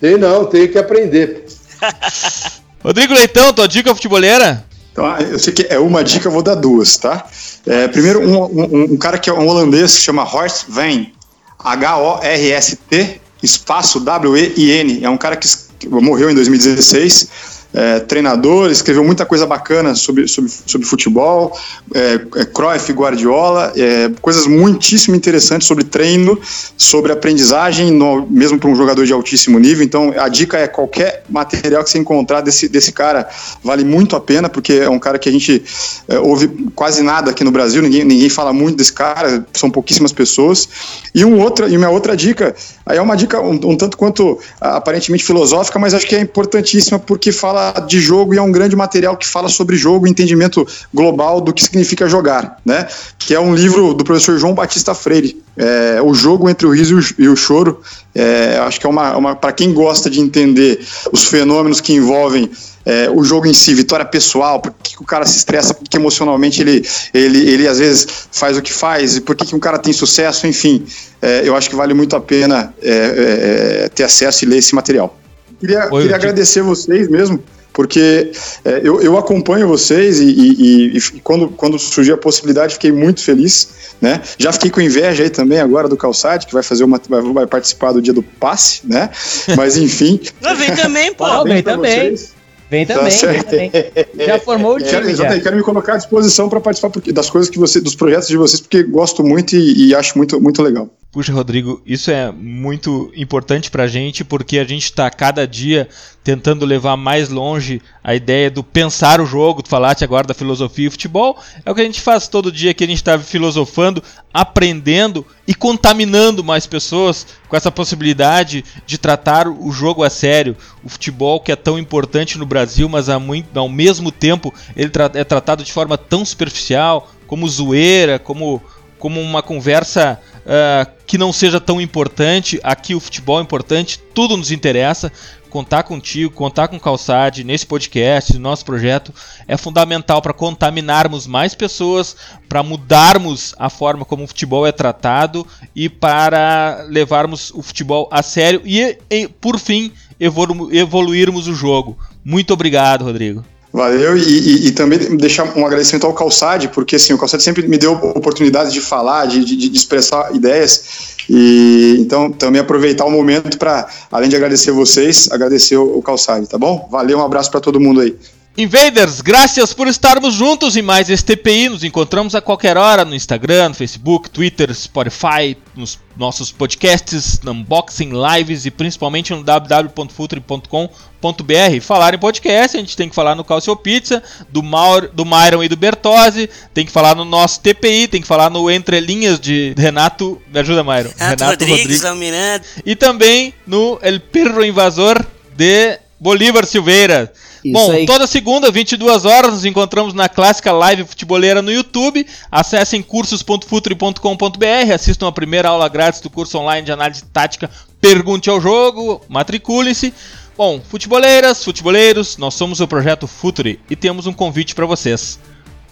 Tem 0.00 0.16
não, 0.16 0.44
tem 0.44 0.68
que 0.68 0.78
aprender. 0.78 1.46
Rodrigo 2.84 3.14
Leitão, 3.14 3.52
tua 3.52 3.66
dica 3.66 3.92
futebolera? 3.94 4.64
Então, 4.92 5.04
ah, 5.04 5.20
eu 5.20 5.38
sei 5.38 5.52
que 5.52 5.66
é 5.68 5.78
uma 5.78 6.04
dica, 6.04 6.28
eu 6.28 6.32
vou 6.32 6.42
dar 6.42 6.54
duas, 6.54 6.96
tá? 6.96 7.26
É, 7.66 7.88
primeiro, 7.88 8.20
um, 8.20 8.44
um, 8.44 8.84
um, 8.92 8.96
cara 8.96 9.18
que 9.18 9.28
é 9.28 9.32
um 9.32 9.46
holandês 9.46 9.96
que 9.96 10.02
chama 10.02 10.22
Horst 10.22 10.66
Veen, 10.68 11.12
H-O-R-S-T, 11.58 13.20
espaço 13.42 14.00
W-E-I-N. 14.00 15.04
É 15.04 15.10
um 15.10 15.16
cara 15.16 15.36
que 15.36 15.48
morreu 15.88 16.30
em 16.30 16.34
2016 16.34 17.55
é, 17.76 18.00
treinador, 18.00 18.70
escreveu 18.70 19.04
muita 19.04 19.26
coisa 19.26 19.46
bacana 19.46 19.94
sobre, 19.94 20.26
sobre, 20.26 20.50
sobre 20.50 20.86
futebol, 20.86 21.54
é, 21.94 22.14
é, 22.14 22.44
Cruyff, 22.46 22.90
Guardiola, 22.90 23.70
é, 23.76 24.10
coisas 24.22 24.46
muitíssimo 24.46 25.14
interessantes 25.14 25.68
sobre 25.68 25.84
treino, 25.84 26.40
sobre 26.74 27.12
aprendizagem, 27.12 27.90
no, 27.90 28.26
mesmo 28.30 28.58
para 28.58 28.70
um 28.70 28.74
jogador 28.74 29.04
de 29.04 29.12
altíssimo 29.12 29.58
nível. 29.58 29.84
Então, 29.84 30.14
a 30.16 30.26
dica 30.28 30.56
é 30.56 30.66
qualquer 30.66 31.22
material 31.28 31.84
que 31.84 31.90
você 31.90 31.98
encontrar 31.98 32.40
desse, 32.40 32.66
desse 32.66 32.92
cara 32.92 33.28
vale 33.62 33.84
muito 33.84 34.16
a 34.16 34.20
pena, 34.20 34.48
porque 34.48 34.72
é 34.72 34.88
um 34.88 34.98
cara 34.98 35.18
que 35.18 35.28
a 35.28 35.32
gente 35.32 35.62
é, 36.08 36.18
ouve 36.18 36.48
quase 36.74 37.02
nada 37.02 37.30
aqui 37.30 37.44
no 37.44 37.50
Brasil, 37.50 37.82
ninguém, 37.82 38.04
ninguém 38.04 38.30
fala 38.30 38.54
muito 38.54 38.78
desse 38.78 38.92
cara, 38.92 39.46
são 39.52 39.70
pouquíssimas 39.70 40.12
pessoas. 40.12 40.66
E, 41.14 41.26
um 41.26 41.38
outra, 41.42 41.68
e 41.68 41.76
minha 41.76 41.90
outra 41.90 42.16
dica, 42.16 42.56
aí 42.86 42.96
é 42.96 43.02
uma 43.02 43.18
dica 43.18 43.38
um, 43.38 43.52
um 43.52 43.76
tanto 43.76 43.98
quanto 43.98 44.38
aparentemente 44.58 45.24
filosófica, 45.24 45.78
mas 45.78 45.92
acho 45.92 46.06
que 46.06 46.16
é 46.16 46.20
importantíssima 46.20 46.98
porque 46.98 47.30
fala 47.30 47.65
de 47.72 48.00
jogo 48.00 48.34
e 48.34 48.38
é 48.38 48.42
um 48.42 48.52
grande 48.52 48.76
material 48.76 49.16
que 49.16 49.26
fala 49.26 49.48
sobre 49.48 49.76
jogo, 49.76 50.06
entendimento 50.06 50.66
global 50.92 51.40
do 51.40 51.52
que 51.52 51.62
significa 51.62 52.08
jogar, 52.08 52.58
né? 52.64 52.86
Que 53.18 53.34
é 53.34 53.40
um 53.40 53.54
livro 53.54 53.94
do 53.94 54.04
professor 54.04 54.38
João 54.38 54.54
Batista 54.54 54.94
Freire, 54.94 55.42
é, 55.56 56.00
o 56.02 56.14
jogo 56.14 56.48
entre 56.48 56.66
o 56.66 56.70
riso 56.70 56.98
e 57.18 57.28
o 57.28 57.36
choro. 57.36 57.80
É, 58.14 58.58
acho 58.58 58.80
que 58.80 58.86
é 58.86 58.88
uma, 58.88 59.16
uma 59.16 59.36
para 59.36 59.52
quem 59.52 59.72
gosta 59.72 60.08
de 60.08 60.20
entender 60.20 60.80
os 61.12 61.24
fenômenos 61.24 61.80
que 61.80 61.92
envolvem 61.92 62.50
é, 62.86 63.10
o 63.10 63.24
jogo 63.24 63.48
em 63.48 63.52
si, 63.52 63.74
vitória 63.74 64.04
pessoal, 64.04 64.60
por 64.60 64.72
que, 64.80 64.94
o 65.00 65.04
cara 65.04 65.26
se 65.26 65.36
estressa, 65.36 65.74
por 65.74 65.88
que 65.88 65.96
emocionalmente 65.96 66.60
ele, 66.60 66.86
ele, 67.12 67.50
ele 67.50 67.66
às 67.66 67.80
vezes 67.80 68.06
faz 68.30 68.56
o 68.56 68.62
que 68.62 68.72
faz, 68.72 69.16
e 69.16 69.20
por 69.20 69.34
que, 69.34 69.44
que 69.44 69.56
um 69.56 69.58
cara 69.58 69.76
tem 69.76 69.92
sucesso, 69.92 70.46
enfim, 70.46 70.86
é, 71.20 71.42
eu 71.44 71.56
acho 71.56 71.68
que 71.68 71.74
vale 71.74 71.92
muito 71.92 72.14
a 72.14 72.20
pena 72.20 72.72
é, 72.80 73.84
é 73.84 73.88
ter 73.88 74.04
acesso 74.04 74.44
e 74.44 74.46
ler 74.46 74.58
esse 74.58 74.72
material. 74.72 75.18
Queria, 75.58 75.88
Oi, 75.92 76.02
queria 76.02 76.16
agradecer 76.16 76.62
vocês 76.62 77.08
mesmo 77.08 77.42
porque 77.76 78.32
é, 78.64 78.80
eu, 78.82 79.02
eu, 79.02 79.18
acompanho 79.18 79.68
vocês 79.68 80.18
e, 80.18 80.24
e, 80.24 80.96
e, 80.96 81.00
quando, 81.20 81.48
quando 81.50 81.78
surgiu 81.78 82.14
a 82.14 82.16
possibilidade 82.16 82.72
fiquei 82.72 82.90
muito 82.90 83.22
feliz, 83.22 83.68
né? 84.00 84.22
Já 84.38 84.50
fiquei 84.50 84.70
com 84.70 84.80
inveja 84.80 85.22
aí 85.22 85.28
também 85.28 85.60
agora 85.60 85.86
do 85.86 85.94
Calçade, 85.94 86.46
que 86.46 86.54
vai 86.54 86.62
fazer 86.62 86.84
uma 86.84 86.98
vai, 87.06 87.20
vai 87.20 87.46
participar 87.46 87.92
do 87.92 88.00
dia 88.00 88.14
do 88.14 88.22
passe, 88.22 88.80
né? 88.86 89.10
Mas 89.54 89.76
enfim. 89.76 90.18
vem 90.56 90.74
também, 90.74 91.12
pô. 91.12 91.44
Vem 91.44 91.62
também. 91.62 92.16
Vocês. 92.16 92.34
Vem 92.70 92.84
tá 92.84 92.94
também, 92.94 93.18
tá 93.18 93.26
vem 93.26 93.42
também. 93.70 94.26
Já 94.26 94.40
formou 94.40 94.74
o 94.74 94.78
time. 94.78 94.90
Quero, 94.90 95.14
já. 95.14 95.40
quero 95.40 95.56
me 95.56 95.62
colocar 95.62 95.94
à 95.94 95.96
disposição 95.98 96.48
para 96.48 96.60
participar 96.60 96.90
das 97.12 97.30
coisas 97.30 97.48
que 97.48 97.58
você, 97.58 97.80
dos 97.80 97.94
projetos 97.94 98.26
de 98.26 98.36
vocês, 98.36 98.60
porque 98.60 98.82
gosto 98.82 99.22
muito 99.22 99.54
e, 99.54 99.88
e 99.88 99.94
acho 99.94 100.16
muito, 100.16 100.40
muito 100.40 100.62
legal. 100.62 100.88
Puxa, 101.12 101.32
Rodrigo, 101.32 101.80
isso 101.86 102.10
é 102.10 102.30
muito 102.30 103.10
importante 103.16 103.70
para 103.70 103.84
a 103.84 103.86
gente 103.86 104.22
porque 104.22 104.58
a 104.58 104.64
gente 104.64 104.84
está 104.84 105.08
cada 105.10 105.46
dia 105.46 105.88
tentando 106.22 106.66
levar 106.66 106.94
mais 106.94 107.30
longe 107.30 107.80
a 108.04 108.14
ideia 108.14 108.50
do 108.50 108.62
pensar 108.62 109.18
o 109.18 109.24
jogo. 109.24 109.62
Tu 109.62 109.68
falaste 109.70 110.04
agora 110.04 110.26
da 110.26 110.34
filosofia 110.34 110.88
e 110.88 110.90
futebol. 110.90 111.38
É 111.64 111.70
o 111.70 111.74
que 111.74 111.80
a 111.80 111.84
gente 111.84 112.02
faz 112.02 112.28
todo 112.28 112.52
dia 112.52 112.74
que 112.74 112.84
a 112.84 112.86
gente 112.86 112.98
está 112.98 113.18
filosofando, 113.18 114.02
aprendendo 114.34 115.24
e 115.48 115.54
contaminando 115.54 116.44
mais 116.44 116.66
pessoas 116.66 117.26
com 117.48 117.56
essa 117.56 117.72
possibilidade 117.72 118.62
de 118.84 118.98
tratar 118.98 119.48
o 119.48 119.72
jogo 119.72 120.04
a 120.04 120.10
sério. 120.10 120.54
O 120.84 120.88
futebol 120.90 121.40
que 121.40 121.50
é 121.50 121.56
tão 121.56 121.78
importante 121.78 122.36
no 122.36 122.44
Brasil, 122.44 122.90
mas 122.90 123.08
ao 123.08 123.68
mesmo 123.70 124.12
tempo 124.12 124.52
ele 124.76 124.90
é 125.14 125.24
tratado 125.24 125.64
de 125.64 125.72
forma 125.72 125.96
tão 125.96 126.26
superficial, 126.26 127.10
como 127.26 127.48
zoeira, 127.48 128.18
como, 128.18 128.62
como 128.98 129.18
uma 129.18 129.42
conversa 129.42 130.20
uh, 130.46 130.90
que 131.06 131.18
não 131.18 131.32
seja 131.32 131.60
tão 131.60 131.80
importante. 131.80 132.60
Aqui 132.62 132.94
o 132.94 133.00
futebol 133.00 133.38
é 133.38 133.42
importante, 133.42 133.98
tudo 134.14 134.36
nos 134.36 134.50
interessa. 134.50 135.12
Contar 135.50 135.84
contigo, 135.84 136.34
contar 136.34 136.68
com 136.68 136.76
o 136.76 136.80
Calçade 136.80 137.42
nesse 137.42 137.64
podcast, 137.64 138.34
no 138.34 138.40
nosso 138.40 138.64
projeto, 138.64 139.14
é 139.48 139.56
fundamental 139.56 140.20
para 140.20 140.32
contaminarmos 140.32 141.26
mais 141.26 141.54
pessoas, 141.54 142.14
para 142.48 142.62
mudarmos 142.62 143.54
a 143.58 143.70
forma 143.70 144.04
como 144.04 144.24
o 144.24 144.26
futebol 144.26 144.66
é 144.66 144.72
tratado 144.72 145.46
e 145.74 145.88
para 145.88 146.84
levarmos 146.88 147.50
o 147.52 147.62
futebol 147.62 148.08
a 148.10 148.22
sério 148.22 148.60
e, 148.66 148.98
e 149.08 149.28
por 149.28 149.58
fim, 149.58 149.92
evolu 150.20 150.74
evoluirmos 150.74 151.48
o 151.48 151.54
jogo. 151.54 151.96
Muito 152.22 152.52
obrigado, 152.52 153.04
Rodrigo. 153.04 153.42
Valeu, 153.76 154.16
e, 154.16 154.22
e, 154.22 154.66
e, 154.68 154.72
também 154.72 154.98
deixar 155.18 155.54
um 155.54 155.66
agradecimento 155.66 156.06
ao 156.06 156.14
Calçade, 156.14 156.68
porque 156.68 156.96
assim, 156.96 157.12
o 157.12 157.18
Calçade 157.18 157.42
sempre 157.42 157.68
me 157.68 157.76
deu 157.76 157.92
oportunidade 157.92 158.72
de 158.72 158.80
falar, 158.80 159.26
de, 159.26 159.44
de, 159.44 159.54
de 159.54 159.76
expressar 159.76 160.34
ideias, 160.34 161.14
e 161.28 161.98
então 161.98 162.32
também 162.32 162.58
aproveitar 162.58 163.04
o 163.04 163.10
momento 163.10 163.58
para, 163.58 163.86
além 164.10 164.30
de 164.30 164.36
agradecer 164.36 164.70
vocês, 164.70 165.30
agradecer 165.30 165.76
o, 165.76 165.98
o 165.98 166.00
Calçade, 166.00 166.46
tá 166.46 166.56
bom? 166.56 166.88
Valeu, 166.90 167.18
um 167.18 167.22
abraço 167.22 167.50
para 167.50 167.60
todo 167.60 167.78
mundo 167.78 168.00
aí. 168.00 168.16
Invaders, 168.58 169.20
graças 169.20 169.74
por 169.74 169.86
estarmos 169.86 170.32
juntos 170.32 170.78
em 170.78 170.82
mais 170.82 171.10
este 171.10 171.36
TPI. 171.36 171.68
Nos 171.68 171.84
encontramos 171.84 172.34
a 172.34 172.40
qualquer 172.40 172.78
hora 172.78 173.04
no 173.04 173.14
Instagram, 173.14 173.68
no 173.68 173.74
Facebook, 173.74 174.30
Twitter, 174.30 174.74
Spotify, 174.74 175.54
nos 175.74 175.98
nossos 176.16 176.52
podcasts, 176.52 177.38
unboxing, 177.44 178.12
lives 178.14 178.64
e 178.64 178.70
principalmente 178.70 179.34
no 179.34 179.42
www.futre.com.br. 179.42 181.80
Falar 181.82 182.14
em 182.14 182.18
podcast, 182.18 182.78
a 182.78 182.80
gente 182.80 182.96
tem 182.96 183.10
que 183.10 183.14
falar 183.14 183.34
no 183.34 183.44
Calcio 183.44 183.76
Pizza, 183.76 184.22
do, 184.48 184.62
Maur, 184.62 185.10
do 185.12 185.26
Myron 185.26 185.62
e 185.62 185.68
do 185.68 185.76
Bertozzi, 185.76 186.48
tem 186.72 186.86
que 186.86 186.92
falar 186.92 187.14
no 187.14 187.26
nosso 187.26 187.60
TPI, 187.60 188.08
tem 188.08 188.22
que 188.22 188.26
falar 188.26 188.48
no 188.48 188.70
Entre 188.70 188.98
Linhas 189.00 189.38
de 189.38 189.74
Renato. 189.76 190.40
Me 190.50 190.60
ajuda, 190.60 190.82
Myron. 190.82 191.10
Renato, 191.14 191.44
Renato 191.44 191.66
Rodrigues, 191.66 192.02
Rodrigues. 192.02 192.62
E 192.86 192.96
também 192.96 193.52
no 193.66 193.98
El 194.00 194.18
Perro 194.18 194.64
Invasor 194.64 195.22
de 195.54 195.98
Bolívar 196.18 196.64
Silveira. 196.64 197.30
Isso 197.66 197.72
Bom, 197.72 197.92
aí. 197.92 198.06
toda 198.06 198.26
segunda, 198.26 198.70
22 198.70 199.24
horas, 199.24 199.52
nos 199.52 199.64
encontramos 199.64 200.14
na 200.14 200.28
clássica 200.28 200.70
live 200.72 201.04
futeboleira 201.04 201.60
no 201.60 201.72
YouTube. 201.72 202.26
Acessem 202.50 203.02
cursos.futre.com.br, 203.02 204.92
assistam 204.94 205.26
a 205.26 205.32
primeira 205.32 205.70
aula 205.70 205.88
grátis 205.88 206.20
do 206.20 206.30
curso 206.30 206.58
online 206.58 206.84
de 206.84 206.92
análise 206.92 207.24
tática 207.24 207.68
Pergunte 208.00 208.48
ao 208.48 208.60
Jogo, 208.60 209.20
matricule-se. 209.28 210.14
Bom, 210.56 210.80
futeboleiras, 210.80 211.64
futeboleiros, 211.64 212.36
nós 212.36 212.54
somos 212.54 212.80
o 212.80 212.86
projeto 212.86 213.26
Future 213.26 213.80
e 213.90 213.96
temos 213.96 214.26
um 214.26 214.32
convite 214.32 214.74
para 214.74 214.86
vocês. 214.86 215.38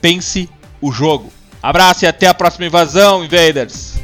Pense 0.00 0.48
o 0.80 0.92
jogo. 0.92 1.32
Abraço 1.62 2.04
e 2.04 2.08
até 2.08 2.26
a 2.26 2.34
próxima 2.34 2.66
invasão, 2.66 3.24
Invaders! 3.24 4.03